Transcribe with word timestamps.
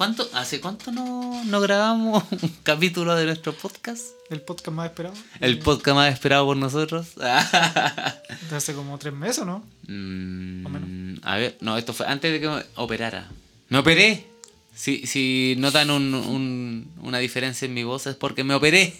¿Cuánto, 0.00 0.26
¿Hace 0.32 0.62
cuánto 0.62 0.90
no, 0.92 1.44
no 1.44 1.60
grabamos 1.60 2.24
un 2.30 2.48
capítulo 2.62 3.14
de 3.16 3.26
nuestro 3.26 3.52
podcast? 3.52 4.02
El 4.30 4.40
podcast 4.40 4.68
más 4.74 4.86
esperado. 4.88 5.14
El 5.40 5.58
podcast 5.58 5.94
más 5.94 6.10
esperado 6.10 6.46
por 6.46 6.56
nosotros. 6.56 7.08
De 7.16 8.56
hace 8.56 8.72
como 8.72 8.96
tres 8.96 9.12
meses, 9.12 9.44
¿no? 9.44 9.62
Mm, 9.88 10.64
O 10.64 10.68
menos. 10.70 11.20
a 11.22 11.36
ver, 11.36 11.58
no, 11.60 11.76
esto 11.76 11.92
fue 11.92 12.06
antes 12.06 12.32
de 12.32 12.40
que 12.40 12.48
me 12.48 12.64
operara. 12.76 13.28
Me 13.68 13.76
operé. 13.76 14.26
Si, 14.74 15.06
si 15.06 15.56
notan 15.58 15.90
un, 15.90 16.14
un- 16.14 16.90
una 17.02 17.18
diferencia 17.18 17.66
en 17.66 17.74
mi 17.74 17.84
voz 17.84 18.06
es 18.06 18.16
porque 18.16 18.42
me 18.42 18.54
operé. 18.54 18.94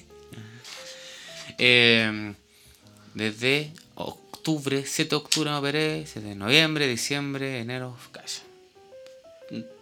Eh, 1.57 2.35
desde 3.15 3.73
octubre, 3.95 4.85
7 4.87 5.09
de 5.09 5.17
octubre 5.17 5.49
me 5.51 5.57
operé, 5.57 6.05
7 6.07 6.29
de 6.29 6.35
noviembre, 6.35 6.87
diciembre, 6.87 7.61
enero, 7.61 7.97
calla. 8.13 8.43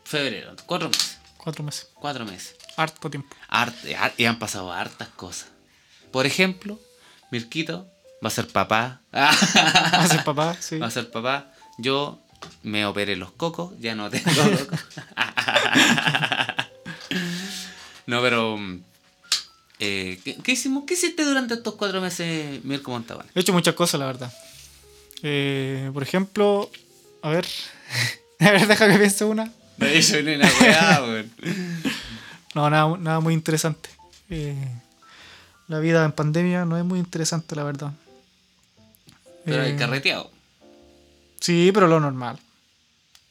Febrero, 0.09 0.57
cuatro 0.65 0.89
meses. 0.89 1.19
Cuatro 1.37 1.63
meses. 1.63 1.89
Cuatro 1.93 2.25
meses. 2.25 2.57
Harto 2.79 3.11
tiempo. 3.11 3.37
Y 4.17 4.25
han 4.25 4.39
pasado 4.39 4.73
hartas 4.73 5.09
cosas. 5.09 5.49
Por 6.11 6.25
ejemplo, 6.25 6.81
Mirquito 7.31 7.87
va 8.25 8.29
a 8.29 8.31
ser 8.31 8.49
papá. 8.49 9.03
Va 9.15 9.29
a 9.29 10.09
ser 10.09 10.25
papá, 10.25 10.57
sí. 10.59 10.79
Va 10.79 10.87
a 10.87 10.91
ser 10.91 11.11
papá. 11.11 11.53
Yo 11.77 12.23
me 12.63 12.87
operé 12.87 13.17
los 13.17 13.33
cocos, 13.33 13.75
ya 13.81 13.95
no 13.95 14.09
tengo 14.09 14.31
cocos. 14.35 14.81
no, 18.07 18.23
pero. 18.23 18.59
eh, 19.79 20.19
¿qué, 20.25 20.37
qué 20.37 20.53
hicimos? 20.53 20.85
¿Qué 20.87 20.95
hiciste 20.95 21.23
durante 21.23 21.53
estos 21.53 21.75
cuatro 21.75 22.01
meses, 22.01 22.65
Mirko 22.65 22.93
Montalbán? 22.93 23.27
He 23.35 23.41
hecho 23.41 23.53
muchas 23.53 23.75
cosas, 23.75 24.01
la 24.01 24.07
verdad. 24.07 24.33
Eh, 25.23 25.91
por 25.93 26.03
ejemplo, 26.03 26.71
a 27.21 27.29
ver. 27.29 27.47
a 28.41 28.53
ver, 28.53 28.67
deja 28.67 28.89
que 28.89 28.97
piense 28.97 29.27
una. 29.27 29.53
No 29.79 29.87
he 29.87 29.99
hecho 29.99 30.21
ni 30.23 30.35
una 30.35 30.49
weá, 30.61 31.03
weón. 31.03 31.33
No, 32.55 32.69
nada, 32.71 32.97
nada 32.99 33.21
muy 33.21 33.35
interesante. 33.35 33.89
Eh, 34.31 34.57
la 35.69 35.79
vida 35.79 36.05
en 36.05 36.13
pandemia 36.13 36.65
no 36.65 36.77
es 36.77 36.85
muy 36.85 36.99
interesante, 36.99 37.55
la 37.57 37.65
verdad. 37.65 37.93
Pero 39.45 39.63
Eh, 39.63 39.67
hay 39.67 39.77
carreteado 39.77 40.31
Sí, 41.41 41.71
pero 41.73 41.87
lo 41.87 42.01
normal. 42.01 42.39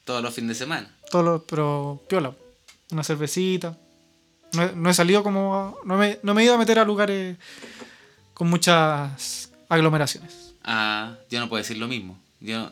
todos 0.05 0.23
los 0.23 0.33
fines 0.33 0.49
de 0.49 0.55
semana. 0.55 0.89
Todo 1.11 1.23
lo- 1.23 1.43
pero 1.43 2.01
piola. 2.07 2.31
Una 2.91 3.03
cervecita. 3.03 3.75
No 4.53 4.63
he, 4.63 4.71
no 4.73 4.89
he 4.89 4.93
salido 4.93 5.21
como. 5.23 5.77
no, 5.83 5.97
me, 5.97 6.19
no 6.23 6.33
me 6.33 6.41
he 6.41 6.45
ido 6.45 6.55
a 6.55 6.57
meter 6.57 6.79
a 6.79 6.85
lugares 6.85 7.35
con 8.33 8.49
muchas 8.49 9.49
aglomeraciones. 9.67 10.53
Ah, 10.63 11.15
yo 11.29 11.39
no 11.41 11.49
puedo 11.49 11.61
decir 11.61 11.77
lo 11.77 11.87
mismo. 11.89 12.17
Yo, 12.39 12.69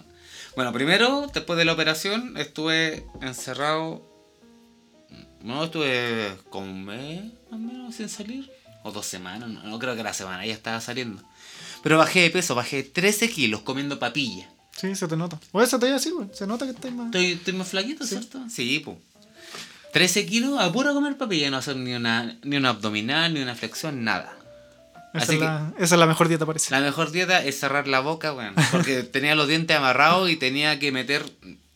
bueno, 0.55 0.73
primero, 0.73 1.29
después 1.33 1.57
de 1.57 1.65
la 1.65 1.73
operación, 1.73 2.37
estuve 2.37 3.05
encerrado. 3.21 4.09
No, 5.41 5.63
estuve 5.63 6.35
como 6.49 6.65
un 6.65 6.85
mes 6.85 7.23
más 7.51 7.53
o 7.53 7.57
menos 7.57 7.95
sin 7.95 8.09
salir. 8.09 8.51
O 8.83 8.91
dos 8.91 9.05
semanas, 9.05 9.49
no, 9.49 9.63
no 9.63 9.79
creo 9.79 9.95
que 9.95 10.03
la 10.03 10.13
semana 10.13 10.45
ya 10.45 10.53
estaba 10.53 10.79
saliendo. 10.79 11.23
Pero 11.81 11.97
bajé 11.97 12.21
de 12.21 12.29
peso, 12.29 12.53
bajé 12.53 12.83
13 12.83 13.29
kilos 13.29 13.61
comiendo 13.61 13.97
papilla. 13.97 14.47
Sí, 14.75 14.95
se 14.95 15.07
te 15.07 15.17
nota. 15.17 15.39
O 15.51 15.61
eso 15.61 15.79
te 15.79 15.87
iba 15.87 15.95
así, 15.95 16.11
güey. 16.11 16.27
Se 16.33 16.45
nota 16.45 16.65
que 16.65 16.71
estás 16.71 16.91
más. 16.91 17.07
Estoy, 17.07 17.31
estoy 17.31 17.53
más 17.53 17.67
flaquito, 17.67 18.05
¿cierto? 18.05 18.39
Sí, 18.49 18.81
pues. 18.83 18.97
13 19.93 20.25
kilos 20.25 20.59
a 20.59 20.71
puro 20.71 20.93
comer 20.93 21.17
papilla, 21.17 21.49
no 21.49 21.57
hacer 21.57 21.77
ni 21.77 21.93
una, 21.93 22.37
ni 22.43 22.57
una 22.57 22.69
abdominal, 22.69 23.33
ni 23.33 23.41
una 23.41 23.55
flexión, 23.55 24.03
nada. 24.03 24.37
Esa, 25.15 25.23
así 25.23 25.33
es 25.33 25.39
que- 25.39 25.45
la, 25.45 25.73
esa 25.79 25.95
es 25.95 25.99
la 25.99 26.05
mejor 26.05 26.27
dieta, 26.27 26.45
parece. 26.45 26.71
La 26.71 26.81
mejor 26.81 27.11
dieta 27.11 27.43
es 27.43 27.59
cerrar 27.59 27.87
la 27.87 27.99
boca, 27.99 28.33
weón. 28.33 28.53
Porque 28.71 29.03
tenía 29.03 29.35
los 29.35 29.47
dientes 29.47 29.75
amarrados 29.75 30.29
y 30.29 30.35
tenía 30.35 30.79
que 30.79 30.91
meter 30.91 31.23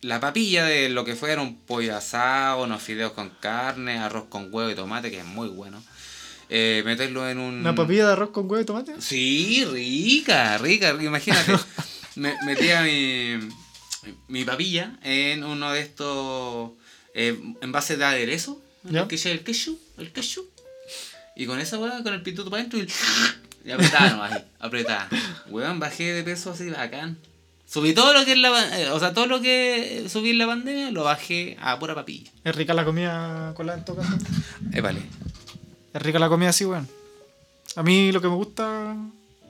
la 0.01 0.19
papilla 0.19 0.65
de 0.65 0.89
lo 0.89 1.03
que 1.05 1.15
fuera 1.15 1.41
un 1.41 1.57
pollo 1.59 1.95
asado, 1.97 2.63
unos 2.63 2.81
fideos 2.81 3.11
con 3.11 3.29
carne, 3.41 3.97
arroz 3.99 4.25
con 4.29 4.53
huevo 4.53 4.69
y 4.69 4.75
tomate, 4.75 5.11
que 5.11 5.19
es 5.19 5.25
muy 5.25 5.49
bueno. 5.49 5.83
Eh, 6.49 6.81
meterlo 6.85 7.29
en 7.29 7.37
un. 7.37 7.55
Una 7.59 7.75
papilla 7.75 8.07
de 8.07 8.13
arroz 8.13 8.29
con 8.31 8.45
huevo 8.49 8.61
y 8.61 8.65
tomate. 8.65 8.93
Sí, 8.99 9.65
rica, 9.71 10.57
rica. 10.57 10.95
Imagínate. 10.99 11.53
me, 12.15 12.33
metía 12.45 12.81
mi, 12.81 13.37
mi 14.27 14.45
papilla 14.45 14.97
en 15.03 15.43
uno 15.43 15.71
de 15.71 15.81
estos 15.81 16.71
eh, 17.13 17.39
envases 17.61 17.97
de 17.99 18.05
aderezo. 18.05 18.61
¿Ya? 18.83 19.01
El 19.01 19.07
queso, 19.07 19.29
el 19.29 19.43
queso, 19.43 19.77
el 19.97 20.11
queso. 20.11 20.45
Y 21.39 21.45
con 21.45 21.57
esa 21.57 21.79
weá, 21.79 22.03
con 22.03 22.13
el 22.13 22.21
pituto 22.21 22.49
para 22.49 22.63
adentro 22.63 22.79
y, 22.79 22.87
y 23.65 23.71
apretaba 23.71 24.09
nomás 24.09 24.33
ahí, 24.33 24.43
apretaba. 24.59 25.07
Weón, 25.49 25.79
bajé 25.79 26.11
de 26.11 26.21
peso 26.21 26.51
así 26.51 26.69
bacán. 26.69 27.17
Subí 27.65 27.93
todo 27.93 28.11
lo 28.13 28.25
que 28.25 28.33
es 28.33 28.37
la 28.39 28.77
eh, 28.77 28.89
o 28.89 28.99
sea, 28.99 29.13
todo 29.13 29.25
lo 29.25 29.39
que 29.39 30.07
subí 30.09 30.31
en 30.31 30.37
la 30.37 30.47
pandemia 30.47 30.91
lo 30.91 31.05
bajé 31.05 31.55
a 31.61 31.79
pura 31.79 31.95
papilla. 31.95 32.29
Es 32.43 32.53
rica 32.53 32.73
la 32.73 32.83
comida 32.83 33.53
con 33.55 33.67
la 33.67 33.75
en 33.75 33.85
todo 33.85 33.95
caso. 33.95 34.17
Eh, 34.73 34.81
vale. 34.81 35.01
Es 35.93 36.01
rica 36.01 36.19
la 36.19 36.27
comida 36.27 36.49
así, 36.49 36.65
weón. 36.65 36.89
A 37.77 37.83
mí 37.83 38.11
lo 38.11 38.19
que 38.19 38.27
me 38.27 38.35
gusta. 38.35 38.97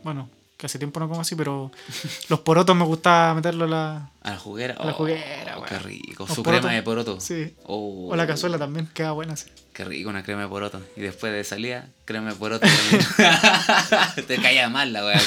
Bueno, 0.03 0.29
que 0.57 0.67
hace 0.67 0.77
tiempo 0.77 1.00
no 1.00 1.09
como 1.09 1.21
así, 1.21 1.35
pero 1.35 1.71
los 2.29 2.41
porotos 2.41 2.75
me 2.75 2.85
gusta 2.85 3.33
meterlo 3.33 3.66
a 3.66 3.67
la. 3.67 4.11
A 4.21 4.29
la 4.29 4.38
juguera. 4.38 4.75
A 4.75 4.85
la 4.85 4.91
oh, 4.91 4.95
juguera, 4.95 5.56
Qué 5.67 5.73
weón. 5.73 5.83
rico. 5.85 6.25
Los 6.27 6.35
Su 6.35 6.44
porotos. 6.44 6.67
crema 6.67 6.75
de 6.75 6.83
poroto. 6.83 7.19
Sí. 7.19 7.56
Oh. 7.63 8.09
O 8.11 8.16
la 8.16 8.27
cazuela 8.27 8.59
también, 8.59 8.88
queda 8.94 9.11
buena 9.11 9.33
así. 9.33 9.50
Qué 9.79 9.85
rico 9.85 10.09
una 10.09 10.23
crema 10.23 10.41
de 10.41 10.50
poroto. 10.50 10.85
Y 10.97 11.00
después 11.00 11.31
de 11.31 11.41
salida, 11.45 11.88
crema 12.03 12.31
de 12.31 12.35
poroto. 12.35 12.67
también. 12.67 14.25
Te 14.28 14.35
caía 14.41 14.67
mal 14.67 14.91
la 14.91 15.06
weá. 15.06 15.22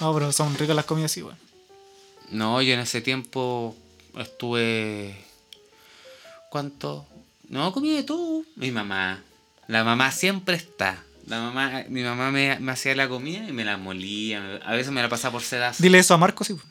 No, 0.00 0.14
pero 0.14 0.32
son 0.32 0.56
ricas 0.56 0.74
las 0.74 0.86
comidas 0.86 1.10
así, 1.12 1.22
weón. 1.22 1.36
No, 2.30 2.62
yo 2.62 2.72
en 2.72 2.80
ese 2.80 3.02
tiempo 3.02 3.76
estuve. 4.18 5.14
¿Cuánto? 6.48 7.06
No, 7.50 7.70
comí 7.72 7.92
de 7.92 8.04
todo. 8.04 8.42
Mi 8.56 8.70
mamá. 8.70 9.22
La 9.66 9.84
mamá 9.84 10.12
siempre 10.12 10.56
está. 10.56 11.04
La 11.26 11.42
mamá, 11.42 11.84
mi 11.90 12.02
mamá 12.02 12.30
me, 12.30 12.58
me 12.58 12.72
hacía 12.72 12.94
la 12.94 13.06
comida 13.06 13.46
y 13.46 13.52
me 13.52 13.66
la 13.66 13.76
molía. 13.76 14.62
A 14.64 14.72
veces 14.72 14.92
me 14.92 15.02
la 15.02 15.10
pasaba 15.10 15.32
por 15.32 15.42
sedazo. 15.42 15.82
Dile 15.82 15.98
eso 15.98 16.14
a 16.14 16.16
Marco, 16.16 16.42
sí. 16.42 16.54
weón. 16.54 16.64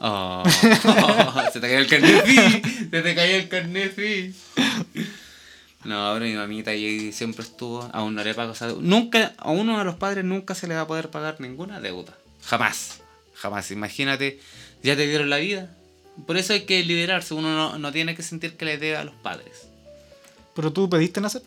Oh, 0.00 0.44
se 1.50 1.60
te 1.60 1.66
cayó 1.66 1.78
el 1.78 1.86
carnet, 1.86 2.26
sí. 2.26 2.62
Se 2.90 3.00
te 3.00 3.14
cayó 3.14 3.36
el 3.36 3.48
carnet, 3.48 3.96
sí. 3.96 4.34
No, 5.84 6.12
pero 6.14 6.24
mi 6.26 6.34
mamita 6.34 6.70
ahí 6.70 7.12
siempre 7.12 7.42
estuvo. 7.44 7.88
Aún 7.92 8.14
no 8.14 8.22
le 8.22 8.34
pago 8.34 8.52
esa 8.52 8.66
deuda. 8.68 8.80
Nunca, 8.82 9.32
a 9.38 9.50
uno 9.50 9.78
de 9.78 9.84
los 9.84 9.96
padres 9.96 10.24
nunca 10.24 10.54
se 10.54 10.66
le 10.68 10.74
va 10.74 10.82
a 10.82 10.86
poder 10.86 11.10
pagar 11.10 11.40
ninguna 11.40 11.80
deuda. 11.80 12.16
Jamás. 12.44 13.00
Jamás. 13.34 13.70
Imagínate, 13.72 14.40
ya 14.82 14.94
te 14.96 15.06
dieron 15.06 15.28
la 15.30 15.38
vida. 15.38 15.74
Por 16.26 16.36
eso 16.36 16.52
hay 16.52 16.62
que 16.66 16.82
liberarse. 16.84 17.34
Uno 17.34 17.48
no, 17.56 17.78
no 17.78 17.90
tiene 17.92 18.14
que 18.14 18.22
sentir 18.22 18.56
que 18.56 18.64
le 18.64 18.78
debe 18.78 18.96
a 18.96 19.04
los 19.04 19.14
padres. 19.16 19.66
Pero 20.54 20.72
tú 20.72 20.88
pediste 20.88 21.20
nacer. 21.20 21.42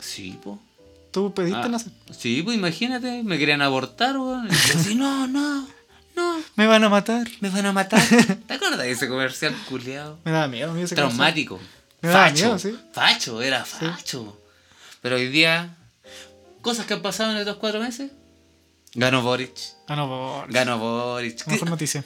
Sí, 0.00 0.38
po. 0.42 0.60
Tú 1.10 1.32
pediste 1.32 1.58
Ah, 1.62 1.68
nacer. 1.68 1.92
sí, 2.16 2.42
pues 2.42 2.56
imagínate, 2.56 3.22
me 3.22 3.38
querían 3.38 3.62
abortar, 3.62 4.16
weón. 4.18 4.46
Y 4.46 4.50
yo 4.50 4.78
así, 4.78 4.94
no, 4.96 5.26
no, 5.28 5.66
no, 6.16 6.38
Me 6.56 6.66
van 6.66 6.82
a 6.84 6.88
matar. 6.88 7.26
me 7.40 7.48
van 7.50 7.66
a 7.66 7.72
matar. 7.72 8.02
¿Te 8.48 8.54
acuerdas 8.54 8.80
de 8.80 8.90
ese 8.90 9.08
comercial 9.08 9.54
culeado? 9.68 10.18
Me 10.24 10.32
da 10.32 10.48
miedo 10.48 10.72
a 10.72 10.74
mí 10.74 10.82
ese 10.82 10.94
Traumático. 10.96 11.60
Me 12.04 12.12
Facho. 12.12 12.44
miedo, 12.44 12.58
sí. 12.58 12.76
Facho, 12.92 13.42
era 13.42 13.64
facho. 13.64 14.40
Pero 15.00 15.16
hoy 15.16 15.28
día, 15.28 15.76
cosas 16.62 16.86
que 16.86 16.94
han 16.94 17.02
pasado 17.02 17.32
en 17.32 17.38
estos 17.38 17.56
cuatro 17.56 17.80
meses. 17.80 18.10
Ganó 18.94 19.22
Boric. 19.22 19.52
no, 19.88 20.08
por. 20.08 20.52
Ganó 20.52 20.78
Boric. 20.78 21.46
Mejor 21.46 21.70
noticia. 21.70 22.04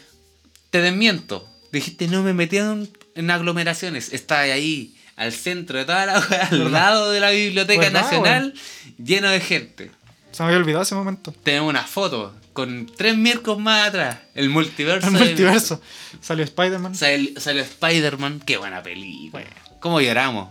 Te 0.71 0.81
desmiento. 0.81 1.49
Dijiste, 1.73 2.09
no 2.09 2.23
me 2.23 2.33
metieron 2.33 2.89
en 3.15 3.31
aglomeraciones. 3.31 4.13
Está 4.13 4.41
ahí, 4.41 4.97
al 5.17 5.33
centro 5.33 5.79
de 5.79 5.85
toda 5.85 6.07
la 6.07 6.15
al 6.51 6.59
¿Verdad? 6.59 6.71
lado 6.71 7.11
de 7.11 7.21
la 7.21 7.31
Biblioteca 7.31 7.81
¿Verdad, 7.83 8.03
Nacional, 8.03 8.55
lleno 9.03 9.29
de 9.29 9.41
gente. 9.41 9.91
Se 10.33 10.43
me 10.43 10.47
había 10.49 10.59
olvidado 10.59 10.83
ese 10.83 10.95
momento. 10.95 11.33
Tenemos 11.43 11.69
una 11.69 11.83
foto 11.85 12.35
con 12.53 12.87
tres 12.97 13.17
miércoles 13.17 13.61
más 13.61 13.89
atrás. 13.89 14.19
El 14.35 14.49
multiverso. 14.51 15.07
El 15.09 15.13
multiverso. 15.13 15.81
Salió 16.21 16.45
Spider-Man. 16.45 16.95
Sal- 16.95 17.35
Salió 17.39 17.63
Spider-Man. 17.63 18.41
Qué 18.47 18.57
buena 18.57 18.83
película. 18.83 19.45
¿Cómo 19.81 20.01
lloramos? 20.01 20.49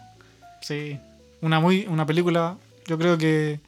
Sí. 0.62 1.00
Una 1.42 1.60
muy 1.60 1.86
una 1.88 2.06
película, 2.06 2.58
yo 2.88 2.98
creo 2.98 3.18
que 3.18 3.60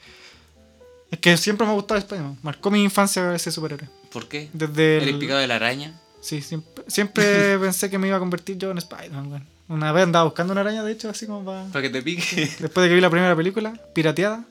es 1.12 1.20
que 1.20 1.38
siempre 1.38 1.66
me 1.66 1.72
ha 1.72 1.76
gustado 1.76 2.00
Spider-Man. 2.00 2.38
Marcó 2.44 2.70
mi 2.72 2.84
infancia 2.84 3.34
ese 3.34 3.52
superhéroe. 3.52 3.90
¿Por 4.12 4.28
qué? 4.28 4.50
Desde 4.54 4.98
¿El 4.98 5.10
el, 5.10 5.20
picado 5.20 5.40
de 5.40 5.48
la 5.48 5.56
araña? 5.56 5.94
Sí, 6.22 6.42
siempre, 6.42 6.84
siempre 6.88 7.58
pensé 7.62 7.90
que 7.90 7.98
me 7.98 8.08
iba 8.08 8.18
a 8.18 8.20
convertir 8.20 8.58
yo 8.58 8.72
en 8.72 8.78
Spider-Man. 8.78 9.46
Una 9.68 9.92
vez 9.92 10.04
andaba 10.04 10.26
buscando 10.26 10.52
una 10.52 10.62
araña, 10.62 10.84
de 10.84 10.92
hecho, 10.92 11.10
así 11.10 11.28
como 11.28 11.46
para... 11.46 11.66
Para 11.66 11.84
que 11.84 11.90
te 11.90 12.02
pique. 12.02 12.50
Después 12.60 12.84
de 12.84 12.90
que 12.90 12.96
vi 12.96 13.02
la 13.02 13.10
primera 13.10 13.36
película, 13.36 13.74
pirateada, 13.94 14.44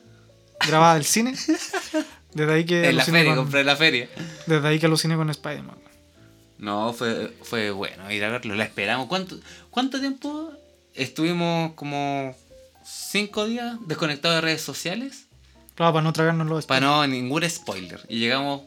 grabada 0.65 0.93
del 0.93 1.03
cine. 1.03 1.35
Desde 2.33 2.53
ahí 2.53 2.65
que 2.65 2.89
en 2.89 2.95
la 2.95 3.03
feria, 3.03 3.25
con, 3.25 3.43
compré 3.43 3.61
en 3.61 3.65
la 3.65 3.75
feria. 3.75 4.09
Desde 4.45 4.67
ahí 4.67 4.79
que 4.79 4.85
aluciné 4.85 5.15
con 5.15 5.29
Spider-Man. 5.29 5.77
No, 6.59 6.93
fue, 6.93 7.33
fue 7.41 7.71
bueno 7.71 8.09
ir 8.11 8.23
a 8.23 8.29
verlo. 8.29 8.55
La 8.55 8.65
esperamos. 8.65 9.07
¿Cuánto, 9.07 9.39
¿Cuánto 9.69 9.99
tiempo 9.99 10.53
estuvimos? 10.95 11.73
Como 11.73 12.35
cinco 12.83 13.45
días 13.45 13.77
desconectados 13.85 14.37
de 14.37 14.41
redes 14.41 14.61
sociales. 14.61 15.25
Claro, 15.75 15.93
para 15.93 16.03
no 16.03 16.13
tragarnos 16.13 16.47
los 16.47 16.65
Para 16.65 16.81
no 16.85 17.07
ningún 17.07 17.49
spoiler. 17.49 18.01
Y 18.09 18.19
llegamos 18.19 18.61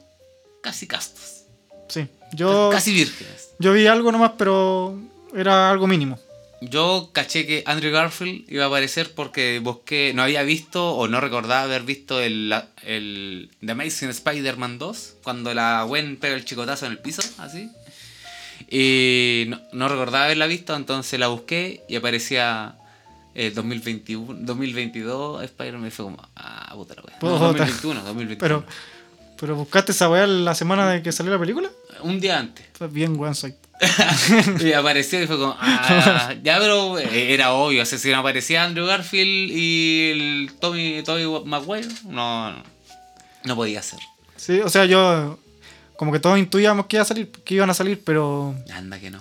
casi 0.62 0.86
castos. 0.86 1.42
Sí. 1.88 2.06
Yo, 2.32 2.70
Casi 2.72 2.94
vírgenes. 2.94 3.50
yo 3.58 3.72
vi 3.74 3.86
algo 3.86 4.10
nomás, 4.10 4.32
pero 4.38 4.98
era 5.36 5.70
algo 5.70 5.86
mínimo. 5.86 6.18
yo 6.62 7.10
caché 7.12 7.46
que 7.46 7.62
Andrew 7.66 7.92
Garfield 7.92 8.44
iba 8.50 8.64
a 8.64 8.68
aparecer 8.68 9.12
porque 9.14 9.58
busqué, 9.58 10.12
no 10.14 10.22
había 10.22 10.42
visto 10.42 10.94
o 10.94 11.08
no 11.08 11.20
recordaba 11.20 11.62
haber 11.64 11.82
visto 11.82 12.20
el, 12.22 12.54
el 12.84 13.50
The 13.60 13.72
Amazing 13.72 14.08
Spider-Man 14.10 14.78
2, 14.78 15.16
cuando 15.22 15.52
la 15.52 15.82
Gwen 15.82 16.16
pega 16.16 16.34
el 16.34 16.46
chicotazo 16.46 16.86
en 16.86 16.92
el 16.92 16.98
piso, 17.00 17.20
así. 17.36 17.68
Y 18.74 19.44
no, 19.48 19.60
no 19.72 19.88
recordaba 19.88 20.24
haberla 20.24 20.46
visto, 20.46 20.74
entonces 20.74 21.20
la 21.20 21.26
busqué 21.28 21.84
y 21.90 21.96
aparecía 21.96 22.76
eh, 23.34 23.50
2021, 23.54 24.38
2022 24.40 25.44
Spider-Man 25.44 25.90
fue 25.90 26.06
como, 26.06 26.26
ah, 26.36 26.72
puta 26.74 26.94
la 26.94 27.02
wea. 27.02 27.16
No, 27.20 27.38
Puta. 27.38 27.64
2021, 27.64 28.02
2021. 28.02 28.38
Pero, 28.38 28.64
pero 29.38 29.56
buscaste 29.56 29.92
esa 29.92 30.08
weá 30.08 30.26
la 30.26 30.54
semana 30.54 30.88
de 30.90 31.02
que 31.02 31.12
salió 31.12 31.30
la 31.30 31.38
película. 31.38 31.70
Un 32.00 32.18
día 32.18 32.38
antes. 32.38 32.64
Pues 32.78 32.90
bien, 32.90 33.20
weón, 33.20 33.34
soy. 33.34 33.54
y 34.60 34.72
apareció 34.72 35.22
y 35.22 35.26
fue 35.26 35.36
como, 35.36 35.54
ah, 35.60 36.34
ya, 36.42 36.58
pero 36.58 36.98
eh, 36.98 37.34
era 37.34 37.52
obvio. 37.52 37.82
O 37.82 37.84
sea, 37.84 37.98
si 37.98 38.10
no 38.10 38.20
aparecía 38.20 38.64
Andrew 38.64 38.86
Garfield 38.86 39.50
y 39.50 40.10
el 40.12 40.50
Tommy, 40.58 41.02
Tommy 41.04 41.24
Maguire, 41.44 41.88
no, 42.06 42.52
no, 42.52 42.62
no 43.44 43.54
podía 43.54 43.82
ser. 43.82 44.00
Sí, 44.36 44.60
o 44.60 44.70
sea, 44.70 44.86
yo. 44.86 45.38
Como 45.96 46.12
que 46.12 46.18
todos 46.20 46.38
intuíamos 46.38 46.86
que, 46.86 46.96
iba 46.96 47.02
a 47.02 47.06
salir, 47.06 47.30
que 47.30 47.54
iban 47.54 47.70
a 47.70 47.74
salir, 47.74 48.02
pero. 48.04 48.54
Anda 48.74 48.98
que 48.98 49.10
no. 49.10 49.20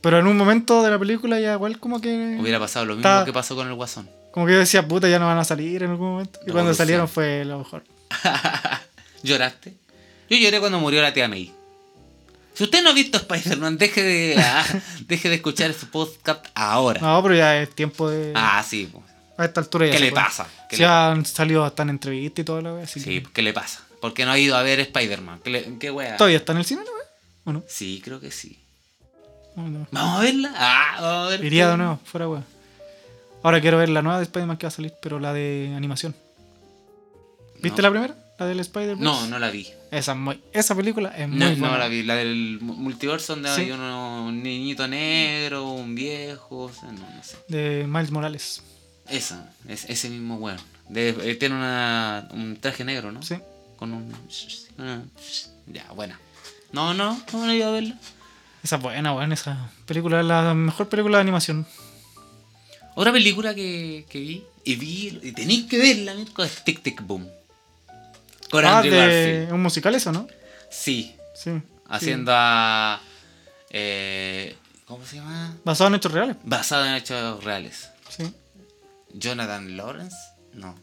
Pero 0.00 0.18
en 0.18 0.26
un 0.26 0.36
momento 0.36 0.82
de 0.82 0.90
la 0.90 0.98
película 0.98 1.38
ya 1.40 1.54
igual 1.54 1.78
como 1.80 2.00
que. 2.00 2.36
Hubiera 2.40 2.58
pasado 2.58 2.84
lo 2.86 2.94
mismo 2.96 3.08
Está- 3.08 3.24
que 3.24 3.32
pasó 3.32 3.54
con 3.56 3.66
el 3.68 3.74
Guasón. 3.74 4.08
Como 4.32 4.46
que 4.46 4.52
yo 4.52 4.58
decía, 4.58 4.86
puta, 4.86 5.08
ya 5.08 5.18
no 5.18 5.26
van 5.26 5.38
a 5.38 5.44
salir 5.44 5.82
en 5.82 5.90
algún 5.90 6.10
momento. 6.12 6.38
Y 6.46 6.50
cuando 6.50 6.74
salieron 6.74 7.08
fue 7.08 7.44
lo 7.44 7.58
mejor. 7.58 7.84
¿Lloraste? 9.22 9.74
Yo 10.28 10.36
lloré 10.36 10.60
cuando 10.60 10.78
murió 10.80 11.02
la 11.02 11.12
tía 11.12 11.28
May. 11.28 11.52
Si 12.54 12.64
usted 12.64 12.82
no 12.82 12.90
ha 12.90 12.92
visto 12.92 13.18
Spider-Man, 13.18 13.76
deje 13.78 14.02
de, 14.02 14.36
ah, 14.42 14.64
deje 15.06 15.28
de 15.28 15.36
escuchar 15.36 15.72
su 15.74 15.88
podcast 15.88 16.46
ahora. 16.54 17.00
No, 17.00 17.22
pero 17.22 17.34
ya 17.34 17.60
es 17.60 17.70
tiempo 17.74 18.08
de. 18.10 18.32
Ah, 18.34 18.64
sí. 18.66 18.88
pues. 18.92 19.04
A 19.38 19.44
esta 19.44 19.60
altura 19.60 19.86
ya 19.86 19.92
¿Qué 19.92 19.98
se 19.98 20.04
le 20.04 20.10
puede. 20.12 20.24
pasa? 20.24 20.46
¿Qué 20.68 20.76
Sí, 20.76 20.82
le- 20.82 20.88
han 20.88 21.26
salido 21.26 21.64
hasta 21.64 21.82
en 21.82 21.90
entrevistas 21.90 22.42
y 22.42 22.44
todo 22.44 22.58
wea, 22.74 22.84
así 22.84 23.00
Sí, 23.00 23.20
que- 23.22 23.32
¿qué 23.32 23.42
le 23.42 23.52
pasa? 23.52 23.80
Porque 24.06 24.24
no 24.24 24.30
ha 24.30 24.38
ido 24.38 24.56
a 24.56 24.62
ver 24.62 24.78
Spider-Man. 24.78 25.40
¿Qué, 25.42 25.76
qué 25.80 25.90
wea? 25.90 26.16
¿Todavía 26.16 26.36
está 26.36 26.52
en 26.52 26.58
el 26.58 26.64
cine 26.64 26.82
la 26.84 26.92
wea? 26.92 27.02
¿O 27.44 27.52
no? 27.52 27.64
Sí, 27.66 28.00
creo 28.04 28.20
que 28.20 28.30
sí. 28.30 28.56
¿Vamos 29.56 29.88
a 29.92 30.20
verla? 30.20 30.52
Ah, 30.56 30.98
vamos 31.00 31.26
a 31.26 31.30
ver. 31.30 31.44
Iría 31.44 31.68
de 31.70 31.76
nuevo, 31.76 31.98
fuera 32.04 32.28
wea. 32.28 32.44
Ahora 33.42 33.60
quiero 33.60 33.78
ver 33.78 33.88
la 33.88 34.02
nueva 34.02 34.18
de 34.18 34.24
Spider-Man 34.24 34.58
que 34.58 34.66
va 34.66 34.68
a 34.68 34.70
salir, 34.70 34.92
pero 35.02 35.18
la 35.18 35.32
de 35.32 35.72
animación. 35.76 36.14
¿Viste 37.60 37.82
No. 37.82 37.88
la 37.88 37.90
primera? 37.90 38.14
La 38.38 38.46
del 38.46 38.60
Spider-Man. 38.60 39.02
No, 39.02 39.26
no 39.26 39.38
la 39.40 39.50
vi. 39.50 39.66
Esa, 39.90 40.12
es 40.12 40.18
muy- 40.18 40.40
esa 40.52 40.74
película 40.76 41.08
es 41.16 41.28
muy 41.28 41.38
No, 41.38 41.46
buena. 41.46 41.68
no 41.72 41.78
la 41.78 41.88
vi. 41.88 42.02
La 42.04 42.14
del 42.14 42.58
mu- 42.60 42.74
multiverso 42.74 43.32
donde 43.34 43.52
Sí. 43.54 43.62
hay 43.62 43.70
uno- 43.72 44.26
un 44.26 44.40
niñito 44.42 44.86
negro, 44.86 45.68
un 45.70 45.94
viejo. 45.96 46.64
o 46.64 46.72
sea, 46.72 46.92
no, 46.92 47.00
no 47.00 47.22
sé. 47.24 47.38
De 47.48 47.86
Miles 47.88 48.10
Morales. 48.12 48.62
Esa, 49.08 49.50
es, 49.68 49.84
ese 49.86 50.10
mismo 50.10 50.36
weón. 50.36 50.60
Eh, 50.94 51.36
tiene 51.40 51.54
una, 51.56 52.28
un 52.32 52.56
traje 52.60 52.84
negro, 52.84 53.10
¿no? 53.10 53.20
Sí. 53.22 53.36
Con 53.76 53.92
un. 53.92 54.12
ah, 54.78 55.00
Ya, 55.66 55.90
buena. 55.92 56.18
No, 56.72 56.94
no, 56.94 57.20
no, 57.32 57.46
no 57.46 57.54
ido 57.54 57.68
a 57.68 57.72
verla. 57.72 57.98
Esa 58.62 58.76
es 58.76 58.82
buena, 58.82 59.14
weón. 59.14 59.32
Esa 59.32 59.70
película 59.86 60.20
es 60.20 60.26
la 60.26 60.54
mejor 60.54 60.88
película 60.88 61.18
de 61.18 61.22
animación. 61.22 61.66
Otra 62.94 63.12
película 63.12 63.54
que, 63.54 64.06
que 64.08 64.18
vi, 64.18 64.44
y 64.64 64.74
vi, 64.76 65.20
y 65.22 65.32
tenéis 65.32 65.66
que 65.66 65.78
verla, 65.78 66.14
Mirko, 66.14 66.42
es 66.42 66.64
Tic 66.64 66.82
Tic 66.82 67.02
Boom. 67.02 67.28
Con 68.50 68.64
ah, 68.64 68.78
Andrew 68.78 68.94
de 68.94 69.48
un 69.52 69.62
musical 69.62 69.94
eso, 69.94 70.12
¿no? 70.12 70.26
Sí, 70.70 71.14
Sí. 71.34 71.50
haciendo 71.88 72.32
a. 72.34 73.00
eh, 73.70 74.56
¿Cómo 74.86 75.04
se 75.04 75.16
llama? 75.16 75.54
Basado 75.64 75.88
en 75.88 75.96
hechos 75.96 76.12
reales. 76.12 76.36
Basado 76.44 76.86
en 76.86 76.94
hechos 76.94 77.44
reales. 77.44 77.90
Sí. 78.08 78.32
Jonathan 79.12 79.76
Lawrence. 79.76 80.16
No, 80.54 80.74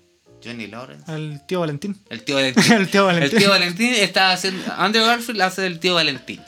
Johnny 0.43 0.67
Lawrence. 0.67 1.11
El 1.13 1.41
tío 1.47 1.59
Valentín. 1.61 1.97
El 2.09 2.23
tío 2.23 2.35
Valentín. 2.35 2.71
el 2.73 2.89
tío 2.89 3.05
Valentín. 3.05 3.31
El 3.37 3.39
tío 3.43 3.49
Valentín 3.49 3.93
está 3.95 4.31
haciendo. 4.31 4.63
Andrew 4.77 5.05
Garfield 5.05 5.41
hace 5.41 5.61
del 5.61 5.79
tío 5.79 5.95
Valentín. 5.95 6.41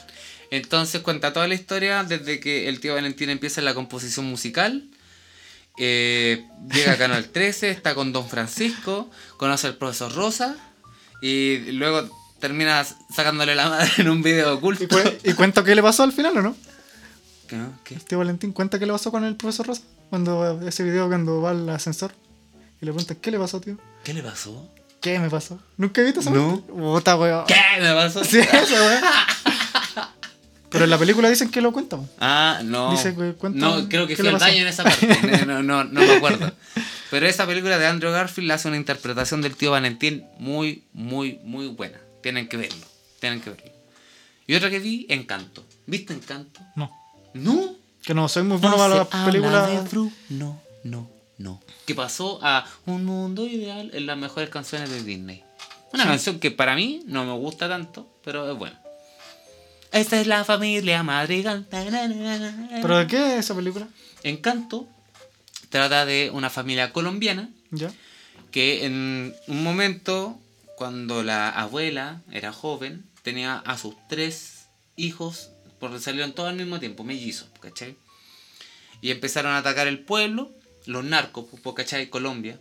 Entonces 0.51 1.01
cuenta 1.01 1.33
toda 1.33 1.47
la 1.47 1.55
historia 1.55 2.03
desde 2.03 2.39
que 2.39 2.67
el 2.69 2.79
tío 2.79 2.93
Valentín 2.93 3.29
empieza 3.29 3.61
en 3.61 3.65
la 3.65 3.73
composición 3.73 4.25
musical. 4.25 4.83
eh, 5.77 6.45
llega 6.73 6.93
a 6.93 6.97
Canal 6.97 7.25
13, 7.25 7.69
está 7.69 7.95
con 7.95 8.13
Don 8.13 8.27
Francisco, 8.29 9.09
conoce 9.37 9.67
al 9.67 9.75
profesor 9.75 10.13
Rosa 10.13 10.55
y 11.21 11.57
luego 11.73 12.07
termina 12.39 12.85
sacándole 13.13 13.55
la 13.55 13.69
madre 13.69 13.89
en 13.97 14.09
un 14.09 14.21
video 14.21 14.53
¿Y, 14.53 14.57
oculto. 14.57 14.87
cu- 14.87 14.99
y 15.23 15.33
cuenta 15.33 15.63
qué 15.63 15.75
le 15.75 15.81
pasó 15.81 16.03
al 16.03 16.13
final 16.13 16.37
o 16.37 16.41
no? 16.41 16.55
¿Qué, 17.47 17.55
no? 17.57 17.77
¿Qué? 17.83 17.95
El 17.95 18.03
tío 18.05 18.17
Valentín 18.19 18.51
cuenta 18.53 18.79
qué 18.79 18.85
le 18.85 18.91
pasó 18.93 19.11
con 19.11 19.23
el 19.25 19.35
profesor 19.35 19.67
Rosa. 19.67 19.81
Cuando 20.09 20.61
ese 20.67 20.83
video 20.83 21.07
cuando 21.07 21.41
va 21.41 21.51
al 21.51 21.67
ascensor. 21.69 22.13
Y 22.81 22.85
le 22.85 22.91
preguntan, 22.91 23.17
¿qué 23.21 23.31
le 23.31 23.39
pasó, 23.39 23.59
tío? 23.61 23.77
¿Qué 24.03 24.13
le 24.13 24.21
pasó? 24.23 24.69
¿Qué 25.01 25.19
me 25.19 25.29
pasó? 25.29 25.59
¿Nunca 25.77 26.01
he 26.01 26.03
visto 26.03 26.19
esa 26.19 26.29
No. 26.31 26.61
Puta, 26.61 27.15
weón. 27.15 27.45
¿Qué 27.45 27.55
me 27.81 27.93
pasó? 27.93 28.23
Sí, 28.23 28.39
esa 28.53 28.55
weón. 28.85 29.01
Pero 30.69 30.83
en 30.83 30.89
la 30.89 30.97
película 30.97 31.29
dicen 31.29 31.49
que 31.49 31.61
lo 31.61 31.71
cuenta. 31.71 31.95
weón. 31.95 32.09
Ah, 32.19 32.59
no. 32.63 32.91
Dice 32.91 33.15
que 33.15 33.33
cuenta- 33.33 33.59
no, 33.59 33.87
creo 33.87 34.07
que 34.07 34.15
¿qué 34.15 34.23
fue 34.23 34.23
le 34.23 34.29
el 34.31 34.35
pasó? 34.35 34.45
daño 34.45 34.61
en 34.61 34.67
esa 34.67 34.83
parte. 34.83 35.45
No, 35.45 35.63
no, 35.63 35.83
no 35.83 36.01
me 36.01 36.13
acuerdo. 36.15 36.51
Pero 37.11 37.27
esa 37.27 37.45
película 37.45 37.77
de 37.77 37.85
Andrew 37.87 38.11
Garfield 38.11 38.51
hace 38.51 38.67
una 38.67 38.77
interpretación 38.77 39.41
del 39.41 39.55
tío 39.55 39.71
Valentín 39.71 40.25
muy, 40.39 40.83
muy, 40.91 41.39
muy 41.43 41.67
buena. 41.67 41.99
Tienen 42.21 42.49
que 42.49 42.57
verlo. 42.57 42.85
Tienen 43.19 43.41
que 43.41 43.51
verlo. 43.51 43.71
Y 44.47 44.55
otra 44.55 44.69
que 44.69 44.79
vi, 44.79 45.05
Encanto. 45.09 45.65
¿Viste 45.85 46.13
Encanto? 46.13 46.59
No. 46.75 46.91
No. 47.35 47.75
Que 48.03 48.13
no 48.13 48.27
soy 48.27 48.43
muy 48.43 48.57
bueno 48.57 48.75
para 48.77 48.95
las 48.95 49.07
películas. 49.25 49.69
No, 50.29 50.61
no, 50.83 51.09
no. 51.37 51.61
Que 51.85 51.95
pasó 51.95 52.39
a 52.41 52.65
Un 52.85 53.05
Mundo 53.05 53.47
Ideal 53.47 53.91
en 53.93 54.05
las 54.05 54.17
mejores 54.17 54.49
canciones 54.49 54.89
de 54.89 55.03
Disney. 55.03 55.43
Una 55.93 56.05
canción 56.05 56.39
que 56.39 56.51
para 56.51 56.75
mí 56.75 57.01
no 57.05 57.25
me 57.25 57.33
gusta 57.33 57.69
tanto, 57.69 58.07
pero 58.23 58.51
es 58.51 58.57
buena. 58.57 58.81
Esta 59.91 60.19
es 60.19 60.27
la 60.27 60.43
familia 60.43 61.03
Madrigal. 61.03 61.65
¿Pero 61.69 62.97
de 62.97 63.07
qué 63.07 63.33
es 63.37 63.45
esa 63.45 63.55
película? 63.55 63.87
Encanto 64.23 64.87
trata 65.69 66.05
de 66.05 66.31
una 66.33 66.49
familia 66.49 66.91
colombiana 66.93 67.49
Ya. 67.71 67.91
que 68.51 68.85
en 68.85 69.33
un 69.47 69.63
momento, 69.63 70.37
cuando 70.77 71.23
la 71.23 71.49
abuela 71.49 72.21
era 72.31 72.51
joven, 72.51 73.05
tenía 73.23 73.57
a 73.57 73.77
sus 73.77 73.95
tres 74.09 74.67
hijos, 74.97 75.49
porque 75.79 75.99
salieron 75.99 76.33
todos 76.33 76.49
al 76.49 76.55
mismo 76.55 76.79
tiempo, 76.79 77.03
mellizos, 77.03 77.47
¿cachai? 77.61 77.95
Y 79.01 79.11
empezaron 79.11 79.51
a 79.53 79.57
atacar 79.59 79.87
el 79.87 79.99
pueblo, 79.99 80.51
los 80.85 81.03
narcos, 81.03 81.45
¿cachai? 81.75 82.09
Colombia. 82.09 82.59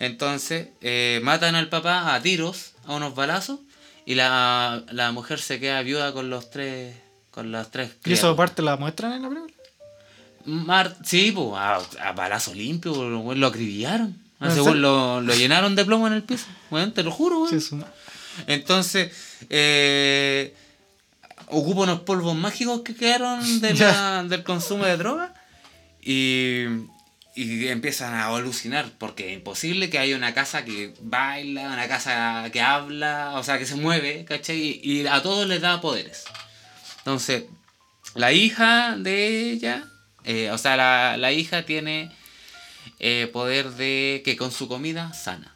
Entonces, 0.00 0.68
eh, 0.80 1.20
matan 1.22 1.54
al 1.54 1.68
papá 1.68 2.14
a 2.14 2.20
tiros, 2.22 2.72
a 2.86 2.94
unos 2.94 3.14
balazos, 3.14 3.60
y 4.06 4.14
la, 4.14 4.82
la 4.90 5.12
mujer 5.12 5.40
se 5.40 5.60
queda 5.60 5.80
viuda 5.82 6.12
con 6.12 6.30
los 6.30 6.50
tres, 6.50 6.94
con 7.30 7.52
las 7.52 7.70
tres 7.70 7.92
¿Y 8.04 8.12
eso 8.12 8.34
parte 8.36 8.60
la 8.62 8.76
muestran 8.76 9.12
en 9.12 9.22
la 9.22 9.28
película? 9.28 9.54
Mar 10.46 10.96
sí, 11.04 11.32
pues, 11.32 11.48
a, 11.54 11.76
a 12.00 12.12
balazo 12.12 12.52
limpio, 12.54 12.92
lo 13.34 13.46
acribillaron. 13.46 14.22
Lo, 14.74 15.20
lo 15.22 15.34
llenaron 15.34 15.74
de 15.74 15.84
plomo 15.86 16.06
en 16.06 16.12
el 16.12 16.22
piso. 16.22 16.46
Weón, 16.70 16.92
te 16.92 17.02
lo 17.02 17.10
juro. 17.10 17.46
Sí, 17.48 17.56
eso. 17.56 17.78
Entonces, 18.46 19.10
eh, 19.48 20.54
ocupa 21.48 21.82
unos 21.82 22.00
polvos 22.00 22.34
mágicos 22.36 22.82
que 22.82 22.94
quedaron 22.94 23.60
de 23.60 23.72
la- 23.74 24.24
del 24.24 24.42
consumo 24.44 24.84
de 24.84 24.96
droga 24.98 25.32
y, 26.02 26.64
y 27.34 27.66
empiezan 27.68 28.14
a 28.14 28.26
alucinar 28.26 28.90
porque 28.98 29.28
es 29.28 29.34
imposible 29.34 29.90
que 29.90 29.98
haya 29.98 30.16
una 30.16 30.34
casa 30.34 30.64
que 30.64 30.94
baila, 31.00 31.72
una 31.72 31.88
casa 31.88 32.48
que 32.52 32.60
habla, 32.60 33.32
o 33.34 33.42
sea, 33.42 33.58
que 33.58 33.66
se 33.66 33.74
mueve, 33.74 34.24
¿cachai? 34.24 34.80
Y, 34.82 35.06
a 35.06 35.22
todos 35.22 35.48
les 35.48 35.60
da 35.60 35.80
poderes. 35.80 36.24
Entonces, 36.98 37.44
la 38.14 38.32
hija 38.32 38.96
de 38.96 39.50
ella, 39.50 39.84
eh, 40.22 40.50
o 40.52 40.58
sea, 40.58 40.76
la, 40.76 41.16
la 41.16 41.32
hija 41.32 41.64
tiene 41.66 42.12
eh, 43.00 43.28
poder 43.32 43.72
de 43.72 44.22
que 44.24 44.36
con 44.36 44.52
su 44.52 44.68
comida 44.68 45.12
sana. 45.12 45.54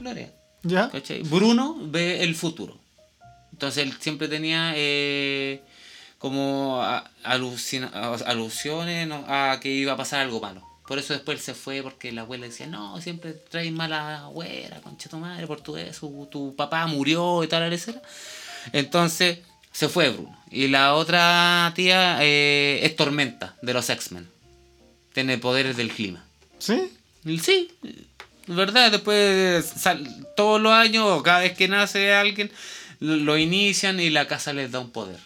Gloria. 0.00 0.32
¿Ya? 0.62 0.90
¿Cachai? 0.90 1.22
Bruno 1.22 1.76
ve 1.80 2.22
el 2.22 2.34
futuro. 2.34 2.78
Entonces 3.52 3.84
él 3.84 3.94
siempre 4.00 4.28
tenía 4.28 4.72
eh, 4.76 5.62
como 6.30 6.82
a- 6.82 7.10
alucina- 7.24 7.90
alusiones 8.26 9.06
¿no? 9.08 9.24
a 9.28 9.58
que 9.60 9.68
iba 9.70 9.92
a 9.92 9.96
pasar 9.96 10.20
algo 10.20 10.40
malo. 10.40 10.66
Por 10.86 10.98
eso 10.98 11.12
después 11.14 11.38
él 11.38 11.44
se 11.44 11.54
fue 11.54 11.82
porque 11.82 12.12
la 12.12 12.20
abuela 12.22 12.46
decía, 12.46 12.66
no, 12.66 13.00
siempre 13.00 13.32
traes 13.32 13.72
mala 13.72 14.24
abuela, 14.26 14.80
concha 14.82 15.08
tu 15.08 15.18
madre, 15.18 15.46
por 15.46 15.60
tu 15.60 15.76
eso, 15.76 16.08
tu 16.30 16.54
papá 16.54 16.86
murió 16.86 17.42
y 17.42 17.48
tal, 17.48 17.72
etcétera. 17.72 18.02
Entonces 18.72 19.38
se 19.72 19.88
fue 19.88 20.10
Bruno. 20.10 20.36
Y 20.50 20.68
la 20.68 20.94
otra 20.94 21.72
tía 21.74 22.18
eh, 22.20 22.80
es 22.82 22.94
Tormenta, 22.96 23.56
de 23.62 23.72
los 23.74 23.88
X-Men. 23.90 24.28
Tiene 25.12 25.38
poderes 25.38 25.76
del 25.76 25.90
clima. 25.90 26.24
¿Sí? 26.58 26.92
Sí, 27.42 27.72
¿verdad? 28.46 28.92
Después, 28.92 29.64
sal- 29.66 30.06
todos 30.36 30.60
los 30.60 30.72
años, 30.72 31.20
cada 31.24 31.40
vez 31.40 31.56
que 31.56 31.66
nace 31.68 32.14
alguien, 32.14 32.50
lo 33.00 33.36
inician 33.36 33.98
y 33.98 34.10
la 34.10 34.28
casa 34.28 34.52
les 34.52 34.70
da 34.70 34.78
un 34.78 34.90
poder. 34.90 35.18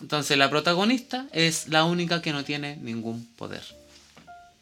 Entonces 0.00 0.36
la 0.36 0.50
protagonista 0.50 1.26
es 1.32 1.68
la 1.68 1.84
única 1.84 2.22
que 2.22 2.32
no 2.32 2.44
tiene 2.44 2.76
ningún 2.76 3.26
poder. 3.36 3.62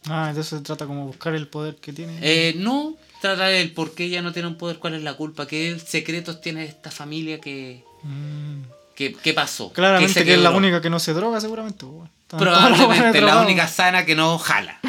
Ah, 0.08 0.26
entonces 0.28 0.58
se 0.58 0.64
trata 0.64 0.86
como 0.86 1.06
buscar 1.06 1.34
el 1.34 1.48
poder 1.48 1.76
que 1.76 1.92
tiene. 1.92 2.18
Eh, 2.20 2.54
no 2.56 2.96
trata 3.20 3.46
del 3.46 3.72
por 3.72 3.94
qué 3.94 4.04
ella 4.04 4.20
no 4.20 4.32
tiene 4.32 4.48
un 4.48 4.56
poder, 4.56 4.78
cuál 4.78 4.94
es 4.94 5.02
la 5.02 5.14
culpa, 5.14 5.46
qué 5.46 5.78
secretos 5.78 6.40
tiene 6.40 6.64
esta 6.64 6.90
familia 6.90 7.40
que... 7.40 7.82
Mm. 8.02 8.62
¿Qué, 8.94 9.12
qué 9.14 9.32
pasó? 9.32 9.70
¿Qué 9.70 9.76
Claramente 9.76 10.24
que 10.24 10.34
es 10.34 10.40
la 10.40 10.50
única 10.50 10.80
que 10.80 10.88
no 10.88 11.00
se 11.00 11.14
droga, 11.14 11.40
seguramente. 11.40 11.84
los 11.84 12.08
Probablemente 12.28 13.20
la 13.20 13.40
única 13.40 13.66
sana 13.66 14.04
que 14.04 14.14
no 14.14 14.38
jala. 14.38 14.80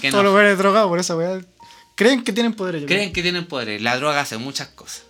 Que 0.00 0.10
Todos 0.10 0.24
no. 0.24 0.42
los 0.42 0.58
drogados 0.58 0.88
por 0.88 0.98
esa 0.98 1.16
weá. 1.16 1.40
Creen 1.94 2.22
que 2.22 2.32
tienen 2.32 2.52
poder 2.52 2.76
ellos. 2.76 2.88
Creen 2.88 3.12
que 3.12 3.22
tienen 3.22 3.46
poderes. 3.46 3.80
La 3.80 3.96
droga 3.96 4.20
hace 4.20 4.36
muchas 4.36 4.68
cosas. 4.68 5.04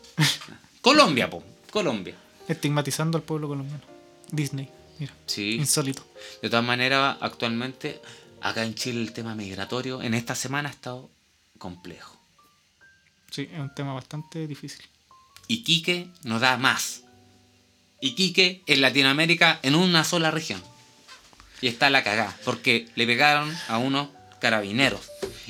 Colombia, 0.81 1.29
po. 1.29 1.43
Colombia. 1.71 2.15
Estigmatizando 2.49 3.19
al 3.19 3.25
pueblo 3.25 3.49
colombiano. 3.49 3.96
Disney, 4.31 4.69
mira. 4.99 5.13
Sí. 5.27 5.57
Insólito. 5.57 6.07
De 6.43 6.51
todas 6.51 6.65
maneras, 6.65 7.17
actualmente, 7.21 8.01
acá 8.41 8.65
en 8.65 8.75
Chile 8.75 9.01
el 9.01 9.13
tema 9.13 9.35
migratorio 9.35 10.03
en 10.03 10.15
esta 10.15 10.35
semana 10.35 10.69
ha 10.69 10.73
estado 10.73 11.11
complejo. 11.59 12.17
Sí, 13.31 13.49
es 13.53 13.59
un 13.59 13.75
tema 13.75 13.93
bastante 13.93 14.47
difícil. 14.47 14.85
Iquique 15.49 16.09
nos 16.25 16.41
da 16.41 16.57
más. 16.57 17.03
Iquique 18.01 18.63
en 18.67 18.81
Latinoamérica 18.81 19.59
en 19.63 19.75
una 19.75 20.05
sola 20.05 20.31
región. 20.31 20.63
Y 21.61 21.69
está 21.69 21.89
la 21.91 22.05
cagá, 22.05 22.37
porque 22.45 22.89
le 22.95 23.07
pegaron 23.07 23.55
a 23.69 23.79
unos 23.79 24.09
carabineros. 24.41 25.01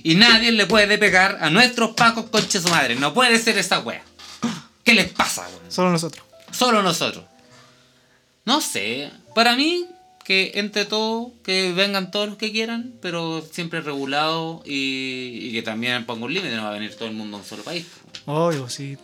Y 0.02 0.14
nadie 0.14 0.52
le 0.52 0.66
puede 0.66 0.98
pegar 0.98 1.38
a 1.40 1.50
nuestros 1.50 1.94
pacos 1.94 2.26
conche 2.30 2.60
su 2.60 2.68
madre. 2.68 2.94
No 2.94 3.12
puede 3.12 3.38
ser 3.38 3.58
esa 3.58 3.80
wea. 3.80 4.04
¿Qué 4.84 4.94
les 4.94 5.10
pasa, 5.10 5.48
weón? 5.48 5.72
Solo 5.72 5.90
nosotros. 5.90 6.24
Solo 6.52 6.82
nosotros. 6.82 7.24
No 8.46 8.60
sé. 8.60 9.10
Para 9.34 9.54
mí, 9.56 9.86
que 10.24 10.52
entre 10.54 10.86
todos, 10.86 11.32
que 11.44 11.72
vengan 11.72 12.10
todos 12.10 12.28
los 12.28 12.38
que 12.38 12.50
quieran, 12.50 12.94
pero 13.02 13.46
siempre 13.52 13.80
regulado 13.80 14.62
y, 14.64 15.40
y 15.42 15.52
que 15.52 15.62
también 15.62 16.06
ponga 16.06 16.24
un 16.24 16.32
límite. 16.32 16.56
No 16.56 16.62
va 16.62 16.70
a 16.70 16.74
venir 16.74 16.94
todo 16.94 17.08
el 17.08 17.14
mundo 17.14 17.36
a 17.36 17.40
un 17.40 17.46
solo 17.46 17.62
país. 17.62 17.86
Obvio, 18.24 18.68
sí. 18.68 18.96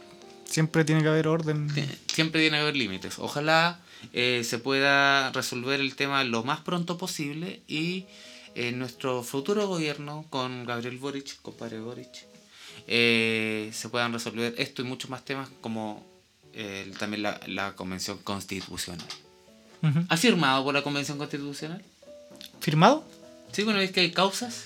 Siempre 0.44 0.84
tiene 0.84 1.02
que 1.02 1.08
haber 1.08 1.28
orden. 1.28 1.68
Siempre 2.12 2.40
tiene 2.40 2.56
que 2.56 2.62
haber 2.62 2.76
límites. 2.76 3.18
Ojalá 3.18 3.80
eh, 4.12 4.42
se 4.44 4.58
pueda 4.58 5.30
resolver 5.32 5.80
el 5.80 5.94
tema 5.96 6.24
lo 6.24 6.44
más 6.44 6.60
pronto 6.60 6.98
posible 6.98 7.62
y 7.68 8.06
en 8.54 8.78
nuestro 8.78 9.22
futuro 9.22 9.66
gobierno 9.66 10.26
con 10.28 10.66
Gabriel 10.66 10.98
Boric, 10.98 11.40
compadre 11.40 11.80
Boric, 11.80 12.26
eh, 12.86 13.70
se 13.72 13.88
puedan 13.88 14.12
resolver 14.12 14.54
esto 14.58 14.82
y 14.82 14.84
muchos 14.84 15.08
más 15.08 15.24
temas 15.24 15.48
como 15.60 16.04
eh, 16.52 16.92
también 16.98 17.22
la, 17.22 17.40
la 17.46 17.74
convención 17.74 18.18
constitucional. 18.18 19.06
¿Ha 20.08 20.16
firmado 20.16 20.62
por 20.64 20.74
la 20.74 20.82
convención 20.82 21.18
constitucional? 21.18 21.82
¿Firmado? 22.60 23.04
Sí, 23.52 23.64
bueno, 23.64 23.80
es 23.80 23.90
que 23.90 24.00
hay 24.00 24.12
causas. 24.12 24.64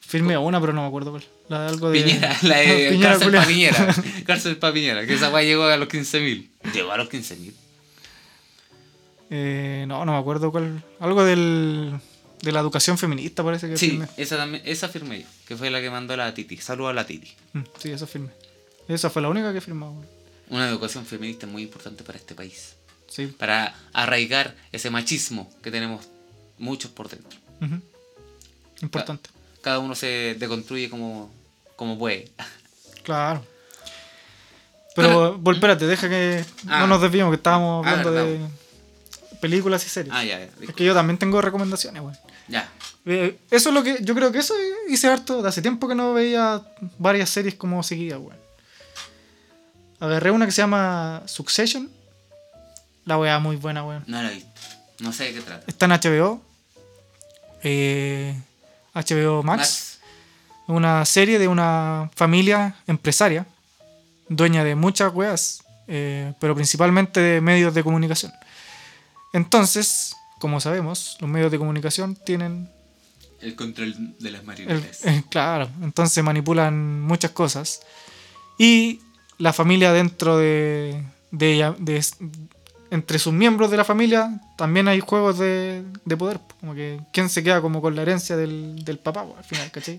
Firmé 0.00 0.36
una, 0.36 0.60
pero 0.60 0.72
no 0.74 0.82
me 0.82 0.88
acuerdo 0.88 1.10
cuál. 1.10 1.24
La 1.48 1.62
de 1.62 1.68
algo 1.68 1.90
de. 1.90 2.02
Piñera, 2.02 2.36
la 2.42 2.56
de 2.58 2.88
Piñera, 2.90 3.08
cárcel 3.10 3.26
culiao. 3.28 3.42
pa' 3.42 3.48
Piñera. 3.48 3.94
Cárcel 4.26 4.56
pa' 4.58 4.72
Piñera, 4.72 5.06
que 5.06 5.14
esa 5.14 5.30
weá 5.30 5.42
llegó 5.42 5.64
a 5.64 5.76
los 5.76 5.88
15.000. 5.88 6.48
Llegó 6.74 6.92
a 6.92 6.96
los 6.98 7.08
15.000. 7.08 7.52
Eh, 9.30 9.84
no, 9.88 10.04
no 10.04 10.12
me 10.12 10.18
acuerdo 10.18 10.50
cuál. 10.50 10.82
Algo 11.00 11.24
del, 11.24 11.98
de 12.42 12.52
la 12.52 12.60
educación 12.60 12.98
feminista 12.98 13.42
parece 13.42 13.68
que 13.68 13.76
Sí, 13.78 13.90
firmé. 13.90 14.06
esa 14.18 14.36
también, 14.36 14.62
esa 14.66 14.88
firmé 14.88 15.20
yo, 15.22 15.26
que 15.48 15.56
fue 15.56 15.70
la 15.70 15.80
que 15.80 15.90
mandó 15.90 16.16
la 16.16 16.34
Titi. 16.34 16.58
Saludos 16.58 16.90
a 16.90 16.94
la 16.94 17.06
Titi. 17.06 17.32
Mm, 17.54 17.60
sí, 17.78 17.90
esa 17.90 18.06
firmé. 18.06 18.30
Esa 18.88 19.08
fue 19.08 19.22
la 19.22 19.28
única 19.28 19.52
que 19.52 19.60
weón. 19.72 20.06
Una 20.50 20.68
educación 20.68 21.06
feminista 21.06 21.46
muy 21.46 21.62
importante 21.62 22.04
para 22.04 22.18
este 22.18 22.34
país. 22.34 22.74
Sí. 23.14 23.26
Para 23.26 23.74
arraigar 23.92 24.54
ese 24.72 24.88
machismo 24.90 25.50
que 25.62 25.70
tenemos 25.70 26.06
muchos 26.58 26.90
por 26.90 27.08
dentro. 27.08 27.38
Importante. 28.80 29.30
Cada 29.60 29.78
uno 29.78 29.94
se 29.94 30.34
deconstruye 30.38 30.88
como, 30.90 31.30
como 31.76 31.98
puede. 31.98 32.30
Claro. 33.02 33.44
Pero, 34.94 35.36
vol- 35.40 35.54
espérate, 35.54 35.86
deja 35.88 36.08
que 36.08 36.44
Ah. 36.68 36.78
no 36.80 36.86
nos 36.86 37.02
desviemos, 37.02 37.32
que 37.32 37.36
estábamos 37.36 37.84
Ah, 37.84 37.90
hablando 37.90 38.12
de 38.12 38.38
películas 39.40 39.84
y 39.84 39.88
series. 39.88 40.14
Ah, 40.14 40.22
ya, 40.24 40.38
ya. 40.38 40.48
Es 40.60 40.72
que 40.74 40.84
yo 40.84 40.94
también 40.94 41.18
tengo 41.18 41.40
recomendaciones, 41.42 42.00
weón. 42.00 42.16
Ya. 42.46 42.70
Eh, 43.06 43.36
eso 43.50 43.70
es 43.70 43.74
lo 43.74 43.82
que. 43.82 43.98
Yo 44.02 44.14
creo 44.14 44.30
que 44.30 44.38
eso 44.38 44.54
hice 44.88 45.08
harto. 45.08 45.44
Hace 45.44 45.62
tiempo 45.62 45.88
que 45.88 45.96
no 45.96 46.12
veía 46.14 46.62
varias 46.98 47.28
series 47.30 47.56
como 47.56 47.82
seguidas, 47.82 48.20
weón. 48.20 48.36
Agarré 49.98 50.30
una 50.30 50.46
que 50.46 50.52
se 50.52 50.62
llama 50.62 51.22
Succession. 51.26 51.90
La 53.04 53.18
weá 53.18 53.38
muy 53.38 53.56
buena, 53.56 53.84
weón. 53.84 54.04
No 54.06 54.22
la 54.22 54.30
he 54.30 54.34
visto. 54.34 54.50
No 55.00 55.12
sé 55.12 55.24
de 55.24 55.34
qué 55.34 55.40
trata. 55.40 55.64
Está 55.66 55.86
en 55.86 55.92
HBO. 55.92 56.40
Eh, 57.62 58.34
HBO 58.94 59.42
Max. 59.42 59.58
Max. 59.58 59.98
Una 60.68 61.04
serie 61.04 61.38
de 61.38 61.48
una 61.48 62.10
familia 62.14 62.76
empresaria. 62.86 63.46
Dueña 64.28 64.64
de 64.64 64.74
muchas 64.74 65.12
weas. 65.12 65.58
eh, 65.88 66.32
pero 66.40 66.54
principalmente 66.54 67.20
de 67.20 67.40
medios 67.40 67.74
de 67.74 67.82
comunicación. 67.82 68.32
Entonces, 69.32 70.14
como 70.38 70.60
sabemos, 70.60 71.16
los 71.20 71.28
medios 71.28 71.50
de 71.50 71.58
comunicación 71.58 72.14
tienen 72.14 72.70
El 73.40 73.56
control 73.56 73.94
de 74.18 74.30
las 74.30 74.40
El- 74.42 74.46
marionetas. 74.46 75.04
eh, 75.04 75.24
claro, 75.28 75.68
entonces 75.82 76.22
manipulan 76.22 77.00
muchas 77.02 77.32
cosas. 77.32 77.80
Y 78.58 79.00
la 79.38 79.52
familia 79.52 79.92
dentro 79.92 80.38
de, 80.38 81.02
de 81.32 81.52
ella, 81.52 81.74
de- 81.78 82.04
entre 82.92 83.18
sus 83.18 83.32
miembros 83.32 83.70
de 83.70 83.76
la 83.78 83.84
familia, 83.84 84.38
también 84.56 84.86
hay 84.86 85.00
juegos 85.00 85.38
de, 85.38 85.82
de 86.04 86.16
poder. 86.16 86.38
Como 86.60 86.74
que 86.74 87.00
quién 87.12 87.28
se 87.28 87.42
queda 87.42 87.60
como 87.62 87.80
con 87.80 87.96
la 87.96 88.02
herencia 88.02 88.36
del, 88.36 88.84
del 88.84 88.98
papá, 88.98 89.24
po, 89.24 89.34
al 89.36 89.44
final, 89.44 89.70
¿cachai? 89.70 89.98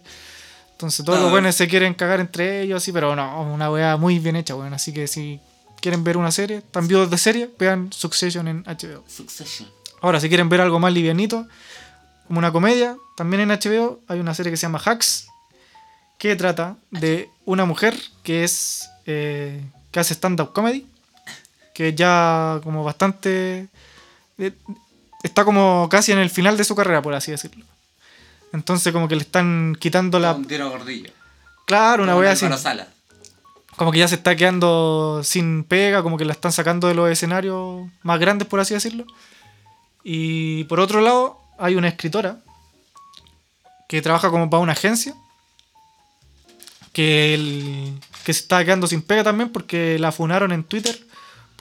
Entonces 0.74 1.04
todos 1.04 1.18
Ah. 1.20 1.24
los 1.24 1.32
buenos 1.32 1.56
se 1.56 1.68
quieren 1.68 1.94
cagar 1.96 2.20
entre 2.20 2.62
ellos, 2.62 2.82
así, 2.84 2.92
pero 2.92 3.16
no, 3.16 3.42
una 3.52 3.70
weá 3.72 3.98
muy 3.98 4.20
bien 4.20 4.36
hecha, 4.36 4.56
weón. 4.56 4.74
Así 4.74 4.94
que 4.94 5.08
si 5.08 5.40
quieren 5.82 6.04
ver 6.04 6.18
una 6.18 6.32
serie, 6.32 6.58
están 6.58 6.88
viudos 6.88 7.10
de 7.10 7.18
serie, 7.18 7.50
vean 7.60 7.92
Succession 7.92 8.48
en 8.48 8.64
HBO. 8.64 9.04
Succession. 9.08 9.68
Ahora, 10.02 10.20
si 10.20 10.28
quieren 10.30 10.48
ver 10.50 10.62
algo 10.62 10.80
más 10.80 10.94
livianito, 10.94 11.48
como 12.28 12.40
una 12.40 12.52
comedia, 12.52 12.96
también 13.18 13.42
en 13.42 13.50
HBO 13.50 14.00
hay 14.08 14.20
una 14.20 14.34
serie 14.36 14.52
que 14.52 14.58
se 14.58 14.64
llama 14.68 14.80
Hacks, 14.86 15.28
que 16.20 16.36
trata 16.36 16.78
de 16.92 17.30
una 17.46 17.66
mujer 17.66 18.00
que 18.24 18.44
es 18.44 18.88
eh, 19.06 19.62
que 19.92 20.00
hace 20.00 20.14
stand-up 20.14 20.54
comedy, 20.54 20.88
que 21.74 21.94
ya 21.94 22.60
como 22.64 22.84
bastante 22.84 23.68
eh, 24.38 24.52
está 25.24 25.44
como 25.46 25.88
casi 25.90 26.12
en 26.12 26.20
el 26.20 26.30
final 26.30 26.58
de 26.58 26.64
su 26.64 26.76
carrera, 26.76 27.02
por 27.02 27.14
así 27.14 27.32
decirlo. 27.32 27.66
Entonces 28.54 28.94
como 28.94 29.08
que 29.08 29.16
le 29.16 29.22
están 29.24 29.76
quitando 29.80 30.20
la... 30.20 30.34
Un 30.34 30.46
tiro 30.46 30.70
gordillo. 30.70 31.12
Claro, 31.66 32.04
una 32.04 32.16
wea 32.16 32.32
así. 32.32 32.48
Sala. 32.58 32.88
Como 33.76 33.92
que 33.92 34.00
ya 34.00 34.08
se 34.08 34.16
está 34.16 34.36
quedando 34.36 35.22
sin 35.24 35.64
pega, 35.64 36.04
como 36.04 36.18
que 36.18 36.26
la 36.26 36.34
están 36.34 36.52
sacando 36.52 36.88
de 36.88 36.94
los 36.94 37.10
escenarios 37.10 37.90
más 38.04 38.20
grandes, 38.20 38.48
por 38.48 38.60
así 38.60 38.76
decirlo. 38.76 39.06
Y 40.04 40.66
por 40.66 40.80
otro 40.80 41.02
lado, 41.02 41.40
hay 41.58 41.76
una 41.76 41.88
escritora 41.88 42.38
que 43.90 44.02
trabaja 44.04 44.30
como 44.30 44.50
para 44.50 44.62
una 44.62 44.74
agencia, 44.74 45.16
que, 46.92 47.34
el- 47.34 48.00
que 48.24 48.34
se 48.34 48.42
está 48.42 48.64
quedando 48.64 48.86
sin 48.86 49.02
pega 49.02 49.24
también 49.24 49.50
porque 49.52 49.98
la 49.98 50.12
funaron 50.12 50.52
en 50.52 50.64
Twitter 50.64 51.00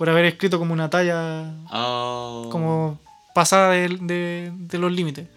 por 0.02 0.10
haber 0.10 0.24
escrito 0.24 0.58
como 0.58 0.72
una 0.72 0.90
talla 0.90 1.54
Oh. 1.70 2.48
como 2.50 2.98
pasada 3.36 3.70
de, 3.70 3.86
de- 4.00 4.50
de 4.52 4.78
los 4.78 4.90
límites. 4.90 5.28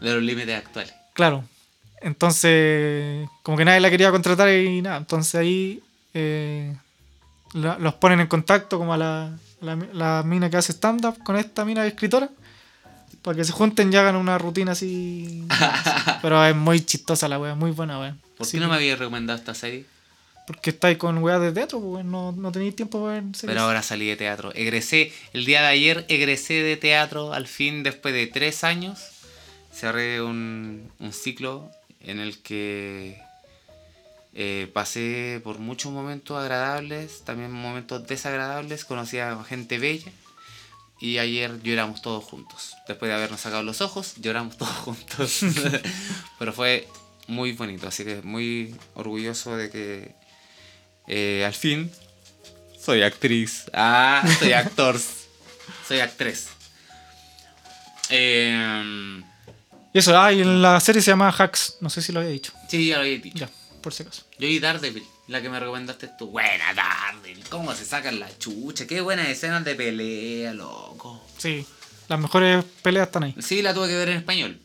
De 0.00 0.12
los 0.14 0.20
límites 0.20 0.58
actuales. 0.58 0.92
Claro. 1.14 1.44
Entonces, 2.00 3.28
como 3.44 3.56
que 3.56 3.64
nadie 3.64 3.78
la 3.78 3.88
quería 3.88 4.10
contratar 4.10 4.48
y 4.50 4.82
nada. 4.82 4.96
Entonces 4.96 5.36
ahí 5.36 5.80
eh, 6.12 6.74
la- 7.52 7.78
los 7.78 7.94
ponen 7.94 8.18
en 8.18 8.26
contacto 8.26 8.78
como 8.78 8.92
a 8.94 8.96
la, 8.96 9.30
la, 9.60 9.76
la 9.92 10.22
mina 10.26 10.50
que 10.50 10.56
hace 10.56 10.72
stand-up 10.72 11.22
con 11.22 11.36
esta 11.36 11.64
mina 11.64 11.86
escritora. 11.86 12.28
Para 13.22 13.36
que 13.36 13.44
se 13.44 13.52
junten 13.52 13.92
y 13.92 13.96
hagan 13.96 14.16
una 14.16 14.38
rutina 14.38 14.72
así. 14.72 15.46
Pero 16.22 16.44
es 16.44 16.56
muy 16.56 16.80
chistosa 16.84 17.28
la 17.28 17.38
wea, 17.38 17.54
muy 17.54 17.70
buena 17.70 18.00
wea. 18.00 18.16
¿Por 18.36 18.48
qué 18.48 18.58
no 18.58 18.68
me 18.68 18.74
había 18.74 18.96
recomendado 18.96 19.38
esta 19.38 19.54
serie? 19.54 19.84
Porque 20.50 20.70
estáis 20.70 20.98
con 20.98 21.18
weas 21.18 21.40
de 21.40 21.52
teatro, 21.52 21.80
pues 21.80 22.04
no, 22.04 22.32
no 22.32 22.50
tenéis 22.50 22.74
tiempo 22.74 23.00
para 23.00 23.20
ver. 23.20 23.24
Pero 23.40 23.60
ahora 23.60 23.84
salí 23.84 24.08
de 24.08 24.16
teatro. 24.16 24.52
Egresé, 24.52 25.12
el 25.32 25.44
día 25.44 25.60
de 25.60 25.68
ayer 25.68 26.04
egresé 26.08 26.54
de 26.54 26.76
teatro, 26.76 27.32
al 27.32 27.46
fin, 27.46 27.84
después 27.84 28.12
de 28.12 28.26
tres 28.26 28.64
años. 28.64 28.98
Cerré 29.72 30.20
un, 30.20 30.90
un 30.98 31.12
ciclo 31.12 31.70
en 32.00 32.18
el 32.18 32.42
que 32.42 33.22
eh, 34.34 34.68
pasé 34.72 35.40
por 35.44 35.60
muchos 35.60 35.92
momentos 35.92 36.36
agradables, 36.36 37.22
también 37.22 37.52
momentos 37.52 38.04
desagradables, 38.08 38.84
conocí 38.84 39.20
a 39.20 39.40
gente 39.44 39.78
bella. 39.78 40.10
Y 40.98 41.18
ayer 41.18 41.62
lloramos 41.62 42.02
todos 42.02 42.24
juntos. 42.24 42.74
Después 42.88 43.08
de 43.08 43.14
habernos 43.14 43.40
sacado 43.40 43.62
los 43.62 43.82
ojos, 43.82 44.14
lloramos 44.16 44.56
todos 44.56 44.74
juntos. 44.78 45.42
Pero 46.40 46.52
fue 46.52 46.88
muy 47.28 47.52
bonito, 47.52 47.86
así 47.86 48.04
que 48.04 48.20
muy 48.22 48.74
orgulloso 48.94 49.56
de 49.56 49.70
que 49.70 50.18
eh, 51.06 51.44
al 51.46 51.54
fin 51.54 51.90
soy 52.78 53.02
actriz. 53.02 53.64
Ah, 53.74 54.24
soy 54.38 54.52
actor. 54.52 54.98
soy 55.88 56.00
actriz. 56.00 56.48
Eh, 58.08 59.22
Y 59.92 59.98
eso, 59.98 60.18
ah, 60.18 60.32
y 60.32 60.40
en 60.40 60.62
la 60.62 60.80
serie 60.80 61.02
se 61.02 61.10
llama 61.10 61.28
Hacks. 61.36 61.76
No 61.80 61.90
sé 61.90 62.02
si 62.02 62.12
lo 62.12 62.20
había 62.20 62.32
dicho. 62.32 62.52
sí, 62.68 62.86
ya 62.88 62.96
lo 62.96 63.02
había 63.02 63.18
dicho. 63.18 63.38
Ya, 63.38 63.50
por 63.82 63.92
si 63.92 64.02
acaso. 64.02 64.22
Yo 64.38 64.48
vi 64.48 64.58
Daredevil, 64.58 65.04
la 65.28 65.42
que 65.42 65.48
me 65.50 65.58
recomendaste 65.60 66.08
tú. 66.18 66.28
Buena 66.28 66.72
Daredevil, 66.74 67.44
cómo 67.48 67.74
se 67.74 67.84
sacan 67.84 68.18
la 68.20 68.28
chucha, 68.38 68.86
qué 68.86 69.00
buenas 69.00 69.28
escenas 69.28 69.64
de 69.64 69.74
pelea, 69.74 70.52
loco. 70.54 71.22
Sí, 71.38 71.66
las 72.08 72.18
mejores 72.18 72.64
peleas 72.82 73.08
están 73.08 73.24
ahí. 73.24 73.34
Sí, 73.40 73.62
la 73.62 73.74
tuve 73.74 73.88
que 73.88 73.96
ver 73.96 74.08
en 74.10 74.16
español. 74.18 74.60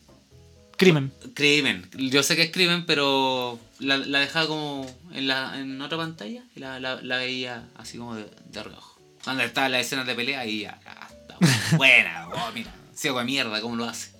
Crimen. 0.76 1.12
Crimen, 1.34 1.88
yo 1.96 2.22
sé 2.22 2.36
que 2.36 2.42
es 2.42 2.50
crimen, 2.52 2.84
pero 2.86 3.58
la, 3.78 3.96
la 3.96 4.20
dejaba 4.20 4.46
como 4.46 4.86
en, 5.12 5.26
la, 5.26 5.58
en 5.58 5.80
otra 5.80 5.96
pantalla 5.96 6.42
y 6.54 6.60
la, 6.60 6.78
la, 6.80 7.00
la 7.02 7.16
veía 7.16 7.66
así 7.76 7.96
como 7.98 8.14
de, 8.14 8.26
de 8.50 8.62
reojo. 8.62 8.98
Cuando 9.24 9.42
estaba 9.42 9.68
la 9.70 9.80
escena 9.80 10.04
de 10.04 10.14
pelea 10.14 10.44
y 10.46 10.60
ya, 10.62 10.78
ya, 10.84 11.08
está 11.20 11.36
buena, 11.76 12.28
oh, 12.28 12.52
mira, 12.54 12.72
ciego 12.94 13.18
de 13.18 13.24
mierda, 13.24 13.60
cómo 13.62 13.76
lo 13.76 13.84
hace. 13.86 14.10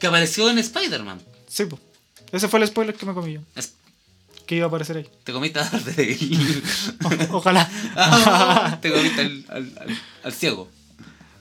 Que 0.00 0.06
apareció 0.06 0.48
en 0.50 0.58
Spider-Man. 0.58 1.20
Sí, 1.48 1.66
pues. 1.66 1.80
Ese 2.32 2.48
fue 2.48 2.60
el 2.60 2.66
spoiler 2.68 2.94
que 2.94 3.04
me 3.06 3.12
comí 3.14 3.34
yo. 3.34 3.40
Es- 3.54 3.74
Que 4.46 4.56
iba 4.56 4.66
a 4.66 4.68
aparecer 4.68 4.96
ahí. 4.96 5.08
Te 5.24 5.32
comiste 5.32 5.58
a 5.60 5.64
Daredevil. 5.64 6.62
Ojalá. 7.30 7.68
Ah, 7.96 8.78
Te 8.80 8.90
comiste 8.90 9.20
al, 9.20 9.44
al, 9.48 9.78
al- 9.80 9.98
al 10.24 10.32
ciego. 10.32 10.68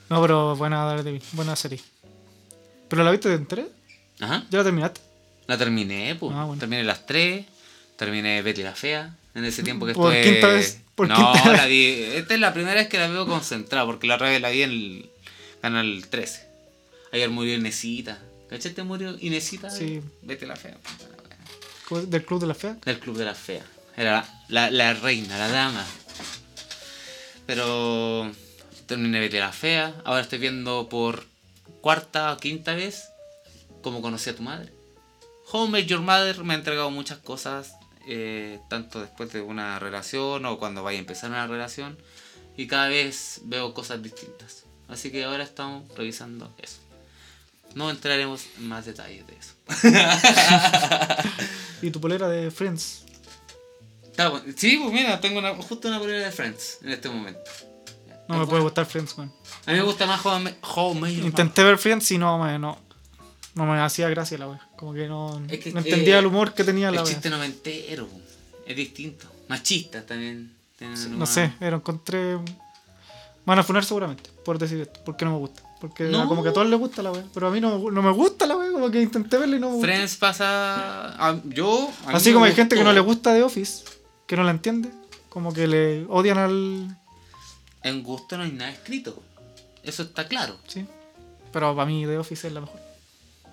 no, 0.10 0.22
pero 0.22 0.56
buena 0.56 0.84
Daredevil. 0.86 1.22
Buena 1.34 1.56
serie. 1.56 1.80
¿Pero 2.90 3.04
la 3.04 3.12
viste 3.12 3.30
de 3.30 3.36
entera? 3.36 3.66
Ajá. 4.20 4.46
¿Ya 4.50 4.58
la 4.60 4.64
terminaste? 4.64 5.02
La 5.48 5.58
terminé, 5.58 6.16
pues. 6.16 6.36
Ah, 6.36 6.44
bueno. 6.46 6.60
Terminé 6.60 6.84
las 6.84 7.06
tres. 7.06 7.46
Terminé 7.96 8.42
Betty 8.42 8.64
la 8.64 8.76
Fea. 8.76 9.16
En 9.36 9.46
ese 9.46 9.64
tiempo 9.64 9.86
que 9.86 9.94
¿Por 9.94 10.14
estuve. 10.14 10.34
quinta 10.34 10.48
vez? 10.48 10.82
¿Por 10.96 11.08
no, 11.08 11.16
quinta 11.16 11.54
la 11.56 11.66
vi. 11.66 11.86
Esta 12.16 12.34
es 12.34 12.40
la 12.40 12.54
primera 12.54 12.76
vez 12.76 12.88
que 12.90 12.98
la 12.98 13.08
veo 13.08 13.26
concentrada, 13.28 13.86
porque 13.86 14.08
la 14.08 14.16
otra 14.16 14.30
vez 14.30 14.42
la 14.42 14.50
vi 14.50 14.64
en 14.64 14.72
el 14.72 15.10
canal 15.62 16.06
13. 16.10 16.48
Ayer 17.14 17.30
murió 17.30 17.56
Inesita. 17.56 18.20
¿Cachaste? 18.50 18.84
Murió 18.84 19.16
Inesita. 19.20 19.70
Sí. 19.70 20.02
Betty 20.24 20.46
la 20.46 20.56
Fea. 20.56 20.76
puta 20.76 21.08
la 21.10 21.24
wea. 21.24 21.38
¿Cómo 21.88 22.02
es? 22.02 22.10
¿Del 22.10 22.26
Club 22.26 22.42
de 22.42 22.48
la 22.48 22.54
Fea? 22.56 22.78
Del 22.86 23.00
Club 23.00 23.18
de 23.18 23.26
la 23.26 23.36
Fea. 23.36 23.64
Era 23.98 24.12
la, 24.48 24.70
la, 24.70 24.72
la 24.72 24.94
reina, 24.94 25.38
la 25.38 25.48
dama. 25.50 25.86
Pero 27.46 28.32
terminé 28.86 29.20
Betty 29.20 29.38
la 29.38 29.52
Fea. 29.52 29.94
Ahora 30.06 30.22
estoy 30.22 30.40
viendo 30.40 30.90
por 30.90 31.26
cuarta 31.82 32.34
o 32.34 32.38
quinta 32.38 32.74
vez 32.76 33.06
cómo 33.82 34.02
conocí 34.02 34.30
a 34.30 34.36
tu 34.36 34.44
madre. 34.44 34.72
Home 35.52 35.72
Made 35.72 35.86
Your 35.88 36.02
Mother 36.02 36.44
me 36.44 36.54
ha 36.54 36.58
entregado 36.58 36.92
muchas 36.92 37.18
cosas, 37.20 37.74
eh, 38.08 38.60
tanto 38.70 39.00
después 39.02 39.32
de 39.34 39.42
una 39.42 39.80
relación 39.80 40.46
o 40.46 40.60
cuando 40.60 40.84
vaya 40.84 40.98
a 40.98 41.02
empezar 41.02 41.30
una 41.32 41.48
relación. 41.48 41.98
Y 42.56 42.68
cada 42.68 42.88
vez 42.90 43.42
veo 43.46 43.74
cosas 43.74 44.02
distintas. 44.04 44.64
Así 44.88 45.12
que 45.12 45.24
ahora 45.24 45.44
estamos 45.44 45.88
revisando 45.96 46.54
eso. 46.62 46.78
No 47.76 47.90
entraremos 47.90 48.46
en 48.58 48.68
más 48.68 48.86
detalles 48.86 49.26
de 49.28 49.36
eso. 49.36 49.54
¿Y 51.82 51.92
tu 51.92 52.02
polera 52.02 52.28
de 52.28 52.52
Friends? 52.52 53.06
Sí, 54.58 54.78
pues 54.82 54.92
mira, 54.94 55.22
tengo 55.22 55.40
una, 55.40 55.56
justo 55.56 55.88
una 55.88 56.00
polera 56.00 56.26
de 56.26 56.32
Friends 56.32 56.80
en 56.84 56.90
este 56.90 57.08
momento. 57.10 57.40
No 58.28 58.38
me 58.38 58.46
puede 58.46 58.62
gustar 58.62 58.86
Friends, 58.86 59.18
man. 59.18 59.32
A 59.66 59.72
mí 59.72 59.78
me 59.78 59.84
gusta 59.84 60.06
más 60.06 60.24
How 60.24 60.40
I 60.40 60.44
Met- 60.44 60.58
How 60.62 60.94
Your 60.94 61.26
Intenté 61.26 61.64
ver 61.64 61.78
Friends 61.78 62.12
y 62.12 62.18
no 62.18 62.38
me, 62.44 62.60
no, 62.60 62.78
no 63.66 63.72
me 63.72 63.80
hacía 63.80 64.10
gracia 64.10 64.38
la 64.38 64.48
wea. 64.48 64.68
Como 64.78 64.94
que 64.94 65.08
no, 65.08 65.42
Es 65.50 65.60
que, 65.60 65.72
no 65.72 65.80
eh, 65.80 65.84
entendía 65.86 66.20
el 66.20 66.26
humor 66.26 66.54
que 66.54 66.64
tenía 66.64 66.90
la 66.92 66.98
El 67.00 67.04
wea. 67.04 67.14
chiste 67.14 67.30
noventero, 67.30 68.08
es 68.66 68.76
distinto. 68.76 69.28
Machista 69.48 70.06
también. 70.06 70.54
No 71.12 71.26
sé, 71.26 71.54
pero 71.60 71.78
encontré. 71.78 72.38
Van 73.46 73.60
a 73.60 73.64
funar 73.64 73.84
seguramente 73.84 74.30
por 74.46 74.58
decir 74.60 74.80
esto, 74.82 75.00
porque 75.06 75.26
no 75.26 75.32
me 75.32 75.38
gusta. 75.38 75.62
Porque 75.82 76.04
No. 76.04 76.28
como 76.28 76.44
que 76.44 76.50
a 76.50 76.54
todos 76.54 76.68
les 76.68 76.78
gusta 76.80 77.02
la 77.02 77.12
wea. 77.12 77.24
Pero 77.34 77.48
a 77.48 77.52
mí 77.52 77.60
no, 77.62 77.80
me- 77.80 77.92
no 77.92 78.02
me 78.02 78.12
gusta 78.12 78.46
la 78.46 78.56
wea, 78.58 78.72
como 78.72 78.90
que 78.92 79.02
intenté 79.02 79.38
verla 79.38 79.56
y 79.56 79.60
no 79.60 79.68
me 79.70 79.74
gusta. 79.76 79.88
Friends 79.88 80.16
pasa. 80.18 81.16
a- 81.30 81.42
yo. 81.46 81.90
a 82.06 82.12
Así 82.18 82.32
como 82.34 82.46
hay 82.46 82.54
gente 82.54 82.76
que 82.76 82.84
no 82.84 82.94
le 82.94 83.00
gusta 83.00 83.34
The 83.34 83.44
Office, 83.44 83.84
que 84.28 84.36
no 84.36 84.44
la 84.44 84.52
entiende, 84.52 84.90
como 85.30 85.52
que 85.54 85.68
le 85.68 86.06
odian 86.10 86.38
al. 86.38 86.98
En 87.84 88.04
gusto 88.04 88.38
no 88.38 88.44
hay 88.44 88.52
nada 88.52 88.72
escrito. 88.72 89.22
Eso 89.84 90.04
está 90.04 90.28
claro. 90.28 90.58
Sí. 90.68 90.86
Pero 91.52 91.74
para 91.76 91.86
mí 91.88 92.06
The 92.06 92.18
Office 92.18 92.48
es 92.48 92.54
la 92.54 92.62
mejor. 92.62 92.80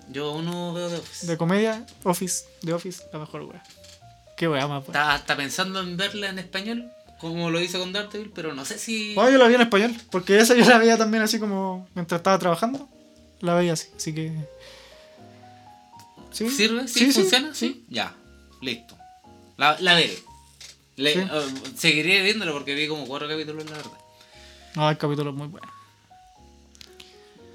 Yo 0.09 0.31
uno 0.31 0.73
veo 0.73 0.89
de 0.89 0.97
Office. 0.97 1.27
De 1.27 1.37
comedia, 1.37 1.85
Office, 2.03 2.45
The 2.63 2.73
Office, 2.73 3.03
la 3.11 3.19
mejor 3.19 3.41
wea. 3.43 3.63
Qué 4.37 4.47
wea 4.47 4.67
más 4.67 4.87
wea. 4.87 5.15
Está, 5.15 5.35
pensando 5.35 5.79
en 5.81 5.97
verla 5.97 6.29
en 6.29 6.39
español, 6.39 6.89
como 7.19 7.49
lo 7.49 7.59
hice 7.59 7.77
con 7.79 7.91
Daredevil, 7.91 8.31
pero 8.33 8.53
no 8.53 8.63
sé 8.65 8.77
si. 8.79 9.13
Bueno, 9.15 9.31
yo 9.31 9.37
la 9.37 9.47
vi 9.47 9.55
en 9.55 9.61
español, 9.61 9.95
porque 10.11 10.37
esa 10.39 10.55
yo 10.55 10.65
la 10.65 10.77
veía 10.77 10.97
también 10.97 11.23
así 11.23 11.39
como 11.39 11.87
mientras 11.95 12.19
estaba 12.19 12.37
trabajando. 12.39 12.87
La 13.41 13.53
veía 13.55 13.73
así, 13.73 13.87
así 13.95 14.13
que. 14.15 14.31
¿Sí? 16.31 16.49
¿Sirve? 16.49 16.87
¿Sí? 16.87 17.11
¿Funciona? 17.11 17.53
Sí. 17.53 17.85
Ya, 17.89 18.13
listo. 18.61 18.95
La, 19.57 19.77
la 19.79 19.95
veré. 19.95 20.17
Le- 20.95 21.13
eh, 21.13 21.27
seguiré 21.75 22.21
viéndolo 22.21 22.53
porque 22.53 22.75
vi 22.75 22.87
como 22.87 23.05
cuatro 23.07 23.27
capítulos, 23.27 23.65
la 23.69 23.77
verdad. 23.77 23.91
No, 24.75 24.87
hay 24.87 24.95
capítulos 24.95 25.33
muy 25.33 25.47
buenos. 25.47 25.69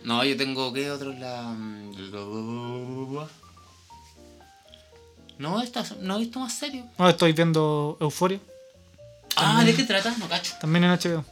No, 0.05 0.25
yo 0.25 0.37
tengo 0.37 0.73
que 0.73 0.91
otro 0.91 1.13
la. 1.13 1.43
mm, 1.57 1.93
No, 5.39 5.61
esta, 5.63 5.85
no 6.01 6.17
he 6.17 6.21
visto 6.21 6.39
más 6.41 6.53
serio. 6.55 6.85
No, 6.99 7.09
estoy 7.09 7.33
viendo 7.33 7.97
Euforia, 8.01 8.41
Ah, 9.37 9.65
¿de 9.65 9.75
qué 9.75 9.85
trata? 9.85 10.15
No 10.19 10.29
cacho. 10.29 10.55
también 10.61 10.85
en 10.85 10.91
HBO. 10.93 11.25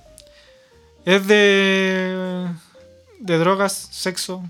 Es 1.04 1.26
de. 1.26 2.48
de 3.20 3.38
drogas, 3.38 3.72
sexo 3.90 4.42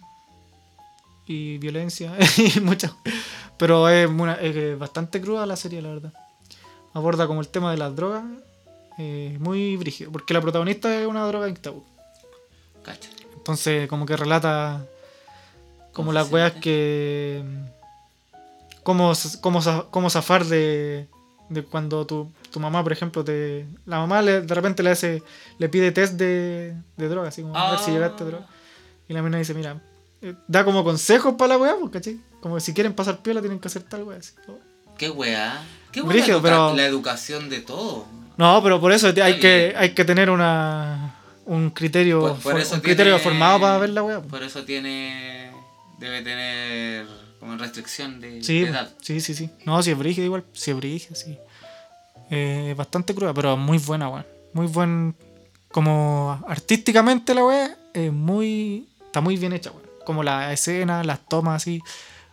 y 1.27 1.59
violencia 1.59 2.13
y 2.57 2.61
muchas. 2.61 2.93
Pero 3.57 3.89
es, 3.89 4.09
una- 4.09 4.35
es 4.35 4.79
bastante 4.79 5.21
cruda 5.21 5.47
la 5.47 5.57
serie, 5.57 5.83
la 5.83 5.91
verdad. 5.91 6.13
Aborda 6.95 7.27
como 7.27 7.41
el 7.41 7.49
tema 7.49 7.71
de 7.71 7.77
las 7.77 7.95
drogas, 7.95 8.25
eh, 8.99 9.37
muy 9.41 9.77
brígido, 9.77 10.11
porque 10.11 10.35
la 10.35 10.41
protagonista 10.41 10.93
es 10.99 11.07
una 11.07 11.25
droga 11.27 11.53
tabú. 11.55 11.85
Cacho. 12.83 13.11
Entonces, 13.40 13.88
como 13.88 14.07
que 14.07 14.16
relata 14.16 14.85
como 15.92 16.07
¿Cómo 16.09 16.12
las 16.12 16.31
weas 16.31 16.53
que. 16.53 17.42
Cómo, 18.83 19.12
cómo, 19.40 19.61
cómo 19.90 20.09
zafar 20.11 20.44
de, 20.46 21.07
de 21.48 21.62
cuando 21.64 22.07
tu, 22.07 22.31
tu 22.50 22.61
mamá, 22.61 22.83
por 22.83 22.92
ejemplo, 22.92 23.24
te. 23.24 23.66
La 23.87 23.98
mamá 23.98 24.22
le- 24.22 24.40
de 24.42 24.55
repente 24.55 24.83
le 24.83 24.90
hace. 24.90 25.22
le 25.59 25.68
pide 25.68 25.90
test 25.92 26.14
de, 26.14 26.74
de 26.96 27.09
droga, 27.09 27.29
así 27.29 27.42
como 27.42 27.57
a 27.57 27.70
ver 27.72 27.81
si 27.81 27.90
Ah. 27.90 27.94
llegaste 27.94 28.22
a 28.22 28.26
droga. 28.26 28.46
Y 29.09 29.12
la 29.12 29.22
mina 29.22 29.38
dice, 29.38 29.53
mira, 29.55 29.81
eh, 30.22 30.35
da 30.46 30.64
como 30.64 30.85
consejos 30.85 31.35
para 31.37 31.48
la 31.55 31.59
wea, 31.59 31.74
pues, 31.81 31.92
¿cachai? 31.92 32.20
Como 32.40 32.55
que 32.55 32.61
si 32.61 32.72
quieren 32.72 32.92
pasar 32.94 33.18
piola 33.18 33.40
tienen 33.40 33.59
que 33.59 33.68
hacer 33.68 33.83
tal 33.83 34.05
wea. 34.05 34.18
así. 34.18 34.33
Qué 34.96 35.11
weá. 35.11 35.62
Qué 35.92 36.00
weá 36.03 36.11
Brígido, 36.12 36.40
la, 36.40 36.48
educa- 36.48 36.57
pero- 36.68 36.76
la 36.76 36.87
educación 36.87 37.48
de 37.50 37.61
todo. 37.61 38.07
No, 38.37 38.62
pero 38.62 38.81
por 38.81 38.92
eso 38.92 39.09
hay 39.22 39.38
que, 39.40 39.74
hay 39.76 39.92
que 39.94 40.05
tener 40.05 40.31
una. 40.31 41.16
Un 41.46 41.70
criterio, 41.70 42.20
Por- 42.20 42.31
por 42.35 42.53
for- 42.53 42.61
eso 42.61 42.74
un 42.76 42.81
criterio 42.81 43.18
formado 43.18 43.61
para 43.61 43.79
ver 43.79 43.90
la 43.90 44.03
wea. 44.03 44.18
pues. 44.20 44.31
Por 44.31 44.42
eso 44.42 44.64
tiene. 44.64 45.50
Debe 45.98 46.22
tener 46.22 47.07
como 47.38 47.57
restricción 47.57 48.20
de, 48.20 48.42
Sí, 48.42 48.61
de 48.61 48.70
edad. 48.70 48.90
sí, 49.03 49.20
sí, 49.20 49.35
sí. 49.35 49.50
No, 49.66 49.83
si 49.83 49.90
es 49.90 49.98
brígida 49.98 50.24
igual, 50.24 50.44
si 50.53 50.70
es 50.70 50.76
brígida, 50.76 51.14
sí. 51.14 51.37
Eh, 52.31 52.74
bastante 52.76 53.14
cruda, 53.14 53.35
pero 53.35 53.57
muy 53.57 53.79
buena, 53.79 54.09
weón. 54.09 54.26
Muy 54.53 54.66
buen. 54.66 55.14
Como 55.70 56.42
artísticamente 56.48 57.35
la 57.35 57.44
weá, 57.44 57.76
es 57.94 58.12
muy. 58.12 58.88
Está 59.07 59.20
muy 59.20 59.37
bien 59.37 59.53
hecha, 59.53 59.70
weón. 59.70 59.85
Como 60.05 60.22
la 60.22 60.53
escena, 60.53 61.05
las 61.05 61.20
tomas 61.29 61.62
así, 61.62 61.81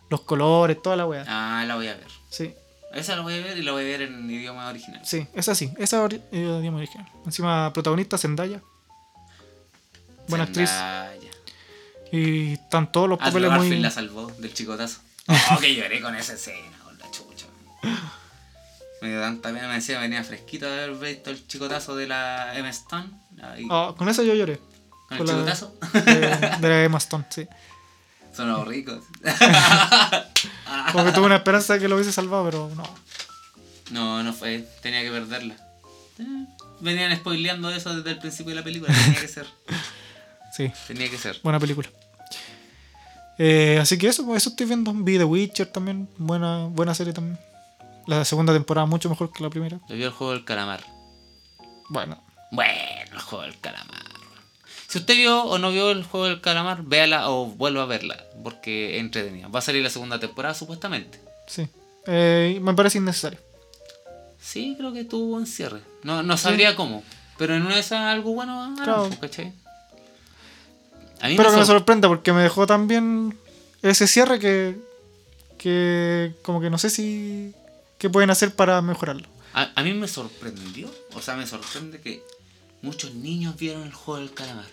los 0.08 0.22
colores, 0.22 0.80
toda 0.82 0.96
la 0.96 1.06
weá. 1.06 1.24
Ah, 1.28 1.64
la 1.66 1.74
voy 1.76 1.88
a 1.88 1.94
ver. 1.94 2.06
Sí, 2.30 2.52
Esa 2.94 3.16
la 3.16 3.22
voy 3.22 3.34
a 3.34 3.42
ver 3.42 3.58
y 3.58 3.62
la 3.62 3.72
voy 3.72 3.82
a 3.82 3.86
ver 3.86 4.02
en 4.02 4.30
idioma 4.30 4.68
original. 4.68 5.00
sí, 5.04 5.26
esa 5.34 5.54
sí, 5.54 5.70
esa 5.78 6.02
ori- 6.04 6.22
es 6.32 6.38
el 6.38 6.60
idioma 6.60 6.78
original. 6.78 7.06
Encima, 7.26 7.70
protagonista 7.72 8.16
Zendaya. 8.18 8.60
Buena 10.28 10.44
actriz. 10.44 10.70
Y 12.10 12.54
están 12.54 12.90
todos 12.90 13.08
los 13.08 13.18
Andrew 13.20 13.32
papeles 13.32 13.50
Garfield 13.50 13.72
muy. 13.74 13.82
la 13.82 13.90
salvó 13.90 14.32
del 14.38 14.54
chicotazo. 14.54 15.00
Oh, 15.50 15.58
que 15.60 15.74
lloré 15.74 16.00
con 16.00 16.14
esa 16.14 16.32
escena, 16.32 16.78
con 16.82 16.96
la 16.98 17.04
chucha. 17.10 17.44
Me 19.02 19.10
dio 19.10 19.20
tanta 19.20 19.52
pena, 19.52 19.68
me 19.68 19.74
decía, 19.74 19.98
venía 20.00 20.24
fresquito 20.24 20.64
de 20.64 20.84
haber 20.84 20.94
visto 20.94 21.28
el 21.28 21.46
chicotazo 21.46 21.94
de 21.96 22.06
la 22.06 22.56
M. 22.56 22.66
Stone. 22.70 23.10
Ah, 23.70 23.94
con 23.96 24.08
esa 24.08 24.22
yo 24.22 24.32
lloré. 24.34 24.58
con 25.08 25.18
el 25.18 25.18
con 25.18 25.26
chicotazo. 25.26 25.76
De, 25.92 26.56
de 26.60 26.68
la 26.68 26.82
Emma 26.84 26.96
Stone, 26.96 27.26
sí. 27.28 27.46
Sonó 28.34 28.64
ricos. 28.64 29.04
Como 30.92 31.04
que 31.04 31.12
tuve 31.12 31.26
una 31.26 31.36
esperanza 31.36 31.74
de 31.74 31.80
que 31.80 31.88
lo 31.88 31.96
hubiese 31.96 32.12
salvado, 32.12 32.44
pero 32.46 32.70
no. 32.74 32.84
No, 33.90 34.22
no 34.22 34.32
fue. 34.32 34.66
Tenía 34.80 35.02
que 35.02 35.10
perderla. 35.10 35.56
Eh, 36.20 36.46
Venían 36.80 37.14
spoileando 37.16 37.68
eso 37.70 37.94
desde 37.94 38.10
el 38.12 38.18
principio 38.18 38.50
de 38.50 38.56
la 38.56 38.64
película. 38.64 38.94
Tenía 38.94 39.20
que 39.20 39.28
ser. 39.28 39.46
Sí, 40.58 40.70
Tenía 40.88 41.08
que 41.08 41.16
ser. 41.16 41.38
buena 41.42 41.58
película. 41.60 41.88
Eh, 43.38 43.78
así 43.80 43.96
que 43.96 44.08
eso, 44.08 44.26
pues 44.26 44.42
eso 44.42 44.50
estoy 44.50 44.66
viendo. 44.66 44.92
Vi 44.92 45.16
The 45.16 45.24
Witcher 45.24 45.68
también, 45.68 46.08
buena, 46.18 46.66
buena 46.66 46.94
serie 46.94 47.12
también. 47.12 47.38
La 48.06 48.24
segunda 48.24 48.52
temporada 48.52 48.86
mucho 48.86 49.08
mejor 49.08 49.32
que 49.32 49.42
la 49.42 49.50
primera. 49.50 49.78
Yo 49.88 49.94
vi 49.94 50.02
el 50.02 50.10
juego 50.10 50.32
del 50.32 50.44
calamar. 50.44 50.82
Bueno, 51.88 52.20
Bueno, 52.50 52.72
el 53.12 53.18
juego 53.20 53.44
del 53.44 53.58
calamar. 53.60 54.02
Si 54.88 54.98
usted 54.98 55.14
vio 55.14 55.44
o 55.44 55.58
no 55.58 55.70
vio 55.70 55.90
el 55.90 56.02
juego 56.02 56.26
del 56.26 56.40
calamar, 56.40 56.82
véala 56.82 57.30
o 57.30 57.46
vuelva 57.46 57.82
a 57.82 57.86
verla, 57.86 58.16
porque 58.42 58.96
es 58.96 59.00
entretenida. 59.00 59.48
Va 59.48 59.58
a 59.60 59.62
salir 59.62 59.82
la 59.82 59.90
segunda 59.90 60.18
temporada 60.18 60.54
supuestamente. 60.54 61.20
Sí. 61.46 61.68
Eh, 62.06 62.58
me 62.62 62.74
parece 62.74 62.98
innecesario. 62.98 63.38
Sí, 64.40 64.74
creo 64.78 64.92
que 64.92 65.04
tuvo 65.04 65.36
un 65.36 65.46
cierre. 65.46 65.82
No, 66.02 66.22
no 66.22 66.36
sabría 66.38 66.74
cómo, 66.74 67.02
pero 67.36 67.54
en 67.54 67.62
una 67.66 67.74
de 67.74 67.80
esas 67.82 68.00
algo 68.00 68.32
bueno 68.32 68.74
Claro. 68.82 69.08
pues, 69.08 69.18
¿cachai? 69.20 69.52
A 71.20 71.28
mí 71.28 71.36
Pero 71.36 71.50
que 71.50 71.56
me 71.56 71.64
sor- 71.66 71.78
sorprenda 71.78 72.08
porque 72.08 72.32
me 72.32 72.42
dejó 72.42 72.66
también 72.66 73.36
ese 73.82 74.06
cierre 74.06 74.38
que, 74.38 74.76
que 75.58 76.34
como 76.42 76.60
que 76.60 76.70
no 76.70 76.78
sé 76.78 76.90
si 76.90 77.52
qué 77.98 78.08
pueden 78.10 78.30
hacer 78.30 78.54
para 78.54 78.80
mejorarlo. 78.82 79.26
a, 79.54 79.70
a 79.74 79.82
mí 79.82 79.92
me 79.94 80.06
sorprendió, 80.08 80.90
o 81.14 81.20
sea, 81.20 81.34
me 81.34 81.46
sorprende 81.46 82.00
que 82.00 82.22
muchos 82.82 83.14
niños 83.14 83.56
vieron 83.56 83.82
el 83.82 83.92
juego 83.92 84.20
del 84.20 84.32
calamar. 84.32 84.66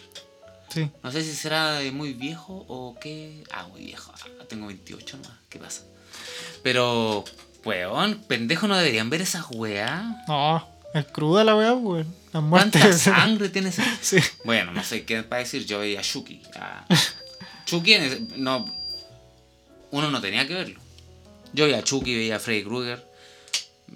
Sí. 0.69 0.89
No 1.03 1.11
sé 1.11 1.23
si 1.23 1.33
será 1.33 1.73
de 1.73 1.91
muy 1.91 2.13
viejo 2.13 2.65
o 2.67 2.97
qué. 2.99 3.43
Ah, 3.51 3.65
muy 3.67 3.85
viejo. 3.85 4.11
Ah, 4.13 4.43
tengo 4.47 4.67
28 4.67 5.17
nomás. 5.17 5.37
¿Qué 5.47 5.57
pasa? 5.57 5.83
Pero, 6.63 7.23
weón, 7.63 8.21
pendejo 8.27 8.67
no 8.67 8.75
deberían 8.75 9.09
ver 9.09 9.21
esas 9.21 9.45
weas. 9.51 10.03
No, 10.27 10.67
es 10.99 11.05
cruda 11.07 11.43
la 11.43 11.55
weá, 11.55 11.73
weón. 11.73 12.13
Las 12.33 12.43
¿Cuánta 12.49 12.79
muertes. 12.79 13.01
sangre 13.01 13.49
tiene 13.49 13.69
esa? 13.69 13.83
sí. 14.01 14.17
Bueno, 14.43 14.71
no 14.73 14.83
sé 14.83 15.05
qué 15.05 15.23
para 15.23 15.39
decir. 15.39 15.65
Yo 15.65 15.79
veía 15.79 15.99
a 15.99 16.03
Chucky. 16.03 16.41
a- 16.59 16.85
Chucky, 17.65 17.93
en 17.93 18.03
ese- 18.03 18.21
no. 18.37 18.65
Uno 19.91 20.11
no 20.11 20.19
tenía 20.21 20.45
que 20.47 20.53
verlo. 20.53 20.79
Yo 21.53 21.65
veía 21.65 21.77
a 21.79 21.83
Chucky, 21.83 22.15
veía 22.15 22.35
a 22.37 22.39
Freddy 22.39 22.63
Krueger. 22.63 23.05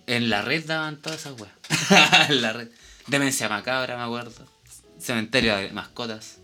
En 0.07 0.29
la 0.29 0.41
red 0.41 0.65
daban 0.65 1.01
todas 1.01 1.19
esas 1.21 1.39
weas. 1.39 1.53
en 2.29 2.41
la 2.41 2.53
red. 2.53 2.69
Demencia 3.07 3.49
macabra, 3.49 3.97
me 3.97 4.03
acuerdo. 4.03 4.45
Cementerio 4.99 5.55
de 5.57 5.71
mascotas. 5.71 6.37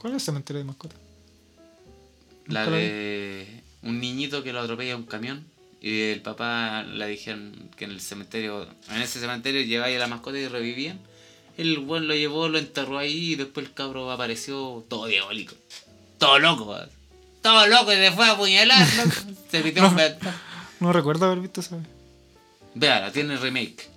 ¿Cuál 0.00 0.12
es 0.14 0.22
el 0.22 0.26
cementerio 0.26 0.58
de 0.58 0.64
mascotas? 0.64 0.98
La 2.46 2.64
la 2.66 2.76
de 2.76 3.62
un 3.82 4.00
niñito 4.00 4.42
que 4.42 4.52
lo 4.52 4.60
atropella 4.60 4.96
un 4.96 5.04
camión 5.04 5.46
y 5.86 6.00
el 6.12 6.22
papá 6.22 6.82
le 6.82 7.06
dijeron 7.06 7.68
que 7.76 7.84
en 7.84 7.90
el 7.90 8.00
cementerio, 8.00 8.66
en 8.88 9.02
ese 9.02 9.20
cementerio 9.20 9.60
llevaba 9.60 9.94
a 9.94 9.98
la 9.98 10.06
mascota 10.06 10.38
y 10.38 10.48
revivían. 10.48 10.98
El 11.58 11.78
buen 11.80 12.08
lo 12.08 12.14
llevó, 12.14 12.48
lo 12.48 12.58
enterró 12.58 12.96
ahí 12.96 13.32
y 13.32 13.34
después 13.34 13.66
el 13.66 13.74
cabro 13.74 14.10
apareció 14.10 14.82
todo 14.88 15.04
diabólico. 15.04 15.54
Todo 16.16 16.38
loco, 16.38 16.74
todo 17.42 17.66
loco 17.66 17.92
y 17.92 17.96
se 17.96 18.12
fue 18.12 18.24
a 18.24 18.30
apuñalar. 18.30 18.86
Se 19.50 19.62
metió 19.62 19.86
un 19.86 19.94
ventana. 19.94 20.40
No 20.80 20.90
recuerdo 20.90 21.26
haber 21.26 21.40
visto 21.40 21.60
esa. 21.60 21.76
Véala, 22.74 23.12
tiene 23.12 23.36
remake. 23.36 23.90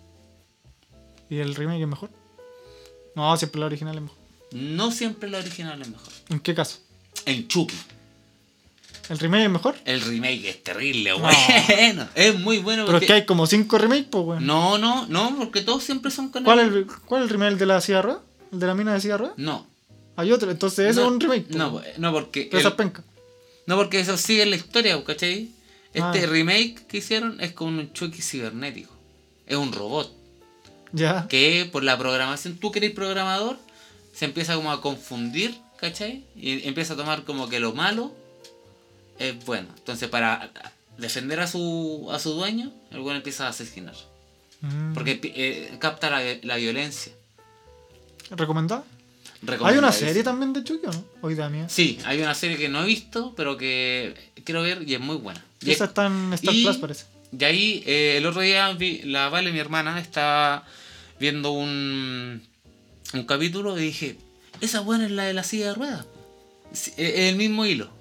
¿Y 1.29 1.37
el 1.37 1.55
remake 1.55 1.83
es 1.83 1.87
mejor? 1.87 2.09
No, 3.15 3.37
siempre 3.37 3.61
la 3.61 3.67
original 3.67 3.95
es 3.95 4.01
mejor. 4.01 4.17
No 4.51 4.91
siempre 4.91 5.29
la 5.29 5.37
original 5.37 5.81
es 5.81 5.87
mejor. 5.87 6.11
¿En 6.27 6.41
qué 6.41 6.53
caso? 6.53 6.79
En 7.25 7.47
Chucky, 7.47 7.77
¿El 9.09 9.19
remake 9.19 9.43
es 9.45 9.49
mejor? 9.49 9.75
el 9.85 10.01
remake 10.01 10.49
es 10.49 10.63
terrible, 10.63 11.13
bueno. 11.77 12.07
Es 12.15 12.39
muy 12.39 12.57
bueno 12.59 12.85
Pero 12.85 12.97
es 12.97 13.05
que 13.07 13.13
hay 13.13 13.25
como 13.25 13.47
cinco 13.47 13.77
remakes, 13.77 14.07
pues, 14.09 14.25
weón. 14.25 14.45
No, 14.45 14.77
no, 14.77 15.05
no, 15.07 15.35
porque 15.37 15.61
todos 15.61 15.83
siempre 15.83 16.11
son 16.11 16.29
con 16.29 16.43
¿Cuál, 16.43 16.59
el- 16.59 16.67
es 16.69 16.73
el, 16.75 16.85
¿Cuál 16.87 17.21
es 17.23 17.27
el 17.27 17.29
remake 17.33 17.51
el 17.53 17.57
de 17.59 17.65
la 17.65 17.79
ruedas? 18.01 18.21
¿El 18.51 18.59
de 18.59 18.67
la 18.67 18.73
mina 18.75 18.97
de 18.97 19.17
ruedas? 19.17 19.37
No, 19.37 19.65
Hay 20.15 20.31
otro, 20.31 20.49
entonces 20.51 20.89
ese 20.91 20.99
no, 20.99 21.05
es 21.07 21.11
un 21.13 21.19
remake. 21.19 21.49
No, 21.51 21.71
pues, 21.73 21.97
no 21.99 22.11
porque. 22.11 22.47
Pero 22.51 22.61
el- 22.61 22.67
es 22.67 22.73
penca. 22.73 23.03
no 23.65 23.75
porque 23.77 23.99
eso 23.99 24.17
sigue 24.17 24.45
la 24.45 24.55
historia, 24.55 25.01
¿cachai? 25.03 25.51
Este 25.93 26.23
Ah. 26.23 26.27
remake 26.27 26.85
que 26.87 26.97
hicieron 26.97 27.39
es 27.39 27.53
con 27.53 27.69
un 27.79 27.93
Chucky 27.93 28.21
cibernético. 28.21 28.93
Es 29.45 29.55
un 29.57 29.71
robot. 29.71 30.11
Ya. 30.91 31.27
Que 31.27 31.67
por 31.71 31.83
la 31.83 31.97
programación, 31.97 32.57
tú 32.57 32.71
que 32.71 32.79
eres 32.79 32.91
programador, 32.91 33.57
se 34.13 34.25
empieza 34.25 34.55
como 34.55 34.71
a 34.71 34.81
confundir, 34.81 35.55
¿cachai? 35.77 36.25
Y 36.35 36.67
empieza 36.67 36.93
a 36.93 36.97
tomar 36.97 37.23
como 37.23 37.47
que 37.49 37.59
lo 37.59 37.73
malo 37.73 38.11
es 39.19 39.45
bueno. 39.45 39.67
Entonces, 39.77 40.09
para 40.09 40.51
defender 40.97 41.39
a 41.39 41.47
su, 41.47 42.07
a 42.11 42.19
su 42.19 42.31
dueño, 42.33 42.71
el 42.91 42.99
bueno 42.99 43.17
empieza 43.17 43.45
a 43.47 43.49
asesinar. 43.49 43.95
Mm. 44.61 44.93
Porque 44.93 45.19
eh, 45.23 45.77
capta 45.79 46.09
la, 46.09 46.21
la 46.43 46.55
violencia. 46.55 47.13
¿Recomendada? 48.31 48.83
Hay 49.63 49.77
una 49.77 49.91
serie 49.91 50.23
también 50.23 50.51
de 50.53 50.63
Chucky, 50.63 50.87
¿o 50.87 50.91
no? 50.91 51.05
Hoy 51.21 51.35
mía. 51.35 51.69
Sí, 51.69 51.99
hay 52.05 52.21
una 52.21 52.33
serie 52.33 52.57
que 52.57 52.69
no 52.69 52.81
he 52.83 52.85
visto, 52.85 53.33
pero 53.37 53.55
que 53.55 54.15
quiero 54.43 54.63
ver 54.63 54.81
y 54.87 54.95
es 54.95 54.99
muy 54.99 55.15
buena. 55.17 55.43
Y, 55.61 55.71
Esa 55.71 55.85
está 55.85 56.07
en 56.07 56.33
Star 56.33 56.53
y- 56.55 56.63
Plus, 56.63 56.77
parece. 56.77 57.05
y 57.37 57.43
ahí 57.43 57.83
eh, 57.85 58.15
el 58.17 58.25
otro 58.25 58.41
día 58.41 58.71
vi- 58.73 59.03
la 59.03 59.29
Vale, 59.29 59.51
mi 59.51 59.59
hermana, 59.59 59.99
estaba 59.99 60.65
viendo 61.19 61.51
un, 61.51 62.41
un 63.13 63.23
capítulo 63.25 63.77
y 63.77 63.83
dije, 63.83 64.17
esa 64.59 64.79
buena 64.79 65.05
es 65.05 65.11
la 65.11 65.25
de 65.25 65.33
la 65.33 65.43
silla 65.43 65.67
de 65.67 65.73
ruedas. 65.75 66.05
Es 66.73 66.93
el 66.97 67.35
mismo 67.35 67.65
hilo, 67.65 67.91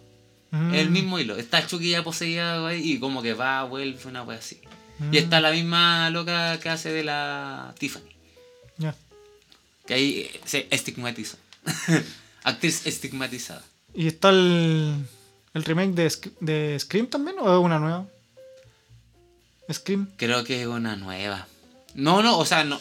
Mm. 0.50 0.74
el 0.74 0.90
mismo 0.90 1.18
hilo. 1.18 1.36
Está 1.36 1.66
Chucky 1.66 1.90
ya 1.90 2.02
poseída 2.04 2.74
y 2.74 2.98
como 2.98 3.22
que 3.22 3.34
va, 3.34 3.64
vuelve, 3.64 3.98
una 4.06 4.22
wea 4.22 4.38
así. 4.38 4.60
Mm. 4.98 5.14
Y 5.14 5.18
está 5.18 5.40
la 5.40 5.50
misma 5.50 6.08
loca 6.10 6.58
que 6.60 6.68
hace 6.68 6.90
de 6.92 7.04
la 7.04 7.74
Tiffany, 7.78 8.04
Ya. 8.78 8.94
que 9.86 9.94
ahí 9.94 10.30
se 10.44 10.66
estigmatiza. 10.70 11.36
Actriz 12.44 12.86
estigmatizada. 12.86 13.62
¿Y 13.92 14.06
está 14.06 14.30
el, 14.30 14.94
el 15.54 15.64
remake 15.64 15.92
de, 15.94 16.12
de 16.40 16.78
Scream 16.78 17.08
también 17.08 17.36
o 17.40 17.58
es 17.58 17.64
una 17.64 17.78
nueva? 17.78 18.06
Scream. 19.72 20.08
Creo 20.16 20.44
que 20.44 20.60
es 20.62 20.66
una 20.68 20.96
nueva. 20.96 21.46
No, 21.94 22.22
no, 22.22 22.38
o 22.38 22.44
sea, 22.44 22.62
no. 22.64 22.76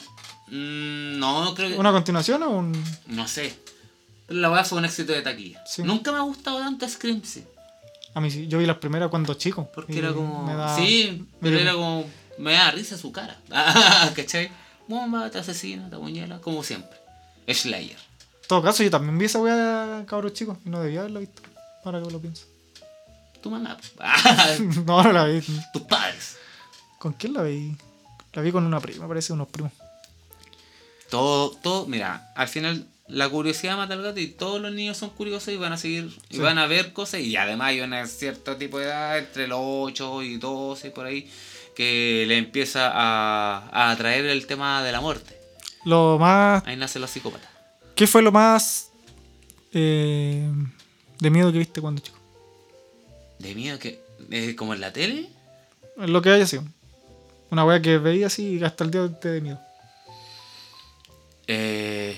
mm, 0.50 1.18
No, 1.18 1.54
creo 1.56 1.70
que. 1.70 1.78
¿Una 1.78 1.92
continuación 1.92 2.44
o 2.44 2.50
un.? 2.52 2.84
No 3.08 3.28
sé. 3.28 3.58
La 4.28 4.52
weá 4.52 4.64
fue 4.64 4.78
un 4.80 4.86
éxito 4.86 5.14
de 5.14 5.22
taquilla. 5.22 5.64
Sí. 5.66 5.84
Nunca 5.84 6.12
me 6.12 6.18
ha 6.20 6.22
gustado 6.22 6.60
tanto 6.60 6.88
Scream, 6.88 7.24
sí. 7.24 7.44
A 8.16 8.22
mí 8.22 8.32
sí, 8.32 8.48
yo 8.48 8.58
vi 8.58 8.66
las 8.66 8.78
primeras 8.78 9.10
cuando 9.10 9.34
chico. 9.36 9.70
Porque 9.76 10.00
era 10.00 10.12
como. 10.14 10.44
me 10.48 10.56
da- 10.56 10.76
Sí, 10.76 11.28
me 11.42 11.50
pero 11.52 11.60
era 11.60 11.74
como. 11.74 12.06
Me 12.40 12.54
da 12.54 12.72
risa 12.72 12.98
su 12.98 13.12
cara. 13.12 13.38
¿Cachai? 14.16 14.50
Bomba, 14.88 15.30
te 15.30 15.38
asesina, 15.38 15.90
te 15.90 15.96
apuñala, 15.96 16.40
como 16.42 16.64
siempre. 16.64 16.98
Slayer. 17.48 17.98
En 18.42 18.48
todo 18.48 18.62
caso, 18.64 18.82
yo 18.84 18.90
también 18.92 19.18
vi 19.18 19.26
esa 19.26 19.40
weá 19.40 19.56
de 20.00 20.06
cabros 20.06 20.34
chicos 20.34 20.58
y 20.66 20.70
no 20.70 20.82
debía 20.82 21.02
haberla 21.02 21.20
visto. 21.20 21.42
Ahora 21.84 22.02
que 22.02 22.10
lo 22.12 22.20
pienso. 22.20 22.46
Tu 23.42 23.50
mamá. 23.52 23.78
no, 24.86 25.04
no 25.04 25.12
la 25.12 25.26
vi. 25.26 25.42
Tus 25.74 25.82
padres. 25.84 26.38
¿Con 27.00 27.14
quién 27.14 27.34
la 27.34 27.44
vi? 27.44 27.76
La 28.34 28.42
vi 28.42 28.52
con 28.52 28.66
una 28.66 28.80
prima, 28.80 29.08
parece, 29.08 29.34
unos 29.34 29.48
primos. 29.48 29.72
Todo, 31.10 31.52
todo, 31.52 31.86
mira, 31.86 32.32
al 32.36 32.48
final 32.48 32.86
la 33.08 33.30
curiosidad 33.30 33.78
mata 33.78 33.94
al 33.94 34.02
gato 34.02 34.20
y 34.20 34.28
todos 34.28 34.60
los 34.62 34.72
niños 34.74 34.98
son 34.98 35.12
curiosos 35.12 35.54
y 35.54 35.58
van 35.58 35.74
a 35.74 35.78
seguir, 35.78 36.12
y 36.30 36.40
van 36.40 36.58
a 36.58 36.66
ver 36.68 36.92
cosas 36.94 37.22
y 37.22 37.36
además 37.38 37.68
hay 37.70 37.82
una 37.82 38.06
cierto 38.08 38.56
tipo 38.58 38.80
de 38.80 38.86
edad, 38.86 39.18
entre 39.20 39.48
los 39.48 39.60
8 39.62 40.24
y 40.24 40.38
12 40.38 40.90
por 40.92 41.06
ahí, 41.06 41.30
que 41.76 42.26
le 42.28 42.38
empieza 42.38 42.90
a, 42.92 43.68
a 43.70 43.92
atraer 43.92 44.26
el 44.26 44.48
tema 44.48 44.82
de 44.84 44.92
la 44.92 45.02
muerte. 45.02 45.38
Lo 45.84 46.18
más. 46.18 46.64
Ahí 46.66 46.76
nacen 46.78 47.02
los 47.02 47.12
psicópatas. 47.12 47.50
¿Qué 47.96 48.08
fue 48.08 48.22
lo 48.24 48.32
más. 48.32 48.90
eh, 49.74 50.50
de 51.20 51.30
miedo 51.30 51.52
que 51.52 51.60
viste 51.60 51.82
cuando 51.82 52.02
chico? 52.02 52.18
De 53.40 53.54
miedo 53.54 53.78
que, 53.78 54.02
eh, 54.32 54.56
como 54.56 54.74
en 54.74 54.82
la 54.82 54.92
tele, 54.92 55.30
Lo 55.98 56.22
que 56.22 56.30
haya 56.32 56.48
sido. 56.48 56.64
Una 57.52 57.64
weá 57.66 57.82
que 57.82 57.98
veía 58.00 58.28
así 58.28 58.58
y 58.58 58.64
hasta 58.64 58.84
el 58.84 58.92
día 58.92 59.08
te 59.20 59.30
de 59.30 59.42
miedo. 59.42 59.60
eh, 61.48 62.18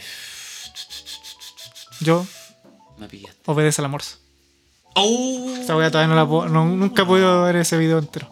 Yo, 2.00 2.26
me 2.98 3.08
pillaste. 3.08 3.40
obedece 3.46 3.82
al 3.82 3.86
almuerzo. 3.86 4.18
¡Oh! 4.96 5.56
Esa 5.62 5.76
weá 5.76 5.92
todavía 5.92 6.14
no 6.14 6.16
la 6.20 6.28
puedo. 6.28 6.50
no- 6.50 6.66
nunca 6.66 7.04
he 7.04 7.06
podido 7.06 7.44
ver 7.44 7.56
ese 7.58 7.78
video 7.78 8.00
entero. 8.00 8.32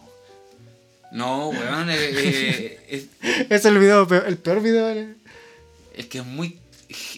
No, 1.11 1.49
weón, 1.49 1.89
eh, 1.89 1.95
eh, 1.99 2.85
es, 2.89 3.05
Es 3.49 3.65
el 3.65 3.77
video, 3.79 4.07
peor- 4.07 4.25
el 4.27 4.37
peor 4.37 4.61
video. 4.61 4.87
de- 4.87 5.15
Es 5.95 6.07
que 6.07 6.19
es 6.19 6.25
muy 6.25 6.59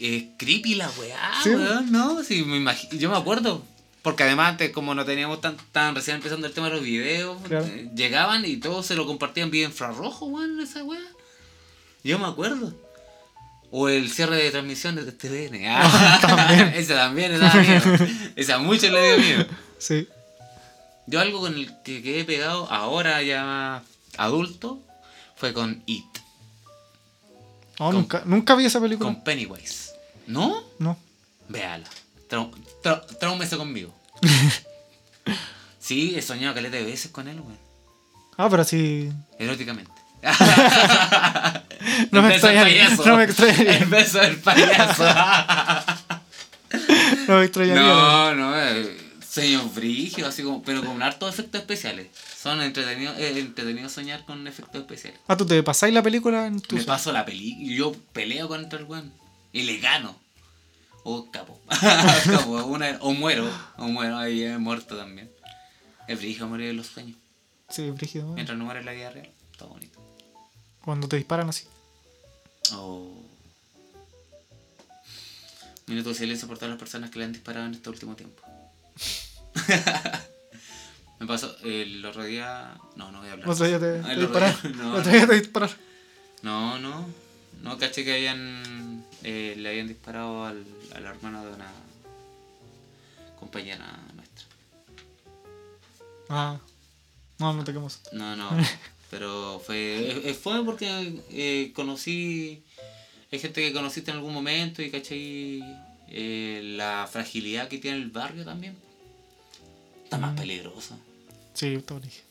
eh, 0.02 0.30
creepy 0.38 0.76
la 0.76 0.90
weá, 1.00 1.32
Sí. 1.44 1.50
weón, 1.50 1.92
¿no? 1.92 2.24
Sí, 2.24 2.44
me 2.44 2.58
imagi- 2.60 2.90
yo 2.98 3.10
me 3.10 3.18
acuerdo. 3.18 3.64
Porque 4.04 4.24
además 4.24 4.52
antes, 4.52 4.72
como 4.72 4.96
no 4.96 5.04
teníamos 5.04 5.42
tan, 5.42 5.58
tan 5.74 5.94
recién 5.96 6.18
empezando 6.18 6.48
el 6.48 6.54
tema 6.54 6.68
de 6.70 6.76
los 6.76 6.84
videos, 6.84 7.42
Claro. 7.48 7.66
eh, 7.66 7.90
llegaban 7.96 8.46
y 8.46 8.58
todos 8.58 8.86
se 8.86 8.96
lo 8.96 9.06
compartían 9.06 9.52
vía 9.52 9.66
infrarrojo, 9.66 10.26
weón, 10.28 10.60
esa 10.62 10.84
weá. 10.84 11.02
Yo 12.04 12.18
me 12.20 12.26
acuerdo. 12.26 12.74
O 13.72 13.90
el 13.90 14.10
cierre 14.10 14.38
de 14.38 14.50
transmisiones 14.52 15.06
de 15.06 15.12
TVN. 15.12 15.66
Ah, 15.70 16.20
también. 16.22 16.68
Esa 16.76 16.96
también, 16.96 17.40
da 17.40 17.54
miedo. 17.54 17.84
Esa 18.36 18.56
a 18.56 18.60
muchos 18.60 18.90
le 18.92 19.02
dio 19.08 19.18
miedo. 19.18 19.46
Sí. 19.78 20.08
Yo 21.08 21.20
algo 21.20 21.40
con 21.42 21.54
el 21.56 21.74
que 21.84 22.02
quedé 22.02 22.24
pegado 22.26 22.70
ahora 22.72 23.22
ya 23.24 23.84
adulto 24.18 24.82
fue 25.36 25.54
con 25.54 25.82
It, 25.86 26.04
Con- 27.78 27.94
nunca, 27.96 28.24
nunca 28.26 28.56
vi 28.56 28.66
esa 28.66 28.82
película. 28.82 29.08
con 29.08 29.24
Pennywise. 29.24 29.92
¿No? 30.26 30.64
No. 30.80 30.98
Véala. 31.48 31.88
Trau 32.28 32.52
trau 32.84 33.02
traúmese 33.20 33.56
conmigo. 33.56 33.94
sí, 35.80 36.16
he 36.18 36.22
soñado 36.22 36.56
caleta 36.56 36.78
de 36.78 36.84
veces 36.84 37.12
con 37.12 37.28
él, 37.28 37.40
weón. 37.40 37.58
Ah, 38.38 38.48
pero 38.50 38.64
sí. 38.64 39.10
Eróticamente. 39.40 39.92
No 42.12 42.22
me 42.22 42.32
extrañaría, 42.34 42.84
payaso. 42.86 43.06
no 43.06 43.18
me 43.18 43.24
extrañaría. 43.24 43.78
El 43.78 43.86
beso 43.86 44.20
del 44.20 44.38
payaso. 44.38 45.04
No 47.28 47.38
me 47.40 47.44
extrañaría. 47.46 47.82
no, 47.82 48.36
no, 48.36 48.60
eh, 48.62 48.98
sueños 49.26 49.74
brígidos, 49.74 50.30
así 50.34 50.44
como, 50.44 50.62
pero 50.64 50.84
con 50.84 51.02
hartos 51.02 51.34
efectos 51.34 51.62
especiales. 51.62 52.08
Son 52.42 52.62
entretenidos, 52.62 53.16
eh, 53.18 53.52
soñar 53.90 54.26
con 54.26 54.48
efectos 54.48 54.82
especiales. 54.82 55.20
Ah, 55.28 55.38
tú 55.38 55.46
te 55.46 55.62
pasáis 55.64 55.94
la 55.94 56.02
película 56.04 56.46
en 56.48 56.60
tu 56.62 56.76
Me 56.76 56.84
paso 56.84 57.12
la 57.12 57.26
película 57.26 57.74
yo 57.76 57.94
peleo 58.14 58.48
contra 58.48 58.80
el 58.80 58.86
weón. 58.86 59.14
Y 59.54 59.64
le 59.64 59.78
gano. 59.80 60.16
O 61.04 61.32
capo. 61.32 61.60
capo 62.26 62.66
una- 62.66 62.98
o 63.02 63.14
muero. 63.14 63.50
O 63.78 63.88
muero, 63.88 64.18
ahí 64.18 64.44
he 64.44 64.58
muerto 64.58 64.98
también. 64.98 65.30
Es 66.08 66.18
brígido 66.20 66.48
morir 66.48 66.70
en 66.70 66.78
los 66.78 66.88
sueños. 66.88 67.18
Sí, 67.70 67.90
brígido. 67.92 68.26
bueno. 68.26 68.36
Mientras 68.36 68.58
no 68.58 68.66
muere 68.66 68.80
en 68.82 68.86
la 68.86 68.92
vida 68.94 69.10
real. 69.10 69.30
Todo 69.58 69.70
bonito. 69.70 69.97
Cuando 70.88 71.10
te 71.10 71.18
disparan 71.18 71.50
así. 71.50 71.66
Oh. 72.72 73.12
Minuto 75.88 76.08
de 76.10 76.16
silencio 76.16 76.48
por 76.48 76.56
todas 76.58 76.70
las 76.70 76.80
personas 76.80 77.10
que 77.10 77.20
le 77.20 77.26
han 77.26 77.34
disparado 77.34 77.66
en 77.66 77.74
este 77.74 77.90
último 77.90 78.16
tiempo. 78.16 78.42
Me 81.20 81.28
pasó 81.28 81.54
el 81.66 82.06
otro 82.06 82.24
día. 82.24 82.78
No, 82.96 83.12
no 83.12 83.20
voy 83.20 83.28
a 83.28 83.34
hablar. 83.34 83.50
No 83.50 83.54
te, 83.54 83.76
Ah, 83.76 83.80
te 83.80 84.14
el 84.14 84.24
otro 84.24 84.40
día- 84.40 84.60
No, 84.78 84.84
No, 84.94 84.96
otro 85.00 85.12
te 85.28 85.34
disparar. 85.36 85.72
no, 86.42 86.80
no. 86.80 87.06
No, 87.64 87.78
caché 87.78 88.06
que 88.06 88.14
habían. 88.14 89.04
eh, 89.24 89.56
le 89.58 89.68
habían 89.68 89.90
disparado 89.90 90.46
al, 90.46 90.66
al 90.96 91.04
hermano 91.06 91.44
de 91.44 91.52
una 91.54 91.70
compañera 93.38 93.86
nuestra. 94.16 94.46
Ah. 96.30 96.58
No, 97.40 97.52
no 97.52 97.66
te 97.66 97.74
quemas. 97.74 98.00
No, 98.14 98.38
no. 98.38 98.50
pero 99.10 99.62
fue. 99.66 100.30
eh, 100.30 100.34
Fue 100.34 100.64
porque 100.66 101.22
eh, 101.32 101.72
conocí. 101.76 102.64
Hay 103.32 103.40
gente 103.40 103.62
que 103.62 103.74
conociste 103.74 104.12
en 104.12 104.18
algún 104.18 104.34
momento 104.34 104.82
y 104.82 104.90
caché 104.90 105.60
eh, 106.10 106.62
la 106.78 107.08
fragilidad 107.12 107.68
que 107.68 107.78
tiene 107.78 107.98
el 107.98 108.10
barrio 108.10 108.46
también. 108.46 108.76
Está 110.04 110.18
más 110.18 110.34
Mm. 110.34 110.38
peligroso. 110.38 110.98
Sí, 111.54 111.74
está 111.74 111.96
brígido. 111.96 112.24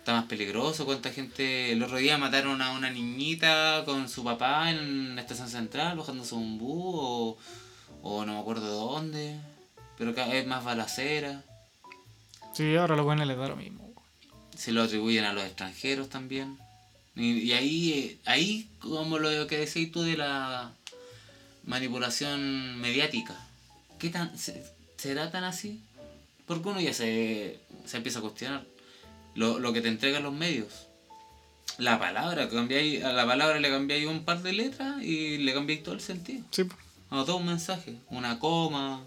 Está 0.00 0.12
más 0.12 0.24
peligroso. 0.26 0.84
¿Cuánta 0.84 1.10
gente? 1.10 1.72
El 1.72 1.82
otro 1.82 1.96
día 1.96 2.18
mataron 2.18 2.60
a 2.60 2.72
una 2.72 2.90
niñita 2.90 3.82
con 3.86 4.08
su 4.10 4.22
papá 4.22 4.70
en 4.70 5.16
la 5.16 5.22
estación 5.22 5.48
central, 5.48 5.96
bajándose 5.96 6.34
un 6.34 6.58
bus 6.58 6.94
o, 6.98 7.38
o 8.02 8.24
no 8.26 8.34
me 8.34 8.40
acuerdo 8.40 8.66
de 8.66 8.72
dónde. 8.72 9.36
Pero 9.96 10.14
cada 10.14 10.28
vez 10.34 10.46
más 10.46 10.62
balacera. 10.62 11.42
Sí, 12.52 12.76
ahora 12.76 12.96
los 12.96 13.04
buenos 13.06 13.26
les 13.26 13.38
da 13.38 13.48
lo 13.48 13.56
mismo. 13.56 13.93
Se 14.56 14.72
lo 14.72 14.82
atribuyen 14.82 15.24
a 15.24 15.32
los 15.32 15.44
extranjeros 15.44 16.08
también. 16.08 16.58
Y, 17.16 17.38
y 17.40 17.52
ahí, 17.52 17.92
eh, 17.92 18.18
ahí, 18.24 18.68
como 18.80 19.18
lo 19.18 19.46
que 19.46 19.58
decís 19.58 19.92
tú 19.92 20.02
de 20.02 20.16
la 20.16 20.72
manipulación 21.64 22.78
mediática, 22.80 23.34
¿qué 23.98 24.10
tan, 24.10 24.36
se- 24.38 24.64
¿será 24.96 25.30
tan 25.30 25.44
así? 25.44 25.80
Porque 26.46 26.68
uno 26.68 26.80
ya 26.80 26.92
se, 26.92 27.58
se 27.86 27.96
empieza 27.96 28.18
a 28.18 28.22
cuestionar 28.22 28.64
lo, 29.34 29.58
lo 29.58 29.72
que 29.72 29.80
te 29.80 29.88
entregan 29.88 30.22
los 30.22 30.32
medios. 30.34 30.68
La 31.78 31.98
palabra, 31.98 32.48
cambiáis, 32.48 33.02
a 33.02 33.12
la 33.12 33.26
palabra 33.26 33.58
le 33.58 33.68
cambiáis 33.70 34.06
un 34.06 34.24
par 34.24 34.42
de 34.42 34.52
letras 34.52 35.02
y 35.02 35.38
le 35.38 35.52
cambiáis 35.54 35.82
todo 35.82 35.94
el 35.94 36.00
sentido. 36.00 36.44
Sí, 36.50 36.64
todo 37.10 37.36
un 37.36 37.46
mensaje, 37.46 37.96
una 38.10 38.38
coma, 38.38 39.02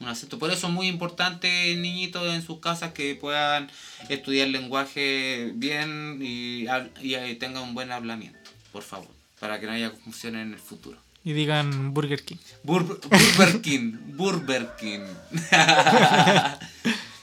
un 0.00 0.08
acento. 0.08 0.38
Por 0.38 0.50
eso 0.50 0.66
es 0.66 0.72
muy 0.72 0.88
importante, 0.88 1.74
niñitos 1.76 2.26
en 2.34 2.42
sus 2.42 2.58
casas, 2.58 2.92
que 2.92 3.14
puedan 3.14 3.70
estudiar 4.08 4.48
lenguaje 4.48 5.52
bien 5.54 6.18
y, 6.20 6.66
y, 7.00 7.14
eh, 7.14 7.36
tengan 7.38 7.62
un 7.62 7.74
buen 7.74 7.92
hablamiento, 7.92 8.50
por 8.72 8.82
favor, 8.82 9.10
para 9.38 9.60
que 9.60 9.66
no 9.66 9.72
haya 9.72 9.90
confusión 9.90 10.36
en 10.36 10.54
el 10.54 10.58
futuro. 10.58 10.98
Y 11.22 11.34
digan 11.34 11.92
Burger 11.92 12.24
King. 12.24 12.38
Bur 12.62 12.98
Burger 13.36 13.60
King, 13.60 13.92
Burger 14.16 14.70
King. 14.80 15.00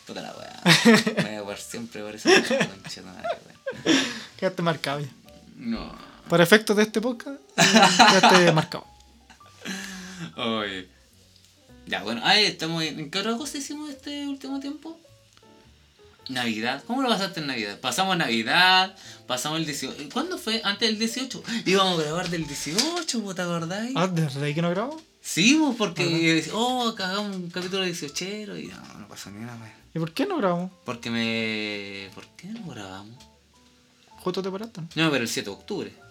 Puta 0.06 0.22
la 0.22 0.34
weá. 0.34 0.62
Me 1.18 1.24
voy 1.24 1.36
a 1.36 1.42
jugar 1.42 1.58
siempre 1.58 2.04
por 2.04 2.16
eso. 2.16 2.30
Quedaste 4.38 4.62
marcado 4.62 5.00
ya. 5.00 5.10
No. 5.56 5.96
Para 6.30 6.44
efectos 6.44 6.78
de 6.78 6.84
este 6.84 7.02
podcast, 7.02 7.40
quedaste 7.56 8.52
marcado. 8.52 8.86
Oye. 10.36 10.97
Ya, 11.88 12.04
bueno, 12.04 12.22
ahí 12.24 12.46
estamos. 12.46 12.84
¿En 12.84 13.10
qué 13.10 13.20
otra 13.20 13.38
cosa 13.38 13.58
hicimos 13.58 13.90
este 13.90 14.28
último 14.28 14.60
tiempo? 14.60 15.00
Navidad. 16.30 16.84
¿Cómo 16.86 17.02
lo 17.02 17.10
pasaste 17.10 17.40
en 17.40 17.48
Navidad? 17.48 17.80
Pasamos 17.80 18.18
Navidad, 18.18 18.96
pasamos 19.26 19.60
el 19.60 19.66
18. 19.66 20.10
¿Cuándo 20.12 20.38
fue? 20.38 20.62
Antes 20.64 20.90
del 20.90 21.00
18. 21.00 21.44
Íbamos 21.66 22.00
a 22.00 22.04
grabar 22.04 22.30
del 22.30 22.46
18, 22.46 23.22
¿vos 23.22 23.36
¿te 23.36 23.42
acordáis? 23.42 23.94
Ah, 23.96 24.08
¿desde 24.08 24.44
ahí 24.44 24.54
que 24.54 24.62
no 24.62 24.70
grabo? 24.70 25.02
Sí, 25.22 25.60
porque. 25.78 26.50
Oh, 26.54 26.94
cagamos 26.96 27.36
un 27.36 27.50
capítulo 27.50 27.84
18 27.84 28.58
y 28.58 28.68
no, 28.68 29.00
no 29.00 29.08
pasó 29.08 29.32
ni 29.32 29.44
una. 29.44 29.58
¿Y 29.94 30.00
por 30.00 30.14
qué 30.14 30.26
no 30.26 30.38
grabamos? 30.38 30.72
Porque 30.86 31.10
me. 31.10 32.10
¿Por 32.14 32.26
qué 32.36 32.48
no 32.48 32.68
grabamos? 32.68 33.16
Justo 34.20 34.42
te 34.42 34.52
paraste. 34.52 34.82
No, 34.96 35.10
pero 35.10 35.24
el 35.24 35.30
7 35.30 35.50
de 35.50 35.56
octubre. 35.56 36.07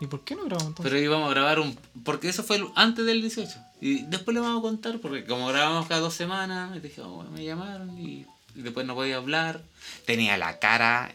¿Y 0.00 0.06
por 0.06 0.22
qué 0.22 0.34
no 0.34 0.44
grabamos 0.44 0.68
entonces? 0.68 0.90
Pero 0.92 1.02
íbamos 1.04 1.28
a 1.28 1.34
grabar 1.34 1.60
un... 1.60 1.78
Porque 2.04 2.28
eso 2.28 2.42
fue 2.42 2.64
antes 2.74 3.04
del 3.04 3.20
18. 3.20 3.58
Y 3.82 4.02
después 4.04 4.34
le 4.34 4.40
vamos 4.40 4.58
a 4.60 4.62
contar, 4.62 4.98
porque 5.00 5.24
como 5.24 5.46
grabamos 5.48 5.86
cada 5.86 6.00
dos 6.00 6.14
semanas, 6.14 6.70
me 6.70 6.80
dije, 6.80 7.00
oh, 7.02 7.22
me 7.24 7.44
llamaron 7.44 7.98
y, 7.98 8.26
y 8.54 8.62
después 8.62 8.86
no 8.86 8.94
podía 8.94 9.16
hablar. 9.16 9.62
Tenía 10.06 10.36
la 10.38 10.58
cara 10.58 11.14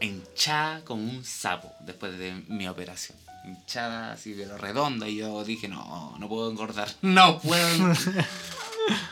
hinchada 0.00 0.84
como 0.84 1.02
un 1.02 1.24
sapo 1.24 1.72
después 1.80 2.18
de 2.18 2.34
mi 2.48 2.68
operación. 2.68 3.16
Hinchada 3.46 4.12
así, 4.12 4.34
pero 4.36 4.56
redonda. 4.58 5.08
Y 5.08 5.16
yo 5.16 5.44
dije, 5.44 5.68
no, 5.68 6.14
no 6.18 6.28
puedo 6.28 6.50
engordar. 6.50 6.88
No 7.02 7.38
puedo. 7.40 7.68
engordar. 7.68 8.26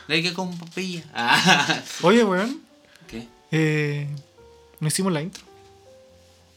Le 0.07 0.15
dije 0.17 0.33
con 0.33 0.55
papilla. 0.57 1.03
Oye, 2.03 2.23
weón, 2.23 2.61
¿Qué? 3.07 3.27
eh, 3.51 4.07
no 4.79 4.87
hicimos 4.87 5.11
la 5.11 5.21
intro. 5.21 5.43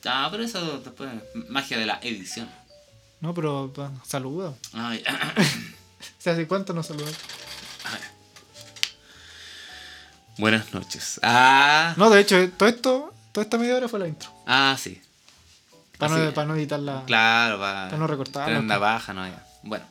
Ah, 0.06 0.28
pero 0.30 0.44
eso 0.44 0.78
después, 0.78 1.10
magia 1.48 1.78
de 1.78 1.86
la 1.86 1.98
edición. 2.02 2.48
No, 3.20 3.34
pero 3.34 3.72
pa, 3.72 3.90
saluda. 4.04 4.52
Ay, 4.72 5.02
O 6.18 6.22
sea, 6.22 6.34
¿hace 6.34 6.46
cuánto 6.46 6.72
nos 6.72 6.86
saludamos? 6.86 7.16
Buenas 10.38 10.72
noches. 10.74 11.18
Ah, 11.22 11.94
No, 11.96 12.10
de 12.10 12.20
hecho, 12.20 12.50
todo 12.52 12.68
esto, 12.68 13.14
toda 13.32 13.44
esta 13.44 13.56
media 13.58 13.76
hora 13.76 13.88
fue 13.88 13.98
la 13.98 14.08
intro. 14.08 14.28
ah 14.46 14.76
sí. 14.78 15.00
Para 15.98 16.14
Así 16.14 16.24
no, 16.24 16.34
para 16.34 16.46
no 16.46 16.56
editarla. 16.56 17.04
Claro, 17.06 17.58
para, 17.58 17.86
Para 17.86 17.96
no 17.96 18.06
recortarlo, 18.06 18.46
tener 18.48 18.60
una 18.62 18.74
pues. 18.74 18.80
baja, 18.80 19.14
no, 19.14 19.26
ya. 19.26 19.46
Bueno. 19.62 19.84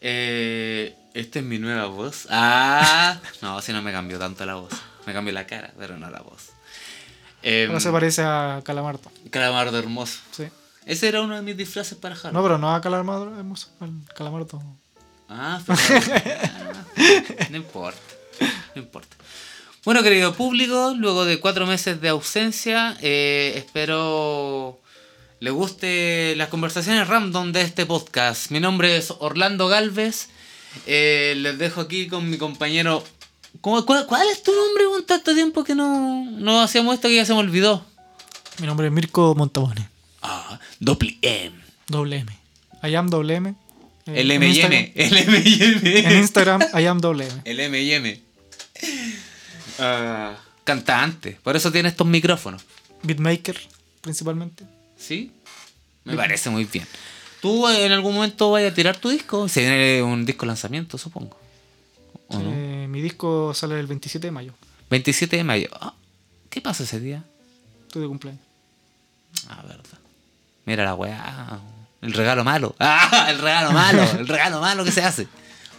Eh, 0.00 0.96
esta 1.12 1.38
es 1.40 1.44
mi 1.44 1.58
nueva 1.58 1.84
voz. 1.86 2.26
Ah, 2.30 3.20
no, 3.42 3.60
si 3.60 3.72
no 3.74 3.82
me 3.82 3.92
cambió 3.92 4.18
tanto 4.18 4.46
la 4.46 4.54
voz. 4.54 4.72
Me 5.06 5.12
cambió 5.12 5.34
la 5.34 5.46
cara, 5.46 5.70
pero 5.78 5.98
no 5.98 6.08
la 6.08 6.20
voz. 6.22 6.53
Eh, 7.44 7.66
Ahora 7.68 7.78
se 7.80 7.90
parece 7.90 8.22
a 8.22 8.62
Calamardo. 8.64 9.10
Calamardo 9.30 9.78
hermoso. 9.78 10.18
Sí. 10.32 10.44
Ese 10.86 11.08
era 11.08 11.20
uno 11.22 11.36
de 11.36 11.42
mis 11.42 11.56
disfraces 11.56 11.96
para 11.96 12.14
Halloween. 12.16 12.34
No, 12.34 12.42
pero 12.42 12.58
no 12.58 12.74
a 12.74 12.80
Calamardo, 12.80 13.36
hermoso, 13.38 13.68
al 13.80 13.90
Calamardo. 14.16 14.62
Ah, 15.28 15.60
pero- 15.66 15.78
ah, 16.98 17.46
no 17.50 17.56
importa, 17.56 18.00
no 18.74 18.82
importa. 18.82 19.16
Bueno, 19.84 20.02
querido 20.02 20.34
público, 20.34 20.94
luego 20.96 21.24
de 21.26 21.38
cuatro 21.40 21.66
meses 21.66 22.00
de 22.00 22.08
ausencia, 22.08 22.96
eh, 23.02 23.52
espero 23.56 24.80
le 25.40 25.50
guste 25.50 26.34
las 26.36 26.48
conversaciones 26.48 27.06
random 27.08 27.52
de 27.52 27.60
este 27.62 27.84
podcast. 27.84 28.50
Mi 28.50 28.60
nombre 28.60 28.96
es 28.96 29.12
Orlando 29.18 29.68
Galvez. 29.68 30.28
eh, 30.86 31.34
les 31.36 31.58
dejo 31.58 31.82
aquí 31.82 32.08
con 32.08 32.28
mi 32.30 32.38
compañero. 32.38 33.04
¿Cómo- 33.60 33.84
cuál, 33.86 34.06
cuál 34.06 34.28
es 34.28 34.42
tu 34.42 34.52
nombre? 34.52 34.84
Con 34.84 35.06
tanto 35.06 35.34
tiempo 35.34 35.64
que 35.64 35.74
no, 35.74 36.24
no 36.30 36.60
hacíamos 36.60 36.94
esto 36.94 37.08
que 37.08 37.16
ya 37.16 37.24
se 37.24 37.32
me 37.32 37.40
olvidó. 37.40 37.84
Mi 38.60 38.66
nombre 38.66 38.86
es 38.86 38.92
Mirko 38.92 39.34
Montabone. 39.34 39.88
Ah, 40.22 40.58
doble 40.80 41.16
M. 41.22 41.54
Doble 41.88 42.18
M. 42.18 42.32
I 42.82 42.94
am 42.94 43.08
doble 43.08 43.34
M. 43.36 43.54
Eh, 44.06 44.20
El 44.20 44.30
en 44.30 44.42
M 44.42 44.60
M. 44.60 44.92
El 44.94 45.16
M 45.16 45.42
y 45.44 45.62
M. 45.62 45.98
En 45.98 46.18
Instagram, 46.18 46.62
I 46.78 46.84
am 46.86 47.00
doble 47.00 47.26
M. 47.26 47.40
El 47.44 47.60
M 47.60 47.80
y 47.82 47.92
M. 47.92 48.20
Ah, 49.78 50.36
cantante. 50.64 51.38
Por 51.42 51.56
eso 51.56 51.72
tiene 51.72 51.88
estos 51.88 52.06
micrófonos. 52.06 52.62
Beatmaker, 53.02 53.58
principalmente. 54.00 54.64
¿Sí? 54.96 55.32
Me 56.04 56.14
parece 56.16 56.50
muy 56.50 56.64
bien. 56.64 56.86
¿Tú 57.40 57.68
en 57.68 57.92
algún 57.92 58.14
momento 58.14 58.50
vayas 58.50 58.72
a 58.72 58.74
tirar 58.74 58.96
tu 58.96 59.10
disco? 59.10 59.48
Se 59.48 59.60
viene 59.60 60.02
un 60.02 60.24
disco 60.24 60.46
lanzamiento, 60.46 60.96
supongo. 60.96 61.36
¿O 62.28 62.38
no? 62.38 62.50
Mi 62.94 63.02
disco 63.02 63.52
sale 63.54 63.80
el 63.80 63.88
27 63.88 64.28
de 64.28 64.30
mayo. 64.30 64.52
27 64.88 65.36
de 65.36 65.42
mayo. 65.42 65.68
Ah, 65.80 65.94
¿Qué 66.48 66.60
pasa 66.60 66.84
ese 66.84 67.00
día? 67.00 67.24
Tu 67.90 67.98
de 68.00 68.06
cumpleaños. 68.06 68.40
Ah, 69.48 69.62
verdad. 69.66 69.98
Mira 70.64 70.84
la 70.84 70.94
weá. 70.94 71.58
El 72.02 72.12
regalo 72.12 72.44
malo. 72.44 72.76
Ah, 72.78 73.26
el 73.30 73.40
regalo 73.40 73.72
malo. 73.72 74.02
El 74.16 74.28
regalo 74.28 74.60
malo 74.60 74.84
que 74.84 74.92
se 74.92 75.02
hace. 75.02 75.26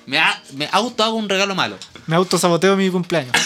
Me, 0.08 0.20
ha- 0.20 0.44
me 0.56 0.68
auto 0.74 1.06
hago 1.06 1.16
un 1.16 1.30
regalo 1.30 1.56
malo. 1.56 1.78
Me 2.06 2.18
autosaboteo 2.18 2.76
mi 2.76 2.90
cumpleaños. 2.90 3.34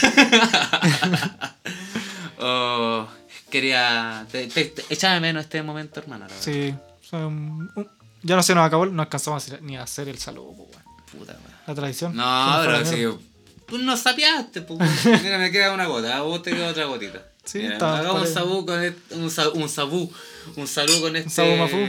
Oh, 2.42 3.06
quería. 3.52 4.26
Te, 4.32 4.48
te, 4.48 4.66
te- 4.66 4.86
echaba 4.90 5.16
de 5.16 5.20
menos 5.20 5.44
este 5.44 5.62
momento, 5.62 6.00
hermano. 6.00 6.26
Sí. 6.40 6.74
un- 7.12 7.70
un- 7.76 7.90
ya 8.24 8.36
no 8.36 8.42
se 8.44 8.56
nos 8.56 8.66
acabó, 8.66 8.86
no 8.86 9.02
alcanzamos 9.02 9.46
ni 9.62 9.76
a 9.78 9.84
hacer 9.84 10.08
el 10.10 10.18
saludo, 10.18 10.54
pues. 10.56 10.84
Puta. 11.12 11.36
La 11.68 11.76
tradición. 11.76 12.16
No, 12.16 12.58
pero 12.64 12.86
sí. 12.86 13.06
Pues 13.70 13.82
no 13.84 13.96
sapeaste, 13.98 14.62
pues. 14.62 14.80
weón. 15.06 15.24
Mira, 15.24 15.38
me 15.38 15.52
queda 15.52 15.74
una 15.74 15.86
gota. 15.86 16.18
A 16.18 16.22
vos 16.22 16.42
te 16.42 16.52
queda 16.52 16.70
otra 16.70 16.86
gotita. 16.86 17.24
Sí, 17.44 17.60
Mira, 17.60 17.74
está- 17.74 17.98
hagamos 18.00 18.28
un 18.28 18.34
sabú 18.34 18.66
con 18.66 18.84
este, 18.84 19.16
un, 19.16 19.32
sa- 19.32 19.50
un 19.50 19.70
sabú. 19.70 20.12
Un 20.56 20.68
con 21.02 21.16
este. 21.16 21.30
sabú 21.30 21.56
mafú. 21.56 21.88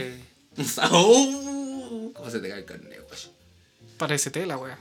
Un 0.57 0.65
sabú. 0.65 2.13
¿Cómo 2.15 2.29
se 2.29 2.39
te 2.39 2.49
cae 2.49 2.59
el 2.59 2.65
carne, 2.65 2.89
güey? 2.99 3.19
Parece 3.97 4.31
tela, 4.31 4.57
weón. 4.57 4.77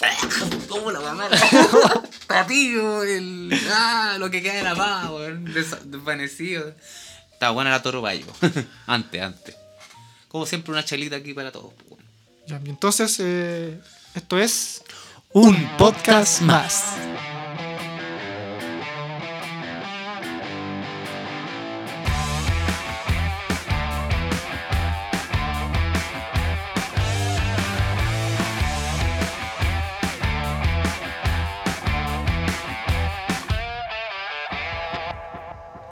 ¿Cómo 0.68 0.90
la 0.90 1.00
mamá? 1.00 1.28
Patillo, 2.26 3.02
el. 3.04 3.50
Ah, 3.70 4.16
lo 4.18 4.30
que 4.30 4.42
queda 4.42 4.54
de 4.54 4.62
la 4.62 4.74
paz, 4.74 5.10
weón. 5.10 5.44
des- 5.52 5.90
Desvanecido. 5.90 6.74
Está 7.32 7.50
buena 7.50 7.70
la 7.70 7.82
toro 7.82 8.00
bayo. 8.02 8.26
antes, 8.86 9.22
antes. 9.22 9.56
Como 10.28 10.44
siempre, 10.46 10.72
una 10.72 10.84
chelita 10.84 11.16
aquí 11.16 11.34
para 11.34 11.52
todos, 11.52 11.72
pues, 11.74 11.90
weón. 11.92 12.04
Ya, 12.46 12.60
y 12.64 12.70
entonces, 12.70 13.16
eh, 13.20 13.80
esto 14.14 14.38
es 14.38 14.82
un 15.38 15.54
podcast 15.76 16.40
más. 16.40 16.96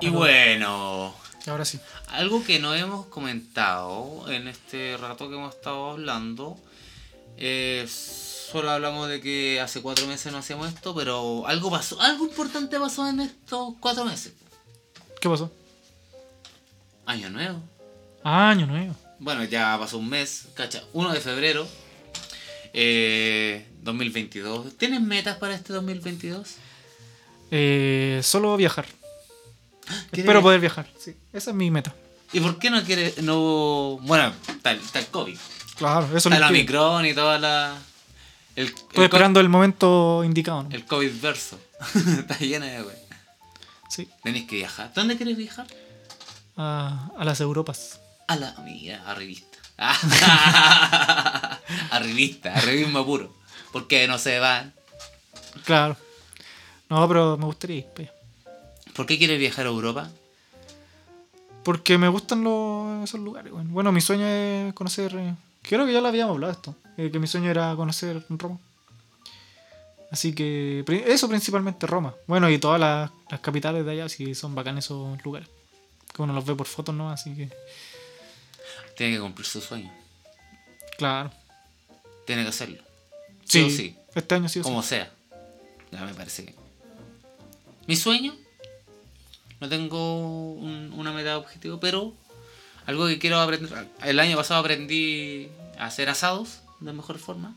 Y 0.00 0.08
bueno. 0.08 1.14
Ahora 1.46 1.66
sí. 1.66 1.78
Algo 2.08 2.42
que 2.42 2.58
no 2.58 2.74
hemos 2.74 3.04
comentado 3.08 4.24
en 4.30 4.48
este 4.48 4.96
rato 4.96 5.28
que 5.28 5.34
hemos 5.34 5.54
estado 5.54 5.90
hablando, 5.90 6.56
eh, 7.36 7.86
solo 8.54 8.70
hablamos 8.70 9.08
de 9.08 9.20
que 9.20 9.60
hace 9.60 9.82
cuatro 9.82 10.06
meses 10.06 10.30
no 10.30 10.38
hacíamos 10.38 10.68
esto, 10.68 10.94
pero 10.94 11.44
algo 11.48 11.72
pasó, 11.72 12.00
algo 12.00 12.24
importante 12.24 12.78
pasó 12.78 13.08
en 13.08 13.18
estos 13.18 13.74
cuatro 13.80 14.04
meses. 14.04 14.32
¿Qué 15.20 15.28
pasó? 15.28 15.50
Año 17.04 17.30
nuevo. 17.30 17.60
Ah, 18.22 18.50
año 18.50 18.64
nuevo. 18.68 18.94
Bueno, 19.18 19.42
ya 19.42 19.76
pasó 19.76 19.98
un 19.98 20.08
mes, 20.08 20.46
cacha, 20.54 20.84
1 20.92 21.12
de 21.12 21.20
febrero, 21.20 21.66
eh, 22.72 23.66
2022. 23.82 24.78
¿Tienes 24.78 25.00
metas 25.00 25.36
para 25.38 25.56
este 25.56 25.72
2022? 25.72 26.54
Eh, 27.50 28.20
solo 28.22 28.56
viajar. 28.56 28.86
¿Quieres- 29.86 30.10
Espero 30.12 30.42
poder 30.42 30.60
viajar. 30.60 30.88
Sí, 30.96 31.16
esa 31.32 31.50
es 31.50 31.56
mi 31.56 31.72
meta. 31.72 31.92
¿Y 32.32 32.38
por 32.38 32.60
qué 32.60 32.70
no 32.70 32.84
quieres, 32.84 33.18
no, 33.20 33.98
bueno, 34.02 34.32
tal, 34.62 34.78
tal 34.92 35.06
COVID, 35.08 35.38
Claro, 35.76 36.06
eso 36.16 36.28
está 36.28 36.38
lo 36.38 36.46
el. 36.46 36.52
Omicron 36.52 37.04
y 37.06 37.14
toda 37.14 37.36
la... 37.40 37.76
El, 38.56 38.66
Estoy 38.66 38.86
el 38.98 39.02
esperando 39.04 39.40
el 39.40 39.48
momento 39.48 40.22
indicado. 40.24 40.62
¿no? 40.64 40.70
El 40.70 40.84
COVID 40.84 41.20
verso. 41.20 41.58
Está 42.18 42.38
llena 42.38 42.66
de 42.66 42.82
wey. 42.82 42.96
Sí, 43.88 44.08
Tenéis 44.22 44.46
que 44.48 44.56
viajar. 44.56 44.92
¿Dónde 44.94 45.16
querés 45.18 45.36
viajar? 45.36 45.66
a, 46.56 47.10
a 47.18 47.24
las 47.24 47.40
Europas. 47.40 47.98
A 48.28 48.36
la 48.36 48.54
mira, 48.64 49.02
a 49.10 49.14
revista. 49.14 49.58
a 49.76 51.58
revista, 52.00 52.54
a 52.54 52.60
revismo 52.60 53.04
puro. 53.04 53.34
Porque 53.72 54.06
no 54.06 54.18
se 54.18 54.38
van. 54.38 54.72
Claro. 55.64 55.96
No, 56.88 57.06
pero 57.08 57.36
me 57.36 57.44
gustaría 57.46 57.78
ir. 57.78 57.86
pues. 57.94 58.08
¿Por 58.94 59.06
qué 59.06 59.18
quieres 59.18 59.38
viajar 59.38 59.66
a 59.66 59.70
Europa? 59.70 60.08
Porque 61.64 61.98
me 61.98 62.08
gustan 62.08 62.44
los, 62.44 63.02
esos 63.04 63.20
lugares. 63.20 63.52
Bueno. 63.52 63.70
bueno, 63.72 63.90
mi 63.92 64.00
sueño 64.00 64.26
es 64.26 64.72
conocer. 64.74 65.14
eh, 65.16 65.34
creo 65.62 65.84
que 65.86 65.92
ya 65.92 66.00
lo 66.00 66.08
habíamos 66.08 66.34
hablado 66.34 66.52
esto. 66.52 66.74
Eh, 66.96 67.10
que 67.10 67.18
mi 67.18 67.26
sueño 67.26 67.50
era 67.50 67.74
conocer 67.76 68.24
Roma. 68.28 68.58
Así 70.10 70.32
que 70.34 70.84
eso 71.06 71.28
principalmente 71.28 71.86
Roma. 71.86 72.14
Bueno, 72.26 72.48
y 72.48 72.58
todas 72.58 72.78
las, 72.80 73.10
las 73.30 73.40
capitales 73.40 73.84
de 73.84 73.92
allá, 73.92 74.08
sí 74.08 74.34
son 74.34 74.54
bacanes 74.54 74.84
esos 74.84 75.22
lugares. 75.24 75.48
Que 76.14 76.22
uno 76.22 76.32
los 76.32 76.44
ve 76.44 76.54
por 76.54 76.66
fotos, 76.66 76.94
¿no? 76.94 77.10
Así 77.10 77.34
que, 77.34 77.50
Tiene 78.96 79.14
que 79.14 79.20
cumplir 79.20 79.46
su 79.46 79.60
sueño. 79.60 79.92
claro. 80.96 81.30
Tiene 82.26 82.42
que 82.42 82.48
hacerlo. 82.50 82.82
Sí, 83.44 83.60
Sí 83.60 83.62
o 83.66 83.70
sí. 83.70 83.96
Este 84.14 84.34
año 84.36 84.48
sí 84.48 84.60
o 84.60 84.62
sí. 84.62 84.68
Como 84.68 84.82
sea. 84.82 85.12
Ya 85.92 86.00
me 86.04 86.14
parece 86.14 86.46
que. 86.46 86.54
Mi 87.86 87.96
sueño. 87.96 88.34
No 89.60 89.68
tengo 89.68 90.52
un- 90.54 90.92
una 90.96 91.12
meta 91.12 91.30
de 91.30 91.34
objetivo, 91.36 91.80
pero 91.80 92.14
algo 92.86 93.06
que 93.08 93.18
quiero 93.18 93.40
aprender. 93.40 93.88
El 94.02 94.20
año 94.20 94.36
pasado 94.36 94.60
aprendí 94.60 95.48
a 95.78 95.86
hacer 95.86 96.08
asados 96.08 96.60
de 96.80 96.92
mejor 96.92 97.18
forma. 97.18 97.54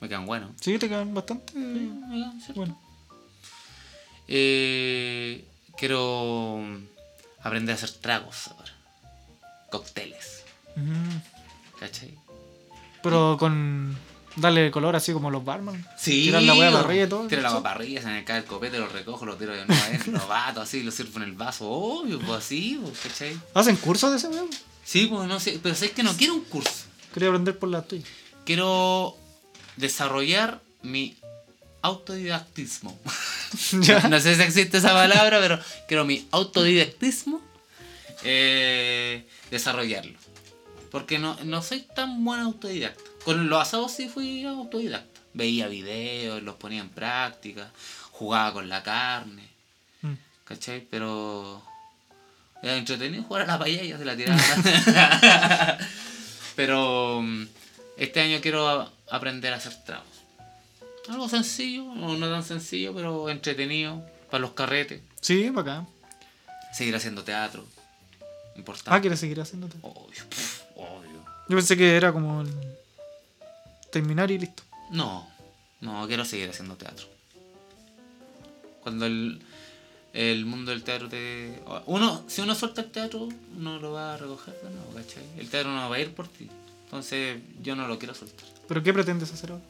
Me 0.00 0.08
quedan 0.08 0.26
buenos. 0.26 0.50
Sí, 0.60 0.78
te 0.78 0.88
quedan 0.88 1.14
bastante. 1.14 1.54
Me 1.54 2.16
quedan, 2.16 2.40
¿cierto? 2.40 2.54
Bueno. 2.54 2.80
Eh, 4.28 5.44
quiero 5.76 6.62
aprender 7.42 7.74
a 7.74 7.76
hacer 7.76 7.90
tragos 7.90 8.48
ahora. 8.48 8.72
Cócteles. 9.70 10.44
¿Cachai? 11.78 12.14
Pero 13.02 13.36
con. 13.38 13.96
Darle 14.36 14.72
color 14.72 14.96
así 14.96 15.12
como 15.12 15.30
los 15.30 15.44
barman. 15.44 15.86
Sí. 15.96 16.24
Tirar 16.24 16.42
la 16.42 16.54
hueá 16.54 16.68
a 16.68 16.70
la 16.72 16.82
parrilla 16.82 17.04
y 17.04 17.08
todo. 17.08 17.28
Tiro 17.28 17.40
la 17.40 17.50
¿sí? 17.50 17.54
hueá 17.54 17.62
para 17.62 17.74
arriba, 17.76 18.02
se 18.02 18.08
me 18.08 18.24
cae 18.24 18.38
el 18.38 18.44
copete, 18.44 18.78
lo 18.78 18.88
recojo, 18.88 19.24
lo 19.24 19.36
tiro 19.36 19.52
de 19.52 19.64
nuevo 19.64 19.80
adentro, 19.84 20.12
lo 20.12 20.26
bato 20.26 20.60
así, 20.60 20.82
lo 20.82 20.90
sirvo 20.90 21.18
en 21.18 21.22
el 21.22 21.32
vaso. 21.32 21.70
Obvio, 21.70 22.18
pues 22.18 22.44
así, 22.44 22.80
pues, 22.82 22.98
¿cachai? 22.98 23.38
¿Hacen 23.54 23.76
cursos 23.76 24.10
de 24.10 24.16
ese 24.16 24.28
weón? 24.28 24.50
Sí, 24.82 25.06
pues 25.06 25.28
no 25.28 25.38
sé, 25.38 25.60
pero 25.62 25.74
sabes 25.76 25.92
que 25.92 26.02
no 26.02 26.12
quiero 26.14 26.34
un 26.34 26.40
curso. 26.40 26.86
Quería 27.14 27.28
aprender 27.30 27.58
por 27.58 27.68
la 27.70 27.80
tuya. 27.82 28.04
Quiero 28.44 29.16
desarrollar 29.76 30.60
mi 30.82 31.16
autodidactismo. 31.82 32.98
No 34.10 34.18
sé 34.18 34.34
si 34.34 34.42
existe 34.42 34.78
esa 34.78 34.92
palabra, 34.92 35.38
pero 35.40 35.60
quiero 35.86 36.04
mi 36.04 36.26
autodidactismo 36.32 37.40
eh, 38.24 39.24
desarrollarlo. 39.52 40.18
Porque 40.90 41.20
no, 41.20 41.36
no 41.44 41.62
soy 41.62 41.82
tan 41.94 42.24
buen 42.24 42.40
autodidacta. 42.40 43.00
Con 43.24 43.48
los 43.48 43.62
asados 43.62 43.92
sí 43.92 44.08
fui 44.08 44.44
autodidacta. 44.44 45.20
Veía 45.34 45.68
videos, 45.68 46.42
los 46.42 46.56
ponía 46.56 46.80
en 46.80 46.88
práctica, 46.88 47.70
jugaba 48.10 48.52
con 48.52 48.68
la 48.68 48.82
carne, 48.82 49.48
Mm. 50.02 50.14
¿cachai? 50.44 50.80
Pero 50.90 51.62
era 52.62 52.76
entretenido 52.76 53.22
jugar 53.22 53.42
a 53.42 53.46
la 53.46 53.58
paella, 53.58 53.96
se 53.98 54.04
la 54.04 54.16
tiraba. 54.16 54.38
Pero 56.56 57.20
mm, 57.22 57.46
este 57.96 58.20
año 58.20 58.38
quiero 58.40 58.90
aprender 59.10 59.52
a 59.52 59.56
hacer 59.56 59.74
tragos. 59.84 60.06
Algo 61.08 61.28
sencillo, 61.28 61.84
o 61.84 62.16
no 62.16 62.30
tan 62.30 62.42
sencillo, 62.42 62.94
pero 62.94 63.28
entretenido 63.28 64.02
para 64.30 64.40
los 64.40 64.52
carretes. 64.52 65.02
Sí, 65.20 65.50
para 65.54 65.78
acá. 65.78 65.88
Seguir 66.72 66.96
haciendo 66.96 67.22
teatro. 67.22 67.64
Importante. 68.56 68.90
Ah, 68.90 69.00
¿quieres 69.00 69.20
seguir 69.20 69.40
haciéndote? 69.40 69.76
Obvio, 69.82 70.24
pf, 70.28 70.62
obvio. 70.76 71.24
Yo 71.48 71.56
pensé 71.56 71.76
que 71.76 71.96
era 71.96 72.12
como 72.12 72.40
el... 72.40 72.52
terminar 73.90 74.30
y 74.30 74.38
listo. 74.38 74.62
No, 74.90 75.28
no, 75.80 76.06
quiero 76.06 76.24
seguir 76.24 76.48
haciendo 76.48 76.76
teatro. 76.76 77.06
Cuando 78.80 79.06
el, 79.06 79.42
el 80.14 80.46
mundo 80.46 80.70
del 80.70 80.84
teatro 80.84 81.08
te... 81.08 81.60
Uno, 81.86 82.22
si 82.28 82.40
uno 82.40 82.54
suelta 82.54 82.80
el 82.82 82.90
teatro, 82.90 83.28
uno 83.56 83.80
lo 83.80 83.92
va 83.92 84.14
a 84.14 84.16
recoger 84.16 84.54
de 84.62 84.70
nuevo, 84.70 84.92
¿cachai? 84.94 85.24
El 85.36 85.50
teatro 85.50 85.72
no 85.72 85.90
va 85.90 85.96
a 85.96 86.00
ir 86.00 86.14
por 86.14 86.28
ti. 86.28 86.48
Entonces 86.84 87.40
yo 87.60 87.74
no 87.74 87.88
lo 87.88 87.98
quiero 87.98 88.14
soltar. 88.14 88.48
¿Pero 88.68 88.82
qué 88.82 88.94
pretendes 88.94 89.32
hacer 89.32 89.50
ahora? 89.50 89.64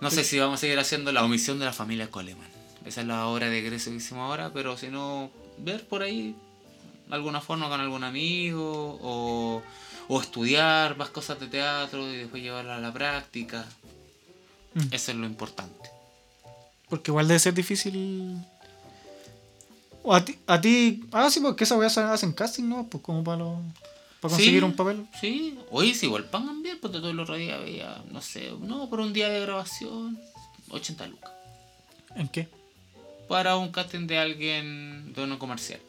No 0.00 0.10
sé 0.10 0.24
si 0.24 0.38
vamos 0.38 0.56
a 0.56 0.60
seguir 0.60 0.78
haciendo 0.78 1.10
la 1.10 1.24
omisión 1.24 1.58
de 1.58 1.64
la 1.64 1.72
familia 1.72 2.10
Coleman. 2.10 2.46
Esa 2.84 3.00
es 3.00 3.06
la 3.06 3.26
obra 3.26 3.48
de 3.48 3.58
egreso 3.58 3.90
que 3.90 3.96
hicimos 3.96 4.28
ahora, 4.28 4.52
pero 4.52 4.76
si 4.76 4.88
no, 4.88 5.30
ver 5.56 5.86
por 5.88 6.02
ahí 6.02 6.36
alguna 7.08 7.40
forma 7.40 7.70
con 7.70 7.80
algún 7.80 8.04
amigo 8.04 8.98
o, 9.00 9.62
o 10.08 10.20
estudiar 10.20 10.98
más 10.98 11.08
cosas 11.08 11.40
de 11.40 11.46
teatro 11.46 12.06
y 12.12 12.16
después 12.16 12.42
llevarla 12.42 12.76
a 12.76 12.80
la 12.80 12.92
práctica. 12.92 13.64
Mm. 14.74 14.92
Eso 14.92 15.12
es 15.12 15.16
lo 15.16 15.24
importante. 15.24 15.88
Porque 16.90 17.10
igual 17.10 17.26
debe 17.26 17.40
ser 17.40 17.54
difícil... 17.54 18.36
O 20.04 20.14
a 20.14 20.24
ti, 20.24 20.38
a 20.46 20.60
ti... 20.60 21.02
Ah, 21.12 21.28
sí, 21.30 21.40
porque 21.40 21.64
esa 21.64 21.76
weá 21.76 21.88
hacen 21.88 22.32
casting, 22.32 22.68
¿no? 22.68 22.86
Pues 22.86 23.02
como 23.02 23.24
para, 23.24 23.38
lo- 23.38 23.62
para 24.20 24.32
conseguir 24.34 24.60
Sí, 24.60 24.64
un 24.64 24.76
papel. 24.76 25.06
Sí, 25.20 25.58
oye, 25.70 25.94
si 25.94 26.06
igual 26.06 26.24
pagan 26.26 26.62
bien, 26.62 26.78
porque 26.80 26.98
todo 26.98 27.10
el 27.10 27.18
otro 27.18 27.34
día 27.36 27.56
veía, 27.58 28.04
no 28.12 28.20
sé, 28.20 28.52
no, 28.60 28.88
por 28.90 29.00
un 29.00 29.12
día 29.14 29.28
de 29.30 29.40
grabación, 29.40 30.18
80 30.70 31.06
lucas. 31.06 31.32
¿En 32.16 32.28
qué? 32.28 32.48
Para 33.28 33.56
un 33.56 33.70
casting 33.72 34.06
de 34.06 34.18
alguien 34.18 35.12
de 35.14 35.24
uno 35.24 35.38
comercial. 35.38 35.80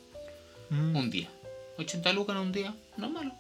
Mm. 0.69 0.95
un 0.95 1.11
día. 1.11 1.29
80 1.77 2.11
lucas 2.13 2.35
en 2.37 2.41
un 2.41 2.51
día, 2.51 2.73
no 2.97 3.07
es 3.07 3.11
malo. 3.13 3.31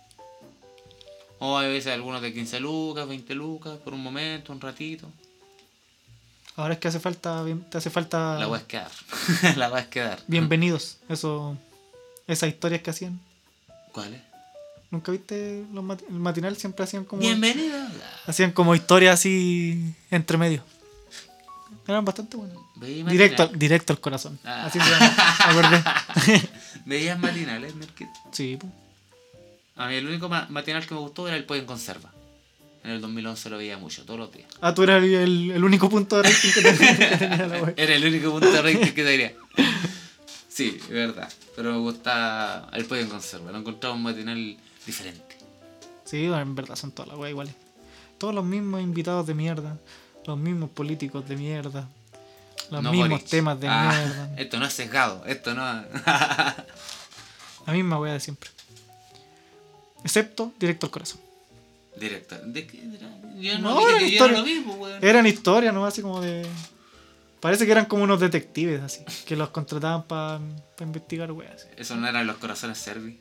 O 1.39 1.57
hay 1.57 1.69
veces 1.71 1.93
algunos 1.93 2.21
de 2.21 2.33
15 2.33 2.59
lucas, 2.59 3.07
20 3.07 3.33
lucas, 3.33 3.77
por 3.79 3.93
un 3.93 4.03
momento, 4.03 4.51
un 4.53 4.59
ratito. 4.61 5.07
Ahora 6.57 6.73
es 6.75 6.79
que 6.79 6.87
hace 6.87 6.99
falta, 6.99 7.43
te 7.69 7.77
hace 7.77 7.89
falta 7.89 8.39
La 8.39 8.47
weá 8.47 8.61
es 8.61 8.65
quedar. 8.67 8.91
la 9.57 9.69
weá 9.69 9.81
es 9.81 9.87
quedar. 9.87 10.19
bienvenidos. 10.27 10.97
Eso, 11.09 11.57
esas 12.27 12.49
historias 12.49 12.81
que 12.81 12.91
hacían. 12.91 13.19
¿Cuál 13.91 14.13
es? 14.13 14.21
¿Nunca 14.91 15.11
viste 15.11 15.65
los 15.73 15.83
mat- 15.83 16.03
el 16.07 16.15
matinal? 16.15 16.55
Siempre 16.55 16.85
hacían 16.85 17.03
como 17.03 17.21
Bienvenido. 17.21 17.77
hacían 18.27 18.51
como 18.51 18.73
historias 18.75 19.15
así 19.15 19.93
entre 20.11 20.37
medio. 20.37 20.63
Eran 21.87 22.05
bastante 22.05 22.37
buenos. 22.37 22.57
Directo, 23.09 23.43
al- 23.43 23.59
directo 23.59 23.91
al 23.93 23.99
corazón. 23.99 24.39
Ah. 24.45 24.65
Así 24.65 24.79
se 24.79 24.89
llama. 24.89 25.95
Veías 26.85 27.19
matinales, 27.19 27.75
Merkel. 27.75 28.07
Sí, 28.31 28.57
po. 28.57 28.67
A 29.75 29.87
mí 29.87 29.95
el 29.95 30.07
único 30.07 30.29
ma- 30.29 30.47
matinal 30.49 30.87
que 30.87 30.93
me 30.93 31.01
gustó 31.01 31.27
era 31.27 31.35
el 31.35 31.43
pollo 31.43 31.59
en 31.59 31.67
conserva. 31.67 32.11
En 32.85 32.91
el 32.91 33.01
2011 33.01 33.49
lo 33.49 33.57
veía 33.57 33.79
mucho, 33.79 34.05
todos 34.05 34.19
los 34.19 34.31
días. 34.31 34.47
Ah, 34.61 34.75
tú 34.75 34.83
eras 34.83 35.03
el, 35.03 35.63
único 35.63 35.89
punto 35.89 36.17
de 36.17 36.23
rating 36.29 36.49
que 36.53 36.61
tenía, 36.61 37.47
la 37.47 37.57
web. 37.63 37.73
Era 37.77 37.95
el 37.95 38.05
único 38.05 38.29
punto 38.31 38.51
de 38.51 38.61
rating 38.61 38.93
que 38.93 39.03
tenía. 39.03 39.33
Sí, 40.47 40.77
es 40.79 40.89
verdad. 40.89 41.27
Pero 41.55 41.71
me 41.73 41.79
gusta 41.79 42.69
el 42.73 42.85
pollo 42.85 43.01
en 43.01 43.09
conserva. 43.09 43.51
Lo 43.51 43.57
encontraba 43.57 43.95
un 43.95 44.03
matinal 44.03 44.55
diferente. 44.85 45.35
Sí, 46.03 46.25
en 46.25 46.53
verdad 46.53 46.75
son 46.75 46.91
todas 46.91 47.09
las 47.09 47.17
weas 47.17 47.31
iguales. 47.31 47.55
Todos 48.19 48.35
los 48.35 48.45
mismos 48.45 48.81
invitados 48.81 49.25
de 49.25 49.33
mierda. 49.33 49.79
Los 50.27 50.37
mismos 50.37 50.69
políticos 50.69 51.27
de 51.27 51.37
mierda. 51.37 51.89
Los 52.69 52.83
No 52.83 52.91
mismos 52.91 53.09
Boric. 53.09 53.27
temas 53.27 53.59
de 53.59 53.67
Ah, 53.67 53.91
mierda. 53.95 54.35
Esto 54.41 54.59
no 54.59 54.67
es 54.67 54.73
sesgado. 54.73 55.25
Esto 55.25 55.55
no. 55.55 55.63
La 57.65 57.73
misma 57.73 57.99
wea 57.99 58.13
de 58.13 58.19
siempre. 58.19 58.51
Excepto 60.03 60.53
directo 60.59 60.85
al 60.85 60.91
corazón. 60.91 61.19
Directo. 61.97 62.35
¿De 62.43 62.67
qué 62.67 62.79
era? 62.83 63.09
Yo 63.39 63.59
No, 63.59 63.75
no, 63.75 63.79
dije 63.79 63.89
era 63.89 63.99
que 63.99 64.05
yo 64.05 64.11
historia. 64.11 64.33
no 64.33 64.39
lo 64.39 64.45
vi, 64.45 64.59
pues, 64.61 64.77
weón. 64.77 65.03
Eran 65.05 65.27
historias, 65.27 65.73
¿no? 65.73 65.85
Así 65.85 66.01
como 66.01 66.21
de. 66.21 66.45
Parece 67.39 67.65
que 67.65 67.71
eran 67.71 67.85
como 67.85 68.03
unos 68.03 68.19
detectives, 68.19 68.81
así. 68.81 69.03
Que 69.25 69.35
los 69.35 69.49
contrataban 69.49 70.03
para 70.03 70.39
investigar 70.81 71.31
weas. 71.31 71.67
Eso 71.77 71.95
no 71.95 72.07
eran 72.07 72.25
los 72.27 72.37
corazones 72.37 72.77
servi. 72.77 73.19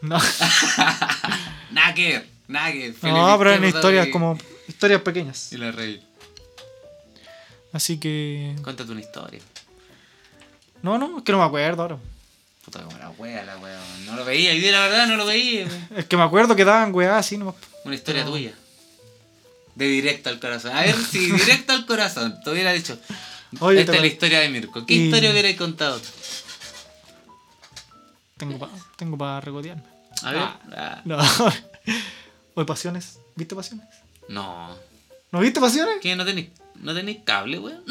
No, 0.00 0.18
Nada 1.70 1.94
que 1.94 2.08
ver. 2.12 2.28
Nada 2.48 2.72
que 2.72 2.78
ver. 2.90 3.12
no 3.12 3.38
pero 3.38 3.50
eran 3.52 3.64
historias 3.64 4.08
como. 4.08 4.38
Historias 4.68 5.02
pequeñas. 5.02 5.52
Y 5.52 5.56
la 5.58 5.72
reí. 5.72 6.02
Así 7.72 7.98
que. 7.98 8.54
Cuéntate 8.62 8.90
una 8.92 9.00
historia. 9.00 9.40
No, 10.82 10.98
no, 10.98 11.18
es 11.18 11.24
que 11.24 11.32
no 11.32 11.38
me 11.38 11.44
acuerdo 11.44 11.82
ahora. 11.82 11.98
Puta 12.64 12.82
como 12.82 12.96
la 12.98 13.10
wea, 13.10 13.44
la 13.44 13.58
wea. 13.58 13.78
No 14.06 14.16
lo 14.16 14.24
veía. 14.24 14.54
Y 14.54 14.60
di 14.60 14.70
la 14.70 14.80
verdad, 14.80 15.06
no 15.06 15.16
lo 15.16 15.26
veía. 15.26 15.66
Es 15.96 16.06
que 16.06 16.16
me 16.16 16.22
acuerdo 16.22 16.56
que 16.56 16.64
daban 16.64 16.94
weas 16.94 17.14
así 17.18 17.36
nomás. 17.36 17.54
Una 17.84 17.94
historia 17.94 18.24
No. 18.24 18.30
tuya. 18.32 18.54
De 19.74 19.86
directo 19.86 20.30
al 20.30 20.38
corazón. 20.40 20.72
A 20.76 20.82
ver 20.82 20.94
si 20.96 21.18
directo 21.32 21.72
al 21.72 21.84
corazón. 21.84 22.40
Te 22.42 22.50
hubiera 22.50 22.72
dicho. 22.72 22.98
Oye, 23.60 23.80
Esta 23.80 23.94
es 23.94 24.00
la 24.00 24.06
historia 24.06 24.40
de 24.40 24.48
Mirko. 24.48 24.84
¿Qué 24.86 24.94
Y- 24.94 25.04
historia 25.06 25.30
hubierais 25.30 25.56
contado? 25.56 25.98
tú? 26.00 26.08
Tengo 28.36 28.58
para 28.58 28.72
tengo 28.96 29.16
pa 29.16 29.40
regodearme. 29.40 29.82
A 30.22 30.30
ver. 30.32 30.40
Ah. 30.42 30.60
Ah. 30.76 31.02
No. 31.04 31.18
Oye, 32.54 32.66
Pasiones. 32.66 33.18
¿Viste 33.36 33.54
Pasiones? 33.54 33.86
No. 34.28 34.76
¿No 35.32 35.40
viste 35.40 35.60
Pasiones? 35.60 35.96
¿Qué? 36.00 36.16
¿No 36.16 36.24
tenéis 36.24 36.48
no 36.80 36.94
cable, 37.24 37.58
weón? 37.58 37.82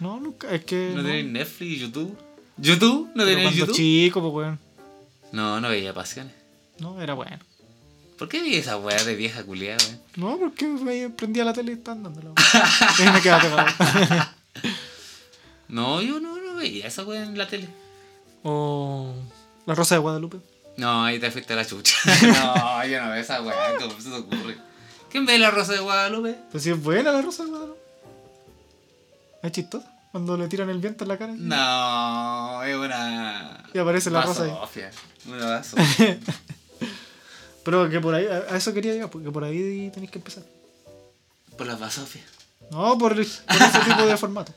No, 0.00 0.18
nunca. 0.20 0.50
Es 0.50 0.64
que. 0.64 0.90
¿No 0.94 1.02
no. 1.02 1.08
tenéis 1.08 1.26
Netflix, 1.26 1.80
YouTube? 1.80 2.18
¿YouTube? 2.56 3.10
¿No 3.14 3.24
cuando 3.24 3.50
YouTube? 3.50 3.74
chico, 3.74 4.20
pues 4.20 4.32
weón. 4.34 4.58
No, 5.32 5.60
no 5.60 5.68
veía 5.68 5.92
pasiones. 5.94 6.34
No, 6.78 7.00
era 7.00 7.14
bueno. 7.14 7.38
¿Por 8.18 8.28
qué 8.28 8.40
vi 8.42 8.54
esa 8.56 8.76
weá 8.76 9.02
de 9.02 9.16
vieja 9.16 9.42
culiada, 9.44 9.82
weón? 9.84 10.00
No, 10.16 10.38
porque 10.38 10.66
me 10.66 11.10
prendía 11.10 11.44
la 11.44 11.52
tele 11.52 11.72
y 11.72 11.74
estaban 11.74 12.02
dándola. 12.02 12.30
weón. 12.30 12.38
Y 13.08 13.12
me 13.12 13.20
quedaba 13.20 13.42
pegado. 13.42 14.26
No, 15.68 16.02
yo 16.02 16.20
no, 16.20 16.36
no 16.36 16.54
veía 16.56 16.86
esa 16.86 17.02
weá 17.02 17.22
en 17.22 17.38
la 17.38 17.48
tele. 17.48 17.66
o. 18.42 19.14
La 19.64 19.74
Rosa 19.74 19.94
de 19.94 20.00
Guadalupe. 20.00 20.38
No, 20.76 21.04
ahí 21.04 21.18
te 21.18 21.30
fuiste 21.30 21.52
a 21.52 21.56
la 21.56 21.66
chucha. 21.66 21.96
no, 22.22 22.84
yo 22.86 23.02
no 23.02 23.10
veo 23.10 23.20
esa 23.20 23.40
weá, 23.42 23.76
¿cómo 23.78 23.98
se 24.00 24.10
te 24.10 24.16
ocurre? 24.16 24.56
¿Quién 25.10 25.24
ve 25.24 25.38
la 25.38 25.50
Rosa 25.50 25.72
de 25.72 25.78
Guadalupe? 25.80 26.36
Pues 26.50 26.62
sí, 26.64 26.70
es 26.70 26.82
buena 26.82 27.12
la 27.12 27.22
Rosa 27.22 27.44
de 27.44 27.50
Guadalupe. 27.50 27.80
Es 29.42 29.52
chistosa. 29.52 29.91
Cuando 30.12 30.36
le 30.36 30.46
tiran 30.46 30.68
el 30.68 30.78
viento 30.78 31.04
en 31.04 31.08
la 31.08 31.16
cara. 31.16 31.32
No, 31.34 32.62
es 32.62 32.76
una. 32.76 33.64
Y 33.72 33.78
aparece 33.78 34.10
la 34.10 34.22
rosa 34.22 34.44
ahí. 34.44 34.52
Una 35.26 35.46
vaso. 35.46 35.76
Pero 37.64 37.88
que 37.88 38.00
por 38.00 38.14
ahí, 38.14 38.26
a 38.26 38.56
eso 38.56 38.74
quería 38.74 38.92
llegar, 38.92 39.08
porque 39.08 39.30
por 39.30 39.42
ahí 39.42 39.90
tenéis 39.92 40.10
que 40.10 40.18
empezar. 40.18 40.44
Por 41.56 41.66
las 41.66 41.80
Basofia. 41.80 42.22
No, 42.70 42.98
por, 42.98 43.14
por 43.14 43.20
ese 43.20 43.78
tipo 43.86 44.04
de 44.04 44.16
formato. 44.18 44.52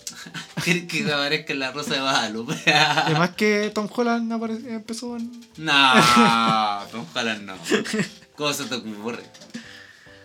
¿Quieres 0.64 0.84
que 0.84 1.12
aparezca 1.12 1.52
en 1.52 1.58
la 1.60 1.70
Rosa 1.70 1.94
de 1.94 2.00
Guadalupe? 2.00 2.72
Además 2.72 3.30
que 3.36 3.70
Tom 3.72 3.88
Holland 3.94 4.32
empezó 4.66 5.16
en. 5.16 5.30
no, 5.58 5.92
Tom 6.90 7.06
Holland 7.14 7.42
no. 7.42 7.54
¿Cómo 8.36 8.52
se 8.52 8.64
te 8.64 8.74
ocurre? 8.74 9.22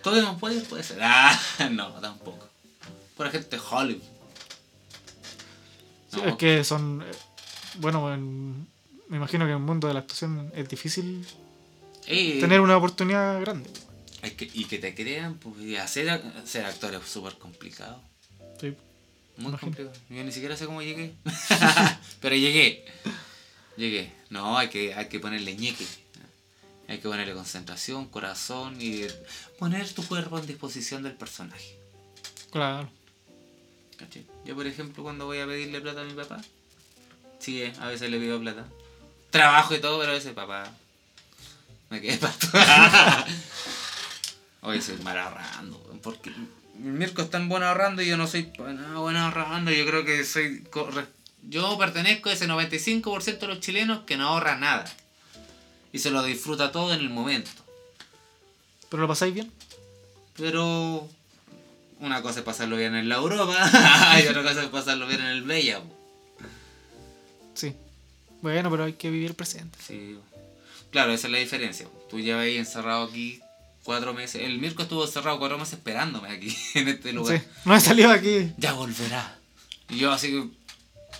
¿Cómo 0.03 0.37
puede? 0.39 0.61
Puede 0.61 0.83
ser. 0.83 0.99
Ah, 1.01 1.37
no, 1.71 1.89
tampoco. 1.93 2.47
Por 3.15 3.29
gente 3.29 3.55
de 3.55 3.61
Hollywood. 3.69 4.12
Sí, 6.13 6.21
No. 6.21 6.27
Es 6.29 6.35
que 6.35 6.63
son. 6.63 7.03
Bueno, 7.79 8.13
en- 8.13 8.67
me 9.09 9.17
imagino 9.17 9.45
que 9.45 9.51
en 9.51 9.57
el 9.57 9.63
mundo 9.63 9.87
de 9.87 9.93
la 9.93 10.01
actuación 10.01 10.51
es 10.55 10.67
difícil 10.69 11.25
Eh, 12.07 12.37
tener 12.39 12.59
una 12.61 12.77
oportunidad 12.77 13.39
grande. 13.41 13.69
es 14.21 14.33
que- 14.33 14.49
y 14.53 14.65
que 14.65 14.77
te 14.79 14.93
crean, 14.95 15.35
pues, 15.35 15.59
y 15.61 15.75
hacer 15.75 16.21
ser 16.45 16.65
actor 16.65 16.93
es 16.93 17.09
súper 17.09 17.37
complicado. 17.37 17.99
Sí. 18.61 18.75
Muy 19.37 19.47
Imagino. 19.49 19.57
complicado. 19.59 19.93
Yo 20.09 20.23
ni 20.23 20.31
siquiera 20.31 20.55
sé 20.55 20.65
cómo 20.65 20.81
llegué. 20.81 21.13
Pero 22.21 22.35
llegué. 22.35 22.85
Llegué. 23.77 24.11
No, 24.29 24.57
hay 24.57 24.69
que, 24.69 24.93
hay 24.93 25.07
que 25.09 25.19
ponerle 25.19 25.55
ñeque. 25.55 25.85
Hay 26.87 26.97
que 26.99 27.07
ponerle 27.07 27.33
concentración, 27.33 28.07
corazón 28.09 28.77
y 28.79 29.05
poner 29.57 29.89
tu 29.93 30.05
cuerpo 30.05 30.37
en 30.37 30.45
disposición 30.45 31.01
del 31.01 31.13
personaje. 31.13 31.79
Claro. 32.51 32.89
Yo, 34.45 34.55
por 34.55 34.67
ejemplo, 34.67 35.03
cuando 35.03 35.25
voy 35.25 35.39
a 35.39 35.45
pedirle 35.45 35.81
plata 35.81 36.01
a 36.01 36.05
mi 36.05 36.13
papá, 36.13 36.41
sí, 37.39 37.61
eh, 37.61 37.73
a 37.79 37.87
veces 37.87 38.09
le 38.09 38.19
pido 38.19 38.39
plata. 38.39 38.65
Trabajo 39.29 39.75
y 39.75 39.79
todo, 39.79 39.99
pero 39.99 40.11
a 40.11 40.15
veces, 40.15 40.33
papá, 40.33 40.71
me 41.89 42.01
quedé 42.01 42.17
pato. 42.17 42.47
Hoy 44.61 44.81
soy 44.81 44.97
mal 44.97 45.17
ahorrando, 45.17 45.99
porque 46.01 46.31
Mirko 46.75 47.21
es 47.21 47.29
tan 47.29 47.49
bueno 47.49 47.67
ahorrando 47.67 48.01
y 48.01 48.07
yo 48.07 48.17
no 48.17 48.27
soy 48.27 48.51
nada 48.57 48.97
bueno 48.97 49.19
ahorrando. 49.19 49.71
Yo 49.71 49.85
creo 49.85 50.03
que 50.05 50.23
soy. 50.23 50.63
Yo 51.43 51.77
pertenezco 51.77 52.29
a 52.29 52.33
ese 52.33 52.47
95% 52.47 53.39
de 53.39 53.47
los 53.47 53.59
chilenos 53.59 54.03
que 54.05 54.17
no 54.17 54.27
ahorra 54.27 54.55
nada 54.55 54.85
y 55.91 55.99
se 55.99 56.09
lo 56.09 56.23
disfruta 56.23 56.71
todo 56.71 56.93
en 56.93 57.01
el 57.01 57.09
momento. 57.09 57.51
¿Pero 58.89 59.01
lo 59.01 59.07
pasáis 59.07 59.33
bien? 59.33 59.51
Pero 60.35 61.07
una 62.03 62.21
cosa 62.21 62.39
es 62.39 62.45
pasarlo 62.45 62.77
bien 62.77 62.95
en 62.95 63.09
la 63.09 63.15
Europa 63.15 63.55
y 64.23 64.27
otra 64.27 64.43
cosa 64.43 64.63
es 64.63 64.69
pasarlo 64.69 65.07
bien 65.07 65.21
en 65.21 65.27
el 65.27 65.43
Bella. 65.43 65.79
po. 65.81 65.95
Sí. 67.55 67.73
Bueno, 68.41 68.69
pero 68.69 68.83
hay 68.85 68.93
que 68.93 69.09
vivir 69.09 69.27
el 69.29 69.35
presente. 69.35 69.77
Sí. 69.85 70.17
Claro, 70.91 71.13
esa 71.13 71.27
es 71.27 71.31
la 71.33 71.39
diferencia. 71.39 71.87
Tú 72.09 72.19
llevas 72.19 72.43
ahí 72.43 72.57
encerrado 72.57 73.05
aquí 73.05 73.39
cuatro 73.83 74.13
meses. 74.13 74.41
El 74.43 74.59
Mirko 74.59 74.83
estuvo 74.83 75.05
encerrado 75.05 75.39
cuatro 75.39 75.57
meses 75.57 75.73
esperándome 75.75 76.29
aquí, 76.29 76.55
en 76.75 76.87
este 76.89 77.13
lugar. 77.13 77.39
Sí. 77.39 77.45
No 77.65 77.75
he 77.75 77.79
salido 77.79 78.11
aquí. 78.11 78.51
Ya 78.57 78.73
volverá. 78.73 79.37
Y 79.89 79.97
yo 79.97 80.11
así 80.11 80.29
que, 80.31 80.47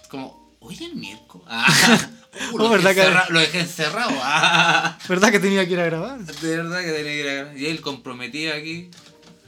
como, 0.10 0.56
oye 0.60 0.86
el 0.86 0.96
Mirko. 0.96 1.44
Ah, 2.36 2.50
uh, 2.52 2.58
lo, 2.58 2.66
Oh, 2.66 2.70
dejé 2.70 2.78
¿verdad 2.78 2.94
que- 2.96 3.02
encerrado, 3.02 3.30
lo 3.32 3.40
dejé 3.40 3.60
encerrado. 3.60 4.12
Ah, 4.24 4.98
¿Verdad 5.08 5.32
que 5.32 5.40
tenía 5.40 5.66
que 5.68 5.74
ir 5.74 5.80
a 5.80 5.86
grabar? 5.86 6.20
de 6.20 6.58
verdad 6.58 6.80
que 6.82 6.92
tenía 6.92 7.12
que 7.12 7.20
ir 7.20 7.28
a 7.30 7.34
grabar. 7.36 7.58
Y 7.58 7.66
él 7.68 7.80
comprometido 7.82 8.56
aquí, 8.56 8.90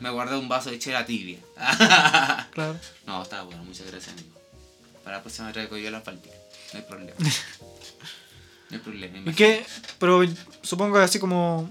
me 0.06 0.12
guardé 0.12 0.38
un 0.38 0.47
vaso 0.47 0.70
de 0.70 0.78
chela 0.78 1.03
tibia. 1.03 1.39
Claro. 2.53 2.78
No, 3.08 3.24
estaba 3.24 3.41
bueno, 3.43 3.64
muchas 3.64 3.88
gracias, 3.88 4.14
amigo. 4.14 4.30
Para 5.03 5.18
la 5.18 5.24
próxima 5.24 5.51
traigo 5.51 5.78
yo 5.78 5.89
la 5.89 6.03
palpita. 6.03 6.36
No 6.74 6.80
hay 6.80 6.86
problema. 6.86 7.18
No 8.70 8.78
hay 8.78 8.84
problema. 8.84 9.30
¿Y 9.30 9.34
qué? 9.34 9.66
Pero 9.99 10.22
supongo 10.62 10.95
que 10.97 11.03
así 11.03 11.20
como 11.20 11.70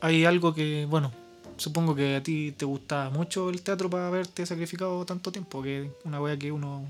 hay 0.00 0.24
algo 0.24 0.52
que, 0.54 0.86
bueno, 0.88 1.12
supongo 1.56 1.94
que 1.96 2.16
a 2.16 2.22
ti 2.22 2.52
te 2.56 2.64
gusta 2.64 3.08
mucho 3.10 3.50
el 3.50 3.62
teatro 3.62 3.88
para 3.90 4.06
haberte 4.08 4.44
sacrificado 4.46 5.04
tanto 5.04 5.30
tiempo, 5.30 5.62
que 5.62 5.82
es 5.84 5.90
una 6.04 6.20
wea 6.20 6.36
que 6.36 6.50
uno 6.50 6.86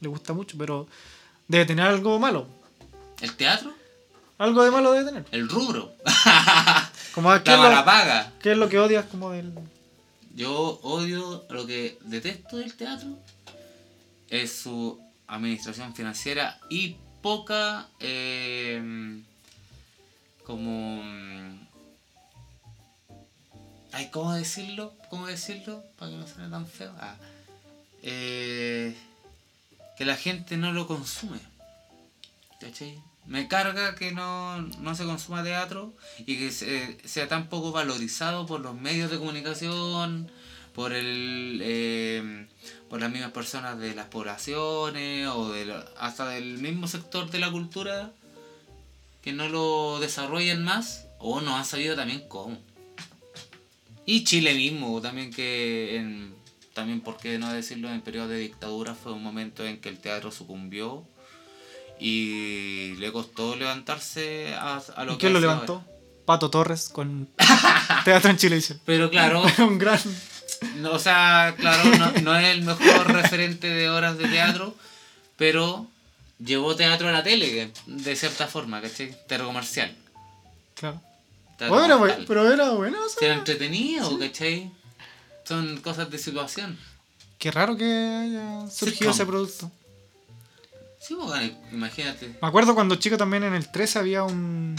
le 0.00 0.08
gusta 0.08 0.32
mucho, 0.32 0.56
pero 0.58 0.86
debe 1.48 1.66
tener 1.66 1.86
algo 1.86 2.18
malo. 2.20 2.46
¿El 3.20 3.34
teatro? 3.34 3.72
Algo 4.38 4.62
de 4.64 4.70
malo 4.70 4.92
debe 4.92 5.04
tener. 5.04 5.24
El 5.32 5.48
rubro. 5.48 5.92
Como 7.14 7.30
a- 7.30 7.42
¿qué, 7.42 7.50
la 7.52 7.68
es 7.70 8.24
lo, 8.26 8.40
qué 8.40 8.52
es 8.52 8.58
lo 8.58 8.68
que 8.68 8.78
odias 8.78 9.04
como 9.06 9.30
del... 9.30 9.52
Yo 10.34 10.80
odio, 10.82 11.46
lo 11.48 11.66
que 11.66 11.98
detesto 12.02 12.56
del 12.56 12.74
teatro 12.74 13.18
es 14.28 14.52
su 14.52 15.00
administración 15.26 15.94
financiera 15.94 16.58
y 16.68 16.96
poca 17.22 17.88
eh, 18.00 19.22
como 20.44 21.02
mm, 21.02 21.64
Ay, 23.94 24.10
¿cómo 24.10 24.32
decirlo? 24.32 24.92
¿Cómo 25.08 25.28
decirlo? 25.28 25.84
Para 25.96 26.10
que 26.10 26.16
no 26.16 26.26
suene 26.26 26.50
tan 26.50 26.66
feo. 26.66 26.92
Ah, 26.98 27.14
eh, 28.02 28.96
que 29.96 30.04
la 30.04 30.16
gente 30.16 30.56
no 30.56 30.72
lo 30.72 30.88
consume. 30.88 31.38
¿Cachai? 32.58 33.00
Me 33.26 33.48
carga 33.48 33.94
que 33.94 34.12
no, 34.12 34.60
no 34.60 34.94
se 34.94 35.04
consuma 35.04 35.42
teatro 35.42 35.94
y 36.26 36.36
que 36.38 36.50
se- 36.52 36.98
sea 37.08 37.26
tan 37.28 37.48
poco 37.48 37.72
valorizado 37.72 38.44
por 38.46 38.60
los 38.60 38.74
medios 38.78 39.10
de 39.10 39.18
comunicación, 39.18 40.30
por 40.74 40.92
el 40.92 41.60
eh, 41.62 42.46
por 42.90 43.00
las 43.00 43.10
mismas 43.10 43.32
personas 43.32 43.78
de 43.78 43.94
las 43.94 44.06
poblaciones 44.06 45.26
o 45.28 45.50
de 45.52 45.74
hasta 45.98 46.28
del 46.28 46.58
mismo 46.58 46.86
sector 46.86 47.30
de 47.30 47.38
la 47.38 47.50
cultura 47.50 48.12
que 49.22 49.32
no 49.32 49.48
lo 49.48 50.00
desarrollen 50.00 50.62
más 50.62 51.06
o 51.18 51.40
no 51.40 51.56
han 51.56 51.64
sabido 51.64 51.96
también 51.96 52.24
cómo. 52.28 52.58
Y 54.04 54.24
Chile 54.24 54.52
mismo, 54.54 55.00
también 55.00 55.32
que 55.32 55.96
en, 55.96 56.34
también 56.74 57.00
por 57.00 57.16
qué 57.16 57.38
no 57.38 57.50
decirlo, 57.52 57.90
en 57.90 58.02
periodo 58.02 58.28
de 58.28 58.38
dictadura 58.40 58.94
fue 58.94 59.12
un 59.12 59.22
momento 59.22 59.64
en 59.64 59.80
que 59.80 59.88
el 59.88 59.98
teatro 59.98 60.30
sucumbió 60.30 61.06
y 62.00 62.94
le 62.96 63.12
costó 63.12 63.56
levantarse 63.56 64.54
a, 64.54 64.82
a 64.96 65.04
lo 65.04 65.12
¿Y 65.12 65.14
que 65.16 65.20
quién 65.20 65.32
lo 65.34 65.40
levantó? 65.40 65.74
ahora. 65.74 65.86
Pato 66.26 66.50
Torres 66.50 66.88
con 66.88 67.28
Teatro 68.04 68.30
en 68.30 68.36
Chilevisión. 68.38 68.80
Pero 68.84 69.10
claro, 69.10 69.42
un 69.58 69.78
gran. 69.78 70.00
no, 70.76 70.92
o 70.92 70.98
sea, 70.98 71.54
claro, 71.58 71.84
no, 71.98 72.12
no 72.22 72.36
es 72.36 72.46
el 72.46 72.62
mejor 72.62 73.12
referente 73.12 73.68
de 73.68 73.90
horas 73.90 74.16
de 74.18 74.28
teatro, 74.28 74.74
pero 75.36 75.86
llevó 76.38 76.74
teatro 76.76 77.08
a 77.08 77.12
la 77.12 77.22
tele, 77.22 77.70
de 77.86 78.16
cierta 78.16 78.46
forma, 78.46 78.80
¿cachai? 78.80 79.14
Teatro 79.28 79.46
comercial. 79.46 79.94
Claro. 80.74 81.00
teatro 81.58 81.76
Bueno, 81.76 81.98
comercial. 81.98 82.24
pero 82.26 82.50
era 82.52 82.70
bueno. 82.70 82.98
o 83.04 83.08
sea. 83.08 83.28
Era 83.28 83.34
entretenido, 83.36 84.18
¿cachai? 84.18 84.70
Son 85.44 85.76
cosas 85.82 86.10
de 86.10 86.16
situación. 86.18 86.78
Qué 87.38 87.50
raro 87.50 87.76
que 87.76 87.84
haya 87.84 88.60
surgido 88.70 88.90
Sitcom. 88.96 89.10
ese 89.10 89.26
producto. 89.26 89.70
Sí, 91.06 91.14
pues, 91.20 91.52
imagínate. 91.72 92.28
Me 92.40 92.48
acuerdo 92.48 92.74
cuando 92.74 92.94
chico 92.96 93.16
también 93.16 93.42
en 93.44 93.54
el 93.54 93.70
13 93.70 93.98
había 93.98 94.22
un, 94.24 94.74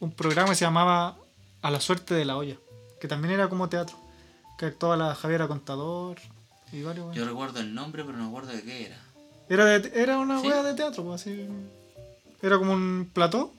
un 0.00 0.12
programa 0.12 0.48
que 0.50 0.56
se 0.56 0.64
llamaba 0.64 1.16
A 1.62 1.70
la 1.70 1.80
suerte 1.80 2.14
de 2.14 2.24
la 2.24 2.36
olla, 2.36 2.56
que 3.00 3.06
también 3.08 3.34
era 3.34 3.48
como 3.48 3.68
teatro, 3.68 3.96
que 4.58 4.66
actuaba 4.66 4.96
la 4.96 5.14
Javiera 5.14 5.46
Contador 5.48 6.18
y 6.72 6.82
varios. 6.82 7.14
Yo 7.14 7.24
recuerdo 7.24 7.60
el 7.60 7.74
nombre, 7.74 8.04
pero 8.04 8.16
no 8.18 8.24
me 8.24 8.28
acuerdo 8.30 8.52
de 8.52 8.62
qué 8.62 8.86
era. 8.86 8.98
Era, 9.48 9.64
de- 9.64 9.92
era 10.02 10.18
una 10.18 10.40
¿Sí? 10.40 10.48
wea 10.48 10.62
de 10.64 10.74
teatro, 10.74 11.04
pues 11.04 11.20
así. 11.20 11.46
Era 12.42 12.58
como 12.58 12.72
un 12.72 13.08
plató 13.12 13.52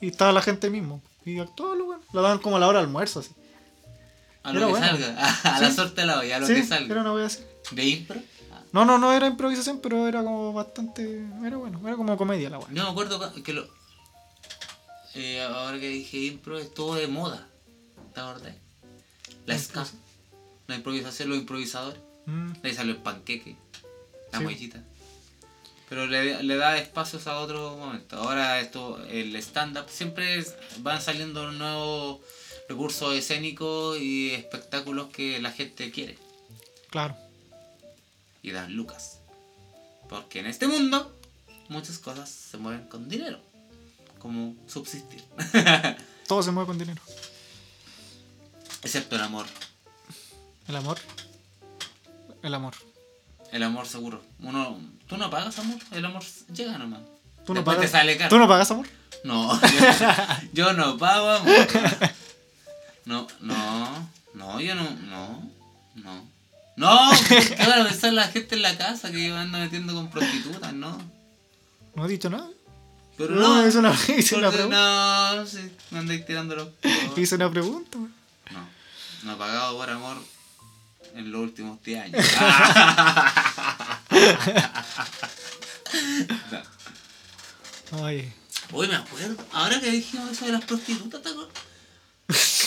y 0.00 0.08
estaba 0.08 0.32
la 0.32 0.42
gente 0.42 0.68
mismo. 0.68 1.00
Y 1.24 1.38
actuaba 1.38 1.74
lo 1.74 1.86
bueno. 1.86 2.02
Lo 2.12 2.20
daban 2.20 2.38
como 2.38 2.56
a 2.56 2.60
la 2.60 2.68
hora 2.68 2.80
de 2.80 2.84
almuerzo, 2.84 3.20
así. 3.20 3.30
A 4.42 4.52
lo 4.52 4.58
Era 4.58 4.66
que 4.66 4.72
bueno. 4.72 4.86
salga. 4.88 5.28
A 5.56 5.60
la 5.60 5.68
Sí. 5.70 5.74
suerte 5.76 6.00
de 6.02 6.06
la 6.06 6.18
olla, 6.18 6.36
a 6.36 6.40
lo 6.40 6.46
Sí, 6.46 6.54
que 6.56 6.64
salga. 6.64 6.92
era 6.92 7.00
una 7.00 7.12
wea 7.14 7.26
así. 7.26 7.40
¿De 7.70 7.84
impro? 7.86 8.20
No, 8.72 8.84
no, 8.86 8.98
no 8.98 9.12
era 9.12 9.26
improvisación, 9.26 9.80
pero 9.82 10.08
era 10.08 10.22
como 10.24 10.52
bastante. 10.52 11.26
Era 11.44 11.56
bueno, 11.58 11.80
era 11.86 11.96
como 11.96 12.16
comedia 12.16 12.48
la 12.50 12.58
wea. 12.58 12.68
Yo 12.72 12.84
me 12.84 12.90
acuerdo 12.90 13.18
cu- 13.18 13.42
que 13.42 13.52
lo. 13.52 13.68
eh, 15.14 15.42
ahora 15.42 15.78
que 15.78 15.88
dije 15.88 16.18
impro, 16.18 16.58
estuvo 16.58 16.94
de 16.94 17.06
moda. 17.06 17.46
¿Te 18.14 18.20
acordás? 18.20 18.54
La 19.46 19.58
ska. 19.58 19.86
La 20.68 20.76
improvisación, 20.76 21.28
los 21.28 21.38
improvisadores. 21.38 22.00
Mm, 22.26 22.52
Ahí 22.62 22.72
salió 22.74 22.92
el 22.94 23.02
panqueque. 23.02 23.56
La 24.32 24.38
Sí. 24.38 24.44
mollita. 24.44 24.82
Pero 25.90 26.06
le, 26.06 26.42
le 26.42 26.56
da 26.56 26.78
espacios 26.78 27.26
a 27.26 27.38
otro 27.40 27.76
momento. 27.76 28.16
Ahora 28.16 28.58
esto, 28.60 29.04
el 29.08 29.36
stand-up, 29.36 29.90
siempre 29.90 30.38
es- 30.38 30.54
van 30.78 31.02
saliendo 31.02 31.50
nuevos 31.52 32.20
recursos 32.68 33.14
escénicos 33.14 33.98
y 34.00 34.30
espectáculos 34.30 35.08
que 35.08 35.40
la 35.42 35.52
gente 35.52 35.90
quiere. 35.90 36.16
claro. 36.88 37.14
Y 38.42 38.50
dan 38.50 38.74
lucas. 38.74 39.18
Porque 40.08 40.40
en 40.40 40.46
este 40.46 40.66
mundo 40.66 41.16
muchas 41.68 41.98
cosas 41.98 42.28
se 42.28 42.58
mueven 42.58 42.86
con 42.88 43.08
dinero. 43.08 43.38
Como 44.18 44.54
subsistir. 44.66 45.24
Todo 46.28 46.42
se 46.42 46.50
mueve 46.50 46.66
con 46.66 46.78
dinero. 46.78 47.02
Excepto 48.82 49.16
el 49.16 49.22
amor. 49.22 49.46
El 50.68 50.76
amor. 50.76 50.98
El 52.42 52.54
amor. 52.54 52.74
El 53.52 53.62
amor 53.62 53.86
seguro. 53.86 54.22
Uno, 54.40 54.78
tú 55.06 55.16
no 55.16 55.30
pagas 55.30 55.58
amor, 55.58 55.78
el 55.90 56.04
amor 56.04 56.22
llega 56.52 56.78
nomás. 56.78 57.00
¿Tú 57.44 57.52
no, 57.52 57.60
Después 57.60 57.76
pagas, 57.76 57.90
te 57.90 57.98
sale 57.98 58.16
caro. 58.16 58.30
¿Tú 58.30 58.38
no 58.38 58.48
pagas 58.48 58.70
amor? 58.70 58.86
No, 59.24 59.60
yo, 60.52 60.52
yo 60.52 60.72
no 60.72 60.96
pago 60.98 61.30
amor. 61.30 61.68
No, 63.04 63.26
no, 63.40 64.08
no, 64.32 64.60
yo 64.60 64.76
no, 64.76 64.88
no, 64.88 65.50
no. 65.96 66.31
No, 66.76 67.10
¿qué 67.28 67.56
van 67.58 67.80
a 67.82 67.88
pensar 67.88 68.12
la 68.14 68.28
gente 68.28 68.54
en 68.54 68.62
la 68.62 68.76
casa 68.78 69.10
que 69.12 69.28
yo 69.28 69.36
ando 69.36 69.58
metiendo 69.58 69.94
con 69.94 70.08
prostitutas? 70.10 70.72
No. 70.72 70.98
No 71.94 72.06
he 72.06 72.08
dicho 72.08 72.30
nada. 72.30 72.48
Pero 73.18 73.34
No, 73.34 73.56
no. 73.56 73.66
es 73.66 73.74
una- 73.74 73.94
hice 74.16 74.36
una 74.36 74.50
pregunta. 74.50 75.34
No, 75.36 75.46
sí, 75.46 75.70
me 75.90 75.98
andáis 75.98 76.24
tirando 76.24 76.56
los. 76.56 76.68
Hice 77.16 77.34
una 77.34 77.50
pregunta. 77.50 77.98
No, 77.98 78.68
no 79.24 79.32
he 79.34 79.36
pagado 79.36 79.76
por 79.76 79.90
amor 79.90 80.16
en 81.14 81.30
los 81.30 81.42
últimos 81.42 81.82
10 81.82 82.04
años. 82.04 82.26
No. 87.90 88.06
Ay. 88.06 88.32
Uy, 88.72 88.88
me 88.88 88.94
acuerdo. 88.96 89.36
Ahora 89.52 89.80
que 89.80 89.90
dijimos 89.90 90.30
eso 90.30 90.46
de 90.46 90.52
las 90.52 90.64
prostitutas, 90.64 91.20
¿te 91.22 91.28
acuerdas? 91.28 91.52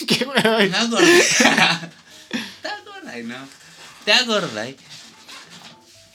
Qué 0.07 0.25
wey. 0.25 0.69
¿Te 0.69 0.77
acordás? 0.77 1.37
¿Te 2.61 2.67
acordás, 2.67 3.23
no? 3.23 3.64
¿Te 4.05 4.13
acordás? 4.13 4.75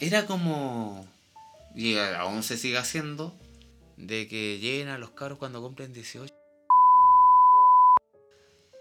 Era 0.00 0.26
como. 0.26 1.06
Y 1.74 1.96
aún 1.98 2.42
se 2.42 2.56
sigue 2.56 2.78
haciendo. 2.78 3.34
De 3.96 4.28
que 4.28 4.58
lleguen 4.58 4.88
a 4.88 4.96
los 4.98 5.10
carros 5.10 5.38
cuando 5.38 5.60
cumplen 5.60 5.92
18. 5.92 6.32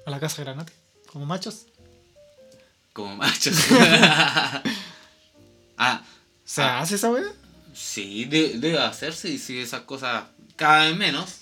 A 0.06 0.12
la 0.12 0.20
casa 0.20 0.44
granate. 0.44 0.72
Como 1.12 1.26
machos. 1.26 1.66
Como 2.94 3.16
machos. 3.18 3.56
ah, 5.78 6.04
¿Se 6.46 6.62
Ah. 6.62 6.80
hace 6.80 6.96
esa 6.96 7.12
wea? 7.12 7.32
sí, 7.74 8.26
de- 8.26 8.58
debe 8.60 8.80
hacerse. 8.80 9.30
Y 9.30 9.38
si 9.40 9.60
esas 9.60 9.82
cosas 9.82 10.24
cada 10.56 10.86
vez 10.86 10.96
menos. 10.98 11.36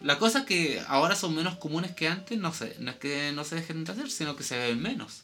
Las 0.00 0.18
cosas 0.18 0.44
que 0.44 0.82
ahora 0.88 1.16
son 1.16 1.34
menos 1.34 1.56
comunes 1.56 1.92
que 1.92 2.08
antes, 2.08 2.38
no 2.38 2.52
sé, 2.52 2.76
no 2.78 2.90
es 2.90 2.96
que 2.98 3.32
no 3.32 3.42
se 3.42 3.54
dejen 3.54 3.84
de 3.84 3.92
hacer, 3.92 4.10
sino 4.10 4.36
que 4.36 4.42
se 4.42 4.58
ven 4.58 4.82
menos. 4.82 5.22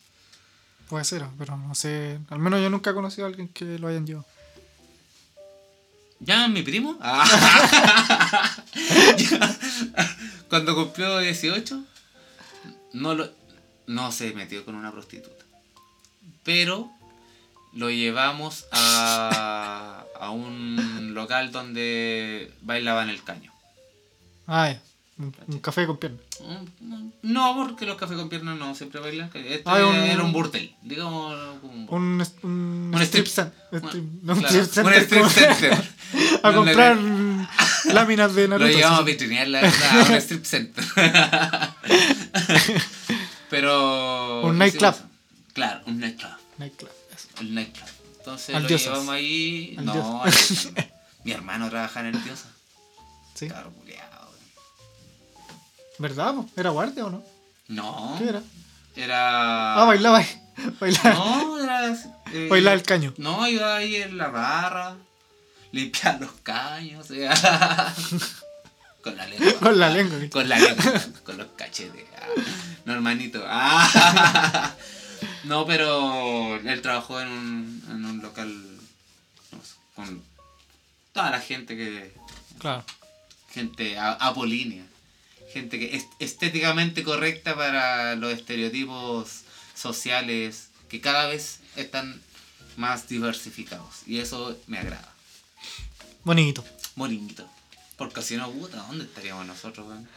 Puede 0.91 1.05
ser, 1.05 1.25
pero 1.39 1.57
no 1.57 1.73
sé. 1.77 2.19
Al 2.31 2.41
menos 2.41 2.61
yo 2.61 2.69
nunca 2.69 2.91
he 2.91 2.95
conocido 2.95 3.25
a 3.25 3.29
alguien 3.29 3.47
que 3.47 3.79
lo 3.79 3.87
hayan 3.87 4.05
llevado. 4.05 4.27
¿Ya 6.19 6.49
mi 6.49 6.63
primo? 6.63 6.99
Ah. 7.01 8.57
Cuando 10.49 10.75
cumplió 10.75 11.21
18, 11.21 11.81
no, 12.95 13.15
lo, 13.15 13.31
no 13.87 14.11
se 14.11 14.33
metió 14.33 14.65
con 14.65 14.75
una 14.75 14.91
prostituta. 14.91 15.45
Pero 16.43 16.91
lo 17.73 17.89
llevamos 17.89 18.67
a, 18.73 20.05
a 20.19 20.31
un 20.31 21.15
local 21.15 21.53
donde 21.53 22.53
bailaban 22.63 23.11
el 23.11 23.23
caño. 23.23 23.53
Ah, 24.49 24.71
ya. 24.73 24.83
Un, 25.21 25.35
un 25.49 25.59
café 25.61 25.87
con 25.87 25.99
pierna. 25.99 26.17
No, 27.23 27.55
porque 27.55 27.85
los 27.85 27.97
cafés 27.99 28.17
con 28.17 28.31
piernas 28.31 28.57
no 28.59 28.75
siempre 28.75 29.01
bailan. 29.01 29.31
Este 29.35 29.63
Ah, 29.67 29.85
un- 29.87 29.95
era 29.95 30.23
un 30.25 30.33
burdel, 30.33 30.75
digamos. 30.83 31.37
Un. 31.63 31.87
Un, 31.91 32.27
un, 32.95 33.03
strip 33.03 33.27
strip- 33.27 33.29
center. 33.29 33.55
un- 33.73 33.83
Strip- 33.83 34.21
no, 34.23 34.33
un 34.33 34.39
claro, 34.41 34.63
strip 34.63 34.87
un 34.87 34.93
center. 34.93 35.03
strip 35.03 35.21
como- 35.21 35.31
center. 35.31 35.85
a 36.43 36.53
comprar 36.55 36.99
láminas 37.93 38.35
de 38.35 38.49
Lo 38.49 38.59
Naruto. 38.59 38.77
llevamos 38.79 39.01
a 39.01 39.03
vitrinear 39.03 39.49
la 39.49 39.61
verdad, 39.61 40.01
a 40.01 40.05
un 40.11 40.15
strip 40.17 40.45
center. 40.45 40.85
Pero. 43.51 44.43
Un 44.47 44.59
nightclub. 44.59 44.95
Claro, 45.53 45.83
un 45.87 45.99
nightclub. 46.01 46.31
Nightclub. 46.59 46.91
El 47.41 47.55
nightclub. 47.55 47.89
Entonces 48.19 48.55
Al 48.55 48.63
lo 48.63 48.69
Diosas. 48.69 48.87
llevamos 48.89 49.09
ahí. 49.15 49.75
Al 49.79 49.85
no, 49.85 50.23
al 50.23 50.31
no. 50.31 50.83
Mi 51.25 51.33
hermano 51.33 51.69
trabaja 51.69 52.01
en 52.01 52.07
el 52.15 52.25
Diosa. 52.25 52.49
Sí. 53.35 53.49
Claro. 53.49 53.73
¿Verdad? 56.01 56.35
po? 56.35 56.49
¿Era 56.57 56.71
guardia 56.71 57.05
o 57.07 57.11
no? 57.11 57.23
No. 57.69 58.17
¿Qué 58.19 58.29
era? 58.29 58.43
Era. 58.97 59.75
Ah, 59.83 59.85
bailaba 59.85 60.19
ahí. 60.19 60.27
Bailaba, 60.81 61.15
No, 61.15 61.59
era. 61.59 61.95
eh, 62.33 62.49
bailaba 62.51 62.75
el 62.75 62.83
caño. 62.83 63.15
No, 63.19 63.47
iba 63.49 63.77
ahí 63.77 63.97
en 63.97 64.17
la 64.19 64.29
barra. 64.29 64.97
Limpiar 65.73 66.21
los 66.21 66.33
caños. 66.43 67.05
o 67.11 67.15
sea, 67.15 67.95
Con 69.03 69.17
la 69.17 69.27
lengua. 69.27 69.53
Con 69.61 69.79
la 69.79 69.89
lengua. 69.91 70.19
Con 70.31 70.49
la 70.49 70.59
lengua, 70.59 70.93
con 71.25 71.37
los 71.39 71.47
cachetes. 71.57 72.05
Ah, 72.17 72.27
no, 72.85 72.93
hermanito. 72.95 73.43
Ah. 73.47 74.75
No, 75.45 75.67
pero 75.67 76.57
él 76.57 76.81
trabajó 76.83 77.21
en 77.21 77.29
un, 77.29 77.85
en 77.91 78.05
un 78.05 78.23
local 78.23 78.49
no 79.53 79.59
sé, 79.63 79.75
con 79.95 80.23
toda 81.13 81.31
la 81.31 81.41
gente 81.41 81.77
que. 81.77 82.15
Claro. 82.59 82.85
gente 83.51 83.99
apolínea. 83.99 84.85
Gente 85.53 85.79
que 85.79 85.97
es 85.97 86.07
estéticamente 86.19 87.03
correcta 87.03 87.57
para 87.57 88.15
los 88.17 88.33
estereotipos 88.33 89.43
sociales 89.75 90.69
que 90.89 91.01
cada 91.01 91.27
vez 91.27 91.61
están 91.77 92.21
más 92.77 93.09
diversificados. 93.09 94.03
Y 94.07 94.19
eso 94.19 94.59
me 94.67 94.79
agrada. 94.79 95.13
Bonito. 96.25 96.65
Bonito. 96.97 97.49
Porque 97.97 98.23
si 98.23 98.37
no, 98.37 98.51
puta, 98.51 98.79
¿dónde 98.79 99.05
estaríamos 99.05 99.47
nosotros, 99.47 99.87
weón? 99.87 100.09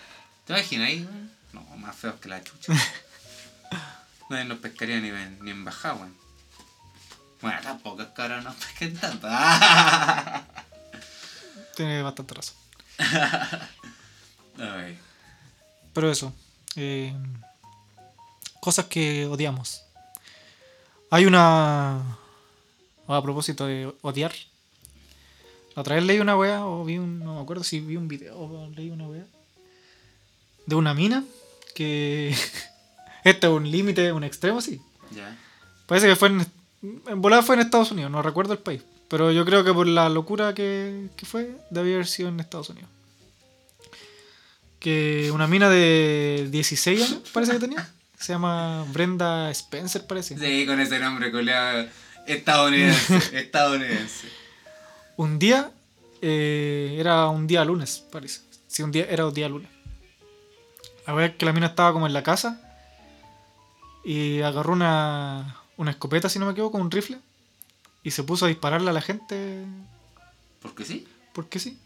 ¿Te 0.45 0.53
imaginas 0.53 0.88
ahí, 0.88 1.03
weón? 1.03 1.31
No, 1.53 1.61
más 1.77 1.95
feos 1.95 2.19
que 2.19 2.29
la 2.29 2.43
chucha. 2.43 2.73
Nadie 4.29 4.45
nos 4.45 4.59
pescaría 4.59 4.99
ni 4.99 5.09
en, 5.09 5.39
ni 5.43 5.51
en 5.51 5.65
bajada, 5.65 5.95
weón. 5.95 6.15
Bueno, 7.41 7.59
tampoco 7.61 8.01
es 8.01 8.07
que 8.09 8.21
ahora 8.21 8.41
nos 8.41 8.55
pesquen 8.55 8.95
tanto. 8.97 9.27
Tiene 11.75 12.01
bastante 12.01 12.34
razón. 12.36 12.55
Ay. 14.57 14.97
Pero 15.93 16.11
eso. 16.11 16.33
eh, 16.75 17.13
cosas 18.59 18.85
que 18.85 19.25
odiamos. 19.25 19.83
Hay 21.09 21.25
una. 21.25 22.17
A 23.07 23.21
propósito 23.21 23.67
de 23.67 23.93
odiar. 24.01 24.33
La 25.75 25.81
otra 25.81 25.95
vez 25.95 26.05
leí 26.05 26.19
una 26.19 26.37
weá, 26.37 26.65
o 26.65 26.83
vi 26.85 26.97
un. 26.97 27.19
No 27.19 27.35
me 27.35 27.41
acuerdo 27.41 27.63
si 27.63 27.79
vi 27.81 27.97
un 27.97 28.07
video 28.07 28.39
o 28.39 28.69
leí 28.75 28.89
una 28.89 29.07
weá. 29.07 29.25
De 30.65 30.75
una 30.75 30.93
mina 30.93 31.23
que. 31.75 32.35
este 33.23 33.47
es 33.47 33.53
un 33.53 33.69
límite, 33.69 34.11
un 34.13 34.23
extremo, 34.23 34.61
sí. 34.61 34.81
Ya. 35.11 35.37
Parece 35.85 36.07
que 36.07 36.15
fue 36.15 36.29
en. 36.29 36.47
En 37.07 37.21
volada 37.21 37.43
fue 37.43 37.55
en 37.55 37.61
Estados 37.61 37.91
Unidos, 37.91 38.11
no 38.11 38.21
recuerdo 38.21 38.53
el 38.53 38.59
país. 38.59 38.81
Pero 39.07 39.31
yo 39.31 39.45
creo 39.45 39.63
que 39.63 39.73
por 39.73 39.87
la 39.87 40.09
locura 40.09 40.53
que, 40.53 41.09
que 41.15 41.25
fue, 41.25 41.55
debía 41.69 41.95
haber 41.95 42.07
sido 42.07 42.29
en 42.29 42.39
Estados 42.39 42.69
Unidos. 42.69 42.89
Que 44.84 45.31
una 45.34 45.47
mina 45.47 45.69
de 45.69 46.49
16 46.51 47.01
años, 47.01 47.29
parece 47.31 47.53
que 47.53 47.59
tenía. 47.59 47.89
Se 48.19 48.34
llama 48.34 48.86
Brenda 48.91 49.49
Spencer, 49.51 50.05
parece. 50.05 50.38
Sí, 50.38 50.65
con 50.65 50.79
ese 50.81 50.99
nombre, 50.99 51.31
coleado. 51.31 51.88
Estadounidense, 52.27 53.15
estadounidense. 53.39 54.27
Un 55.15 55.39
día, 55.39 55.71
eh, 56.21 56.97
era 56.99 57.29
un 57.29 57.47
día 57.47 57.63
lunes, 57.63 58.03
parece. 58.11 58.41
Sí, 58.67 58.84
un 58.84 58.91
día, 58.91 59.07
era 59.09 59.25
un 59.25 59.34
día 59.34 59.47
lunes. 59.47 59.69
A 61.05 61.13
ver 61.13 61.38
que 61.38 61.45
la 61.45 61.53
mina 61.53 61.67
estaba 61.67 61.93
como 61.93 62.05
en 62.05 62.13
la 62.13 62.23
casa 62.23 62.59
y 64.03 64.41
agarró 64.41 64.73
una, 64.73 65.61
una 65.77 65.91
escopeta, 65.91 66.27
si 66.27 66.39
no 66.39 66.45
me 66.45 66.51
equivoco, 66.51 66.77
un 66.77 66.91
rifle 66.91 67.19
y 68.03 68.11
se 68.11 68.23
puso 68.23 68.45
a 68.45 68.49
dispararle 68.49 68.89
a 68.89 68.93
la 68.93 69.01
gente 69.01 69.63
¿Por 70.61 70.75
qué 70.75 70.84
sí? 70.84 71.07
porque 71.34 71.59
sí. 71.59 71.79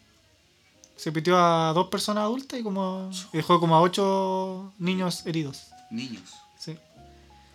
Se 0.98 1.12
pitió 1.12 1.38
a 1.38 1.72
dos 1.74 1.88
personas 1.88 2.24
adultas 2.24 2.60
y 2.60 2.64
como 2.64 3.10
y 3.32 3.38
dejó 3.38 3.60
como 3.60 3.76
a 3.76 3.82
ocho 3.82 4.74
niños 4.80 5.26
heridos. 5.26 5.68
Niños. 5.92 6.24
Sí. 6.60 6.76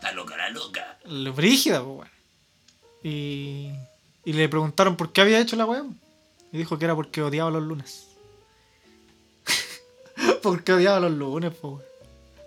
La 0.01 0.12
loca, 0.12 0.36
la 0.36 0.49
loca. 0.51 0.99
Lo 1.05 1.32
brígida, 1.34 1.82
pues, 1.84 1.99
weón. 1.99 2.09
Y, 3.03 3.70
y 4.24 4.32
le 4.32 4.49
preguntaron 4.49 4.97
por 4.97 5.12
qué 5.12 5.20
había 5.20 5.40
hecho 5.40 5.57
la 5.57 5.66
weá. 5.66 5.84
Y 6.53 6.59
dijo 6.59 6.78
que 6.78 6.84
era 6.84 6.95
porque 6.95 7.20
odiaba 7.22 7.51
los 7.51 7.62
lunes. 7.62 8.07
porque 10.43 10.72
odiaba 10.72 11.01
los 11.01 11.12
lunes, 11.12 11.53
pues, 11.61 11.74
weón. 11.74 11.82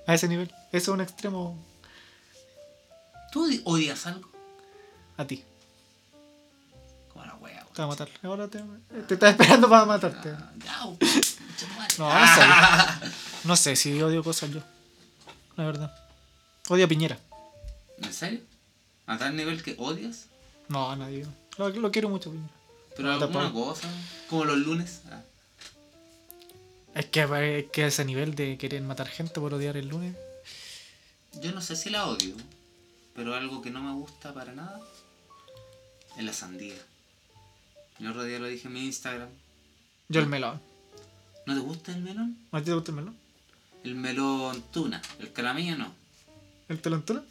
A 0.07 0.13
ese 0.13 0.27
nivel. 0.27 0.49
Eso 0.71 0.91
es 0.91 0.95
un 0.95 1.01
extremo 1.01 1.57
¿Tú 3.31 3.47
odi- 3.47 3.61
odias 3.65 4.05
algo? 4.05 4.29
a 5.17 5.25
ti. 5.25 5.43
Te 7.75 7.81
va 7.81 7.85
a 7.85 7.87
matar. 7.89 8.09
Ahora 8.23 8.47
te, 8.47 8.63
te 9.07 9.15
está 9.15 9.29
esperando 9.29 9.69
para 9.69 9.85
matarte. 9.85 10.29
Ah, 10.29 10.85
madre. 10.87 11.21
No, 11.97 12.07
no 12.09 12.25
sé. 12.35 13.09
No 13.43 13.55
sé 13.57 13.75
si 13.75 14.01
odio 14.01 14.23
cosas 14.23 14.49
yo. 14.51 14.61
La 15.57 15.65
verdad. 15.65 15.93
Odio 16.69 16.85
a 16.85 16.87
Piñera. 16.87 17.19
¿En 18.01 18.13
serio? 18.13 18.39
¿A 19.07 19.17
tal 19.17 19.35
nivel 19.35 19.61
que 19.61 19.75
odias? 19.77 20.27
No, 20.69 20.89
a 20.89 20.95
nadie. 20.95 21.25
Lo, 21.57 21.69
lo 21.69 21.91
quiero 21.91 22.07
mucho, 22.07 22.31
Piñera. 22.31 22.49
Pero 22.95 23.09
No, 23.09 23.23
alguna 23.25 23.51
cosa, 23.51 23.89
como 24.29 24.45
los 24.45 24.57
lunes. 24.57 25.01
Ah. 25.11 25.21
Es 26.93 27.07
que, 27.07 27.59
es 27.59 27.71
que 27.71 27.87
ese 27.87 28.05
nivel 28.05 28.35
de 28.35 28.57
querer 28.57 28.81
matar 28.83 29.07
gente 29.09 29.41
por 29.41 29.53
odiar 29.53 29.75
el 29.75 29.89
lunes. 29.89 30.15
Yo 31.41 31.51
no 31.51 31.59
sé 31.59 31.75
si 31.75 31.89
la 31.89 32.05
odio, 32.07 32.35
pero 33.13 33.35
algo 33.35 33.61
que 33.61 33.69
no 33.69 33.81
me 33.81 33.91
gusta 33.93 34.33
para 34.33 34.53
nada 34.53 34.79
es 36.17 36.23
la 36.23 36.31
sandía. 36.31 36.75
El 37.99 38.07
otro 38.07 38.23
día 38.23 38.39
lo 38.39 38.47
dije 38.47 38.67
en 38.67 38.73
mi 38.73 38.85
Instagram. 38.85 39.29
Yo 40.09 40.19
el 40.21 40.27
melón. 40.27 40.61
¿No 41.45 41.53
te 41.53 41.59
gusta 41.59 41.91
el 41.93 42.01
melón? 42.01 42.37
¿A 42.51 42.59
ti 42.59 42.65
te 42.65 42.73
gusta 42.73 42.91
el 42.91 42.95
melón? 42.97 43.17
El 43.83 43.95
melón 43.95 44.63
tuna. 44.71 45.01
El 45.19 45.31
caramillo 45.31 45.77
no. 45.77 45.93
¿El 46.67 46.81
telontuna? 46.81 47.23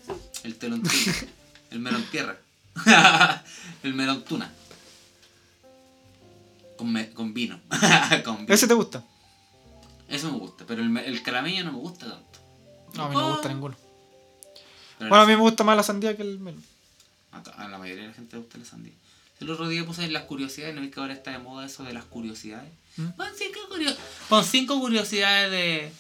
El 0.45 0.57
telón 0.57 0.83
tuna. 0.83 0.95
el 1.71 1.79
melón 1.81 2.05
tierra. 2.11 2.39
el 3.83 3.95
melón 3.95 4.25
tuna. 4.25 4.51
Con, 6.77 6.93
me- 6.93 7.11
con 7.11 7.35
vino. 7.35 7.61
con 8.25 8.39
vino. 8.39 8.55
¿Ese 8.55 8.67
te 8.67 8.75
gusta? 8.75 9.05
Eso 10.09 10.31
me 10.31 10.39
gusta, 10.39 10.65
pero 10.67 10.83
el, 10.83 10.97
el 10.99 11.23
no 11.65 11.73
me 11.73 11.79
gusta 11.79 12.07
tanto. 12.09 12.39
No, 12.95 13.05
a 13.05 13.09
mí 13.09 13.15
no 13.15 13.27
me 13.29 13.33
gusta 13.33 13.49
ninguno. 13.49 13.77
Pero 14.99 15.09
Bueno, 15.09 15.25
a 15.25 15.27
mí 15.27 15.33
me 15.35 15.41
gusta 15.41 15.65
más 15.65 15.77
la 15.77 15.83
sandía 15.83 16.17
que 16.17 16.23
el 16.23 16.39
melón. 16.39 16.63
A 17.57 17.69
la 17.69 17.79
mayoría 17.79 18.03
de 18.05 18.09
la 18.11 18.15
gente 18.15 18.37
le 18.37 18.43
gusta 18.43 18.59
la 18.59 18.65
sandía. 18.65 18.93
El 19.41 19.51
otro 19.51 19.69
día 19.69 19.85
puse 19.85 20.09
las 20.09 20.23
curiosidades, 20.25 20.75
¿no 20.75 20.81
ves 20.81 20.91
que 20.93 21.01
ahora 21.01 21.13
está 21.13 21.33
de 21.33 21.39
moda 21.39 21.67
eso 21.67 21.83
de 21.85 21.93
las 21.93 22.05
curiosidades? 22.05 22.71
¿Mm? 22.97 23.09
Pon 23.11 23.27
cinco, 23.37 23.59
curio- 23.69 23.97
pon 24.29 24.45
cinco 24.45 24.79
curiosidades 24.81 25.51
de, 25.51 25.93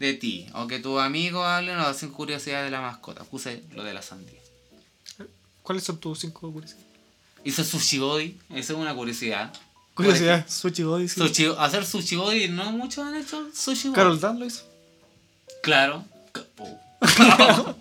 de 0.00 0.14
ti, 0.14 0.46
o 0.54 0.66
que 0.66 0.78
tus 0.78 1.00
amigos 1.00 1.44
hablen, 1.46 1.78
o 1.78 1.92
cinco 1.94 2.14
curiosidades 2.16 2.64
de 2.64 2.70
la 2.70 2.80
mascota. 2.80 3.24
Puse 3.24 3.62
lo 3.74 3.84
de 3.84 3.92
la 3.94 4.02
sandía. 4.02 4.40
¿Cuáles 5.62 5.84
son 5.84 5.98
tus 5.98 6.20
cinco 6.20 6.50
curiosidades? 6.50 6.86
Hizo 7.44 7.62
sushi 7.64 7.98
body, 7.98 8.38
eso 8.50 8.72
es 8.72 8.78
una 8.78 8.94
curiosidad. 8.94 9.52
Curiosidad, 9.94 10.48
Sushi 10.48 10.84
Body. 10.84 11.06
sí. 11.06 11.20
Sushi- 11.20 11.54
hacer 11.58 11.84
sushi 11.84 12.16
body, 12.16 12.48
no 12.48 12.72
muchos 12.72 13.06
han 13.06 13.14
hecho 13.14 13.50
sushi 13.54 13.88
body. 13.88 13.96
Carol 13.96 14.18
Dan 14.20 14.38
lo 14.40 14.46
hizo. 14.46 14.62
Claro. 15.62 16.02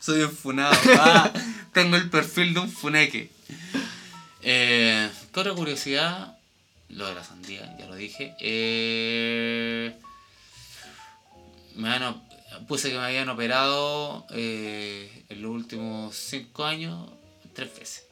Soy 0.00 0.20
un 0.22 0.30
funado. 0.30 0.76
Ah, 0.98 1.32
tengo 1.72 1.96
el 1.96 2.10
perfil 2.10 2.52
de 2.54 2.60
un 2.60 2.70
funeque. 2.70 3.30
Eh, 4.50 5.10
¿Qué 5.30 5.40
otra 5.40 5.52
curiosidad? 5.52 6.38
Lo 6.88 7.06
de 7.06 7.14
la 7.14 7.22
sandía, 7.22 7.76
ya 7.78 7.84
lo 7.86 7.94
dije. 7.96 8.34
Eh, 8.40 9.94
me 11.74 11.90
han 11.90 12.22
puse 12.66 12.88
que 12.90 12.96
me 12.96 13.04
habían 13.04 13.28
operado 13.28 14.24
eh, 14.30 15.24
en 15.28 15.42
los 15.42 15.50
últimos 15.50 16.16
5 16.16 16.64
años 16.64 17.10
tres 17.52 17.78
veces. 17.78 18.04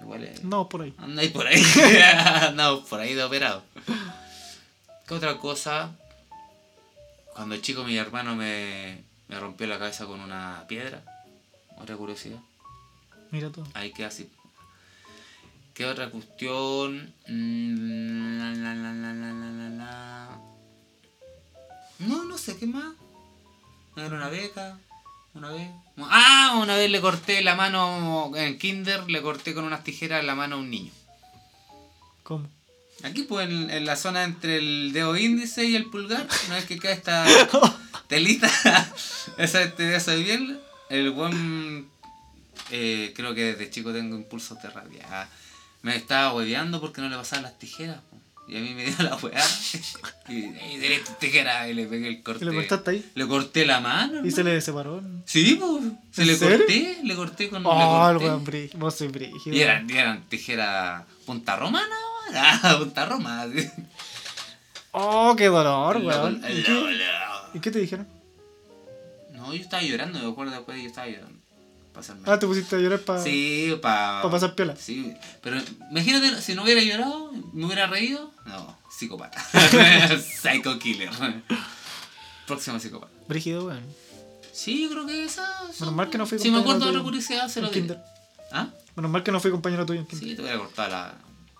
Igual 0.00 0.22
es- 0.22 0.44
No, 0.44 0.68
por 0.68 0.82
ahí. 0.82 0.94
Andáis 0.98 1.32
por 1.32 1.48
ahí. 1.48 1.60
Andamos 2.42 2.88
por 2.88 3.00
ahí 3.00 3.14
de 3.14 3.24
operado. 3.24 3.64
¿Qué 5.08 5.14
otra 5.14 5.36
cosa? 5.38 5.90
Cuando 7.34 7.56
chico 7.56 7.82
mi 7.82 7.96
hermano 7.96 8.36
me, 8.36 9.02
me 9.26 9.40
rompió 9.40 9.66
la 9.66 9.80
cabeza 9.80 10.06
con 10.06 10.20
una 10.20 10.64
piedra. 10.68 11.02
Otra 11.78 11.96
curiosidad. 11.96 12.38
Mira 13.32 13.50
tú. 13.50 13.66
Ahí 13.74 13.92
queda 13.92 14.06
así. 14.08 14.30
¿Qué 15.76 15.84
otra 15.84 16.08
cuestión? 16.08 17.12
Mm, 17.28 18.62
la, 18.62 18.74
no, 21.98 22.24
no 22.24 22.38
sé, 22.38 22.56
¿qué 22.56 22.66
más? 22.66 22.94
Era 23.94 24.08
una 24.08 24.30
beca, 24.30 24.78
una 25.34 25.50
vez. 25.50 25.68
Ah, 25.98 26.58
una 26.62 26.76
vez 26.76 26.90
le 26.90 27.02
corté 27.02 27.42
la 27.42 27.56
mano 27.56 28.32
en 28.34 28.56
Kinder, 28.58 29.10
le 29.10 29.20
corté 29.20 29.52
con 29.52 29.64
unas 29.64 29.84
tijeras 29.84 30.24
la 30.24 30.34
mano 30.34 30.56
a 30.56 30.60
un 30.60 30.70
niño. 30.70 30.92
¿Cómo? 32.22 32.48
Aquí, 33.02 33.24
pues, 33.24 33.46
en, 33.46 33.84
la 33.84 33.96
zona 33.96 34.24
entre 34.24 34.56
el 34.56 34.94
dedo 34.94 35.14
índice 35.14 35.66
y 35.66 35.76
el 35.76 35.90
pulgar, 35.90 36.26
una 36.46 36.54
vez 36.54 36.64
que 36.64 36.78
cae 36.78 36.94
esta 36.94 37.26
telita, 38.08 38.50
esa 39.36 39.70
te 39.72 39.82
de 39.82 40.16
bien, 40.22 40.58
el 40.88 41.10
buen. 41.10 41.90
Eh, 42.70 43.12
creo 43.14 43.34
que 43.34 43.44
desde 43.44 43.68
chico 43.68 43.92
tengo 43.92 44.16
impulsos 44.16 44.60
de 44.62 44.70
rabia. 44.70 45.28
Ah, 45.76 45.80
Me 45.82 45.96
estaba 45.96 46.32
hueveando 46.34 46.80
porque 46.80 47.00
no 47.00 47.08
le 47.08 47.16
pasaban 47.16 47.44
las 47.44 47.58
tijeras. 47.58 47.98
po. 48.10 48.16
Y 48.48 48.56
a 48.56 48.60
mí 48.60 48.74
me 48.74 48.84
dio 48.84 48.94
la 49.02 49.16
weá. 49.16 49.42
y, 50.28 50.34
y 50.34 50.78
y 51.68 51.74
le 51.74 51.86
pegué 51.86 52.08
el 52.08 52.22
corte. 52.22 52.44
¿Y 52.44 52.48
le 52.48 52.54
cortaste 52.54 52.90
ahí? 52.92 53.10
Le 53.14 53.26
corté 53.26 53.66
la 53.66 53.80
mano. 53.80 54.24
Y 54.24 54.30
se 54.30 54.44
le 54.44 54.60
separó. 54.60 55.02
Sí, 55.24 55.58
pues. 55.60 55.82
Se 56.12 56.22
¿En 56.22 56.28
le 56.28 56.36
serio? 56.36 56.58
corté, 56.58 56.98
le 57.02 57.16
corté 57.16 57.48
con. 57.48 57.62
le 57.64 57.68
Oh, 57.68 58.08
el 58.10 58.16
weón 58.18 58.44
brígido. 58.44 59.56
Y 59.56 59.60
eran, 59.60 59.90
y 59.90 59.94
eran 59.94 60.22
tijeras 60.28 61.04
punta 61.24 61.56
romana. 61.56 61.94
Ah, 62.34 62.76
punta 62.78 63.06
roma. 63.06 63.42
así. 63.42 63.68
Oh, 64.90 65.34
qué 65.36 65.46
dolor, 65.46 65.98
weón. 65.98 66.42
¿Y 66.48 67.56
¿Y 67.56 67.60
qué 67.60 67.70
te 67.70 67.78
dijeron? 67.78 68.08
No, 69.32 69.54
yo 69.54 69.60
estaba 69.62 69.82
llorando, 69.82 70.18
me 70.18 70.28
acuerdo 70.28 70.52
después 70.54 70.80
yo 70.82 70.88
estaba 70.88 71.06
llorando. 71.06 71.35
Pasarme. 71.96 72.24
Ah, 72.26 72.38
te 72.38 72.46
pusiste 72.46 72.76
a 72.76 72.78
llorar 72.78 73.00
para. 73.00 73.22
Sí, 73.22 73.74
para. 73.80 74.20
pa 74.20 74.30
pasar 74.30 74.54
piola. 74.54 74.76
Sí, 74.76 75.14
pero 75.42 75.58
imagínate, 75.90 76.42
si 76.42 76.54
no 76.54 76.62
hubiera 76.62 76.82
llorado, 76.82 77.32
me 77.54 77.64
hubiera 77.64 77.86
reído. 77.86 78.34
No, 78.44 78.76
psicópata. 78.90 79.42
Psycho 80.20 80.78
killer. 80.78 81.08
Próximo 82.46 82.78
psicópata. 82.78 83.12
Brígido, 83.26 83.64
weón. 83.64 83.82
Sí, 84.52 84.82
yo 84.82 84.90
creo 84.90 85.06
que 85.06 85.24
esa. 85.24 85.62
Menos 85.80 85.94
mal 85.94 86.10
que 86.10 86.18
no 86.18 86.26
fui 86.26 86.38
Si 86.38 86.50
me 86.50 86.58
acuerdo 86.58 86.84
de 86.84 86.90
otra 86.90 87.02
curiosidad, 87.02 87.48
se 87.48 87.62
lo 87.62 87.70
diré. 87.70 87.96
¿Ah? 88.52 88.68
Menos 88.94 89.10
mal 89.10 89.22
que 89.22 89.32
no 89.32 89.40
fui 89.40 89.50
compañero 89.50 89.86
tuyo 89.86 90.00
en 90.00 90.06
kinder. 90.06 90.28
Sí, 90.28 90.36
te 90.36 90.42
voy 90.42 90.50
a 90.50 90.58
cortar 90.58 90.90
la, 90.90 91.14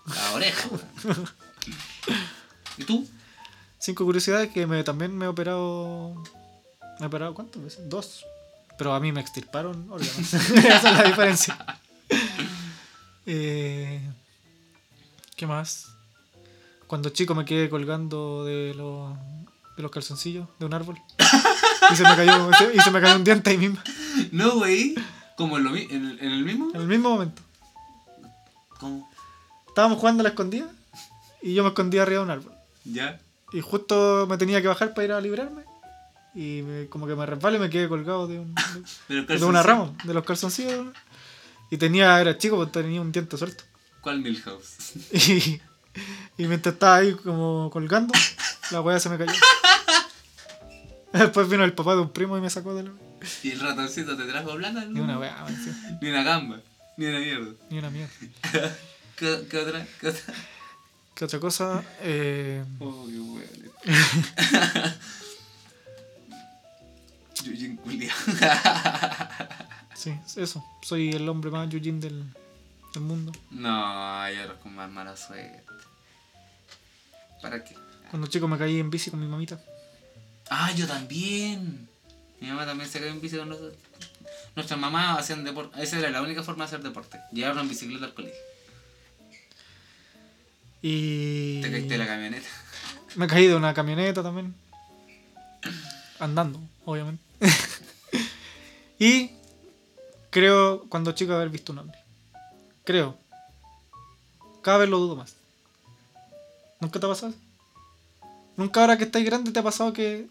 la 0.05 0.33
oreja, 0.33 0.69
weón. 0.69 1.29
¿Y 2.77 2.83
tú? 2.83 3.07
Cinco 3.79 4.05
curiosidades 4.05 4.51
que 4.51 4.67
me, 4.67 4.83
también 4.83 5.17
me 5.17 5.25
he 5.25 5.27
operado. 5.27 6.13
¿Me 6.99 7.05
he 7.05 7.07
operado 7.07 7.33
cuántas 7.33 7.63
veces? 7.63 7.89
Dos. 7.89 8.23
Pero 8.77 8.93
a 8.93 8.99
mí 8.99 9.11
me 9.11 9.21
extirparon 9.21 9.87
órganos. 9.89 10.33
Esa 10.33 10.75
es 10.91 10.97
la 10.97 11.03
diferencia. 11.03 11.57
Eh, 13.25 14.01
¿Qué 15.35 15.45
más? 15.47 15.87
Cuando 16.87 17.09
chico 17.09 17.35
me 17.35 17.45
quedé 17.45 17.69
colgando 17.69 18.45
de 18.45 18.73
los, 18.75 19.13
de 19.75 19.83
los 19.83 19.91
calzoncillos 19.91 20.47
de 20.59 20.65
un 20.65 20.73
árbol. 20.73 20.97
Y 21.91 21.95
se 21.95 22.03
me 22.03 22.15
cayó, 22.15 22.49
y 22.73 22.79
se 22.79 22.91
me 22.91 23.01
cayó 23.01 23.15
un 23.17 23.23
diente 23.23 23.49
ahí 23.49 23.57
mismo. 23.57 23.77
No, 24.31 24.55
güey. 24.55 24.95
Como 25.35 25.57
en, 25.57 25.63
lo, 25.65 25.75
en, 25.75 25.91
el- 25.91 26.19
en 26.19 26.31
el 26.31 26.43
mismo. 26.45 26.69
En 26.73 26.81
el 26.81 26.87
mismo 26.87 27.09
momento. 27.09 27.41
¿Cómo? 28.79 29.09
Estábamos 29.67 29.99
jugando 29.99 30.21
a 30.21 30.23
la 30.23 30.29
escondida 30.29 30.67
y 31.41 31.53
yo 31.53 31.63
me 31.63 31.69
escondía 31.69 32.01
arriba 32.03 32.19
de 32.19 32.25
un 32.25 32.31
árbol. 32.31 32.53
¿Ya? 32.85 33.19
Y 33.53 33.61
justo 33.61 34.25
me 34.29 34.37
tenía 34.37 34.61
que 34.61 34.67
bajar 34.67 34.93
para 34.93 35.05
ir 35.05 35.11
a 35.11 35.21
librarme. 35.21 35.63
Y 36.37 36.61
me- 36.61 36.87
como 36.87 37.07
que 37.07 37.15
me 37.15 37.25
resbalé 37.25 37.57
y 37.57 37.59
me 37.61 37.69
quedé 37.69 37.87
colgado 37.89 38.27
de, 38.27 38.37
un, 38.39 38.53
De, 39.09 39.23
de 39.23 39.45
una 39.45 39.63
rama, 39.63 39.93
de 40.03 40.13
los 40.13 40.23
calzoncillos. 40.23 40.87
Y 41.71 41.77
tenía, 41.77 42.21
era 42.21 42.37
chico, 42.37 42.55
porque 42.57 42.79
tenía 42.81 43.01
un 43.01 43.11
diente 43.11 43.37
suelto. 43.37 43.63
¿Cuál 44.01 44.19
Milhouse? 44.21 44.77
Y, 45.13 45.59
y 46.37 46.45
mientras 46.45 46.73
estaba 46.73 46.97
ahí 46.97 47.13
como 47.15 47.69
colgando, 47.71 48.13
la 48.71 48.81
weá 48.81 48.99
se 48.99 49.09
me 49.09 49.17
cayó. 49.17 49.33
Después 51.13 51.49
vino 51.49 51.63
el 51.63 51.73
papá 51.73 51.95
de 51.95 52.01
un 52.01 52.11
primo 52.11 52.37
y 52.37 52.41
me 52.41 52.49
sacó 52.51 52.75
de 52.75 52.83
la... 52.83 52.91
¿Y 53.41 53.51
el 53.51 53.59
ratoncito 53.59 54.15
te 54.15 54.25
trajo 54.25 54.55
plata? 54.55 54.85
Ni 54.85 54.99
una 54.99 55.17
weá. 55.17 55.43
Ni 56.01 56.09
una 56.09 56.21
gamba. 56.23 56.59
Ni 56.97 57.05
una 57.07 57.19
mierda. 57.19 57.51
ni 57.71 57.79
una 57.79 57.89
mierda. 57.89 58.13
¿Qué, 59.15 59.47
qué 59.49 59.57
otra? 59.57 59.87
¿Qué 59.99 60.07
otra? 60.09 60.33
¿Qué 61.15 61.25
otra 61.25 61.39
cosa? 61.39 61.83
Eh, 62.01 62.63
Oh, 62.79 63.07
qué. 63.07 63.91
Yujin 67.47 67.77
culiao. 67.77 68.15
sí, 69.95 70.13
eso. 70.35 70.63
Soy 70.81 71.09
el 71.11 71.27
hombre 71.29 71.49
más 71.51 71.69
yujin 71.69 71.99
del, 71.99 72.23
del 72.93 73.03
mundo. 73.03 73.31
No, 73.51 74.19
hay 74.21 74.37
otros 74.39 74.57
con 74.59 74.75
más 74.75 74.89
mala 74.89 75.15
suerte. 75.15 75.63
¿Para 77.41 77.63
qué? 77.63 77.75
Cuando 78.09 78.27
chico 78.27 78.47
me 78.47 78.57
caí 78.57 78.79
en 78.79 78.89
bici 78.89 79.09
con 79.11 79.19
mi 79.19 79.27
mamita. 79.27 79.59
Ah, 80.49 80.71
yo 80.73 80.87
también. 80.87 81.87
Mi 82.39 82.47
mamá 82.47 82.65
también 82.65 82.89
se 82.89 82.99
cayó 82.99 83.11
en 83.11 83.21
bici 83.21 83.37
con 83.37 83.49
nosotros. 83.49 83.75
Nuestras 84.55 84.79
mamás 84.79 85.19
hacían 85.19 85.43
deporte. 85.43 85.81
Esa 85.81 85.99
era 85.99 86.09
la 86.09 86.21
única 86.21 86.41
forma 86.43 86.63
de 86.63 86.67
hacer 86.67 86.81
deporte. 86.83 87.19
Llevaron 87.31 87.59
en 87.59 87.69
bicicleta 87.69 88.05
al 88.05 88.13
colegio. 88.13 88.39
Y 90.81 91.61
Te 91.61 91.71
caíste 91.71 91.89
de 91.93 91.97
la 91.97 92.05
camioneta. 92.07 92.47
me 93.15 93.27
caí 93.27 93.47
de 93.47 93.55
una 93.55 93.73
camioneta 93.73 94.23
también. 94.23 94.55
Andando, 96.19 96.59
obviamente. 96.85 97.21
y 98.99 99.31
creo 100.29 100.85
cuando 100.89 101.11
chico 101.13 101.33
haber 101.33 101.49
visto 101.49 101.71
un 101.71 101.79
hombre. 101.79 101.97
Creo. 102.83 103.17
Cada 104.61 104.79
vez 104.79 104.89
lo 104.89 104.97
dudo 104.99 105.15
más. 105.15 105.35
¿Nunca 106.79 106.99
te 106.99 107.05
ha 107.05 107.09
pasado? 107.09 107.33
¿Nunca 108.55 108.81
ahora 108.81 108.97
que 108.97 109.03
estás 109.05 109.23
grande 109.23 109.51
te 109.51 109.59
ha 109.59 109.63
pasado 109.63 109.93
que... 109.93 110.27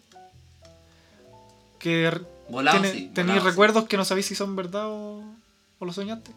que 1.79 2.09
sí. 2.11 3.09
tenéis 3.13 3.15
volado, 3.15 3.41
sí. 3.41 3.45
recuerdos 3.49 3.87
que 3.87 3.97
no 3.97 4.05
sabéis 4.05 4.25
si 4.27 4.35
son 4.35 4.55
verdad 4.55 4.87
o, 4.87 5.23
o 5.79 5.85
lo 5.85 5.93
soñaste? 5.93 6.31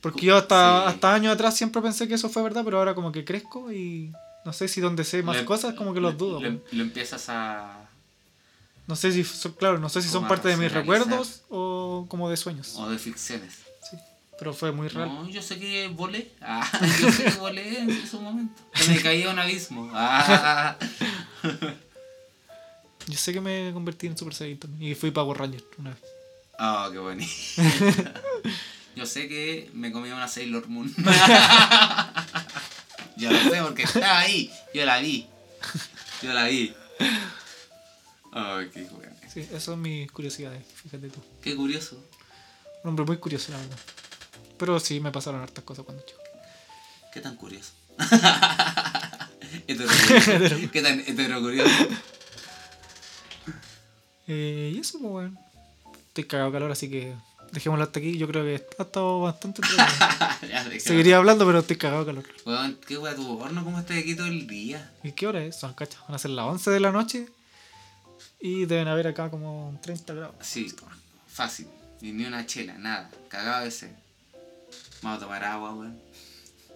Porque 0.00 0.26
yo 0.26 0.36
hasta, 0.36 0.82
Sí. 0.82 0.94
hasta 0.94 1.14
años 1.14 1.32
atrás 1.34 1.56
siempre 1.56 1.80
pensé 1.80 2.08
que 2.08 2.14
eso 2.14 2.28
fue 2.28 2.42
verdad, 2.42 2.62
pero 2.64 2.78
ahora 2.78 2.94
como 2.94 3.12
que 3.12 3.24
crezco 3.24 3.72
y 3.72 4.12
no 4.44 4.52
sé 4.52 4.66
si 4.68 4.80
donde 4.80 5.04
sé 5.04 5.22
más 5.22 5.36
Le- 5.36 5.44
cosas 5.44 5.74
como 5.74 5.94
que 5.94 6.00
los 6.00 6.18
dudo. 6.18 6.40
Lo 6.40 6.82
empiezas 6.82 7.28
a. 7.28 7.88
No 8.86 8.96
sé 8.96 9.12
si 9.12 9.24
son, 9.24 9.52
claro, 9.52 9.78
no 9.78 9.88
sé 9.88 10.02
si 10.02 10.08
son 10.08 10.26
parte 10.26 10.48
de 10.48 10.56
mis 10.56 10.72
recuerdos 10.72 11.42
o 11.48 12.06
como 12.08 12.28
de 12.28 12.36
sueños. 12.36 12.74
o 12.76 12.90
de 12.90 12.98
ficciones. 12.98 13.54
Sí, 13.88 13.96
pero 14.38 14.52
fue 14.52 14.72
muy 14.72 14.88
real. 14.88 15.08
No, 15.08 15.28
yo 15.28 15.42
sé 15.42 15.58
que 15.58 15.88
volé. 15.88 16.32
Ah, 16.40 16.68
yo 17.00 17.12
sé 17.12 17.24
que 17.24 17.30
volé 17.38 17.78
en 17.78 18.06
su 18.06 18.20
momento. 18.20 18.60
Me 18.88 19.00
caí 19.00 19.22
a 19.22 19.30
un 19.30 19.38
abismo. 19.38 19.90
Ah. 19.94 20.76
Yo 23.06 23.18
sé 23.18 23.32
que 23.32 23.40
me 23.40 23.72
convertí 23.72 24.06
en 24.06 24.16
Super 24.16 24.34
Saiyan 24.34 24.58
y 24.80 24.94
fui 24.94 25.10
Power 25.10 25.38
Ranger 25.38 25.62
una 25.78 25.90
vez. 25.90 25.98
Oh, 26.58 26.88
qué 26.92 26.98
bonito. 26.98 27.30
Yo 28.96 29.06
sé 29.06 29.26
que 29.26 29.70
me 29.72 29.90
comí 29.90 30.10
una 30.10 30.28
Sailor 30.28 30.68
Moon. 30.68 30.94
Yo 33.16 33.30
lo 33.30 33.38
sé 33.50 33.62
porque 33.62 33.82
estaba 33.84 34.20
ahí. 34.20 34.50
Yo 34.74 34.84
la 34.84 34.98
vi. 34.98 35.26
Yo 36.22 36.32
la 36.32 36.44
vi. 36.44 36.74
Ay, 38.32 38.70
qué 38.72 38.82
bueno. 38.84 39.12
Sí, 39.32 39.40
esas 39.40 39.62
son 39.62 39.80
mis 39.82 40.10
curiosidades, 40.10 40.64
fíjate 40.82 41.10
tú. 41.10 41.20
Qué 41.42 41.54
curioso. 41.54 42.02
Un 42.82 42.90
hombre 42.90 43.04
muy 43.04 43.18
curioso, 43.18 43.52
la 43.52 43.58
verdad. 43.58 43.76
Pero 44.58 44.80
sí, 44.80 45.00
me 45.00 45.12
pasaron 45.12 45.42
hartas 45.42 45.62
cosas 45.64 45.84
cuando 45.84 46.02
chico. 46.04 46.20
Qué 47.12 47.20
tan 47.20 47.36
curioso. 47.36 47.72
Heterocurioso. 49.66 50.70
Qué 50.72 50.82
tan 50.82 51.00
heterocurioso. 51.00 51.86
Eh, 54.26 54.72
y 54.74 54.78
eso, 54.78 54.98
pues, 54.98 55.10
bueno. 55.10 55.38
Estoy 56.08 56.24
cagado 56.24 56.50
de 56.50 56.56
calor, 56.56 56.72
así 56.72 56.90
que 56.90 57.14
dejémoslo 57.52 57.84
hasta 57.84 58.00
aquí. 58.00 58.16
Yo 58.16 58.26
creo 58.28 58.44
que 58.44 58.64
ha 58.78 58.82
estado 58.82 59.20
bastante. 59.20 59.62
Ya. 60.48 60.68
Seguiría 60.80 61.18
hablando, 61.18 61.46
pero 61.46 61.60
estoy 61.60 61.76
cagado 61.76 62.04
de 62.04 62.06
calor. 62.06 62.24
Weón, 62.44 62.78
qué 62.86 62.98
wea 62.98 63.14
tu 63.14 63.38
horno, 63.38 63.64
¿cómo 63.64 63.78
estás 63.78 63.96
aquí 63.98 64.14
todo 64.16 64.26
el 64.26 64.46
día? 64.46 64.90
¿Y 65.02 65.12
qué 65.12 65.26
hora 65.26 65.42
es? 65.42 65.58
Son 65.58 65.72
cachas. 65.72 66.00
Van 66.06 66.14
a 66.14 66.18
ser 66.18 66.32
las 66.32 66.46
11 66.46 66.70
de 66.70 66.80
la 66.80 66.92
noche. 66.92 67.28
Y 68.42 68.66
deben 68.66 68.88
haber 68.88 69.06
acá 69.06 69.30
como 69.30 69.78
30 69.82 70.14
grados. 70.14 70.34
Sí, 70.40 70.74
fácil. 71.28 71.68
Y 72.00 72.10
ni 72.12 72.24
una 72.24 72.44
chela, 72.44 72.74
nada. 72.76 73.08
Cagado 73.28 73.64
de 73.64 73.70
sed. 73.70 73.90
Vamos 75.00 75.18
a 75.18 75.20
tomar 75.24 75.44
agua, 75.44 75.72
weón. 75.74 75.96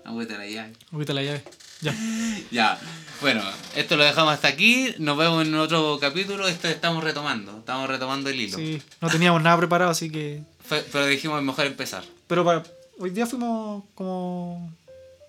Agüita 0.04 0.38
la 0.38 0.46
llave. 0.46 0.72
Ahorita 0.92 1.12
la 1.12 1.22
llave. 1.22 1.42
Ya. 1.80 1.94
Ya, 2.52 2.78
bueno, 3.20 3.42
esto 3.74 3.96
lo 3.96 4.04
dejamos 4.04 4.32
hasta 4.34 4.46
aquí. 4.48 4.94
Nos 4.98 5.16
vemos 5.18 5.44
en 5.46 5.54
otro 5.56 5.98
capítulo. 5.98 6.46
Esto 6.46 6.68
estamos 6.68 7.02
retomando. 7.02 7.58
Estamos 7.58 7.88
retomando 7.88 8.30
el 8.30 8.40
hilo. 8.40 8.56
Sí, 8.56 8.80
no 9.00 9.08
teníamos 9.08 9.42
nada 9.42 9.56
preparado, 9.56 9.90
así 9.90 10.10
que. 10.10 10.42
Fue- 10.64 10.84
pero 10.92 11.06
dijimos 11.06 11.42
mejor 11.42 11.66
empezar. 11.66 12.04
Pero 12.28 12.44
para, 12.44 12.62
hoy 12.98 13.10
día 13.10 13.26
fuimos 13.26 13.82
como. 13.94 14.72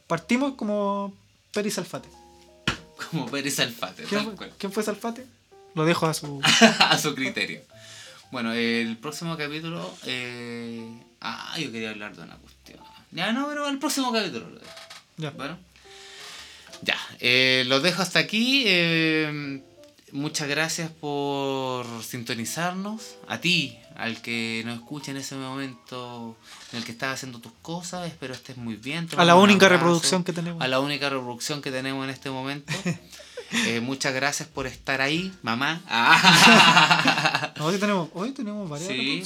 Partimos 0.05 0.53
como 0.55 1.13
Peri 1.53 1.71
Salfate. 1.71 2.09
Como 3.11 3.25
Pérez 3.27 3.59
Alfate, 3.59 4.03
¿Quién 4.03 4.35
fue, 4.35 4.49
quién 4.57 4.71
fue 4.71 4.83
Salfate? 4.83 5.25
Lo 5.77 5.85
dejo 5.85 6.07
a 6.07 6.13
su. 6.15 6.41
a 6.79 6.97
su 6.97 7.13
criterio. 7.13 7.61
Bueno, 8.31 8.51
el 8.51 8.97
próximo 8.97 9.37
capítulo. 9.37 9.93
Eh... 10.07 10.91
Ah, 11.21 11.55
yo 11.59 11.71
quería 11.71 11.91
hablar 11.91 12.15
de 12.15 12.23
una 12.23 12.35
cuestión. 12.37 12.79
Ya 13.11 13.31
no, 13.31 13.47
pero 13.47 13.67
el 13.69 13.77
próximo 13.77 14.11
capítulo 14.11 14.49
lo 14.49 14.59
dejo. 14.59 14.71
Ya. 15.17 15.29
Bueno. 15.29 15.59
Ya, 16.81 16.97
eh, 17.19 17.63
los 17.67 17.83
dejo 17.83 18.01
hasta 18.01 18.17
aquí. 18.17 18.63
eh, 18.65 19.61
muchas 20.11 20.47
gracias 20.47 20.89
por 20.89 21.85
sintonizarnos. 22.03 23.17
A 23.27 23.39
ti, 23.39 23.77
al 23.95 24.19
que 24.23 24.63
nos 24.65 24.77
escucha 24.79 25.11
en 25.11 25.17
ese 25.17 25.35
momento 25.35 26.35
en 26.71 26.79
el 26.79 26.85
que 26.85 26.91
estás 26.91 27.13
haciendo 27.13 27.37
tus 27.39 27.51
cosas. 27.61 28.07
Espero 28.07 28.33
estés 28.33 28.57
muy 28.57 28.77
bien. 28.77 29.07
te 29.07 29.15
A 29.15 29.25
la 29.25 29.35
única 29.35 29.69
reproducción 29.69 30.23
que 30.23 30.33
tenemos. 30.33 30.59
A 30.59 30.67
la 30.67 30.79
única 30.79 31.07
reproducción 31.07 31.61
que 31.61 31.69
tenemos 31.69 32.03
en 32.03 32.09
este 32.09 32.31
momento. 32.31 32.73
Eh, 33.51 33.79
muchas 33.79 34.13
gracias 34.13 34.47
por 34.49 34.67
estar 34.67 34.99
ahí, 35.01 35.31
mamá. 35.41 35.81
Ah. 35.87 37.53
Hoy 37.61 37.77
tenemos, 37.77 38.09
hoy 38.13 38.31
tenemos 38.31 38.69
varias 38.69 38.89
Sí. 38.89 39.23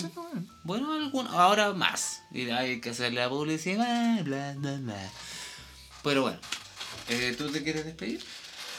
Bueno, 0.64 0.94
algún- 0.94 1.28
ahora 1.28 1.74
más. 1.74 2.22
Y 2.32 2.50
hay 2.50 2.80
que 2.82 2.92
hacer 2.92 3.14
la 3.14 3.28
publicidad, 3.30 4.24
bla, 4.24 4.54
bla, 4.58 4.78
bla. 4.78 5.10
Pero 6.04 6.22
bueno, 6.24 6.40
eh, 7.10 7.36
¿tú 7.38 7.50
te 7.52 7.64
quieres 7.64 7.84
despedir? 7.86 8.24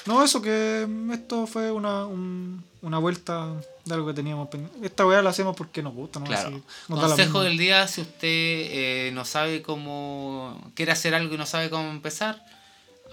No, 0.06 0.22
eso 0.24 0.42
que 0.42 0.86
esto 1.12 1.46
fue 1.46 1.70
una, 1.70 2.06
un- 2.06 2.64
una 2.80 2.98
vuelta 2.98 3.52
de 3.84 3.94
algo 3.94 4.06
que 4.08 4.14
teníamos 4.14 4.48
pendiente. 4.48 4.84
Esta 4.86 5.06
weá 5.06 5.22
la 5.22 5.30
hacemos 5.30 5.54
porque 5.56 5.82
nos 5.82 5.94
gusta, 5.94 6.18
¿no? 6.20 6.26
Claro. 6.26 6.48
Así, 6.48 6.62
nos 6.88 7.00
Consejo 7.00 7.42
del 7.42 7.58
día, 7.58 7.86
si 7.88 8.00
usted 8.00 8.18
eh, 8.28 9.10
no 9.12 9.24
sabe 9.24 9.62
cómo... 9.62 10.72
quiere 10.74 10.92
hacer 10.92 11.14
algo 11.14 11.34
y 11.34 11.38
no 11.38 11.46
sabe 11.46 11.68
cómo 11.70 11.88
empezar, 11.90 12.44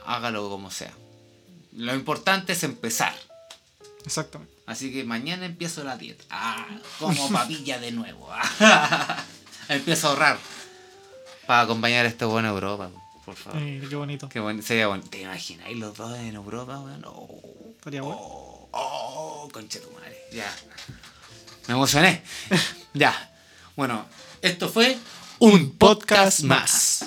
hágalo 0.06 0.50
como 0.50 0.72
sea. 0.72 0.94
Lo 1.74 1.94
importante 1.96 2.54
es 2.54 2.64
empezar. 2.64 3.14
Exactamente. 4.06 4.54
Así 4.66 4.92
que 4.92 5.04
mañana 5.04 5.46
empiezo 5.46 5.84
la 5.84 5.98
dieta. 5.98 6.24
Ah, 6.30 6.66
como 7.00 7.30
papilla 7.32 7.80
de 7.80 7.92
nuevo. 7.92 8.30
empiezo 9.70 10.08
a 10.08 10.10
ahorrar. 10.12 10.40
Para 11.48 11.62
acompañar 11.62 12.06
a 12.06 12.10
este 12.10 12.26
buen 12.26 12.46
Europa, 12.46 12.92
por 13.26 13.36
favor. 13.36 13.60
Eh, 13.62 13.84
qué 13.90 13.96
bonito. 13.96 14.30
Qué 14.30 14.40
bueno, 14.40 14.62
sería 14.62 14.88
bueno. 14.88 15.04
¿Te 15.10 15.22
imagináis 15.22 15.78
los 15.78 15.98
dos 15.98 16.18
en 16.20 16.36
Europa, 16.36 16.80
weón? 16.80 17.04
Oh, 17.06 17.42
Estaría 17.76 18.02
bueno. 18.04 18.20
oh, 18.22 18.70
oh, 18.72 19.50
conche 19.52 19.80
tu 19.80 19.90
madre. 19.92 20.16
Ya. 20.32 20.56
Me 21.68 21.74
emocioné. 21.74 22.22
ya. 22.94 23.32
Bueno, 23.76 24.06
esto 24.42 24.70
fue 24.70 24.98
un 25.40 25.72
podcast 25.78 26.42
más. 26.42 27.06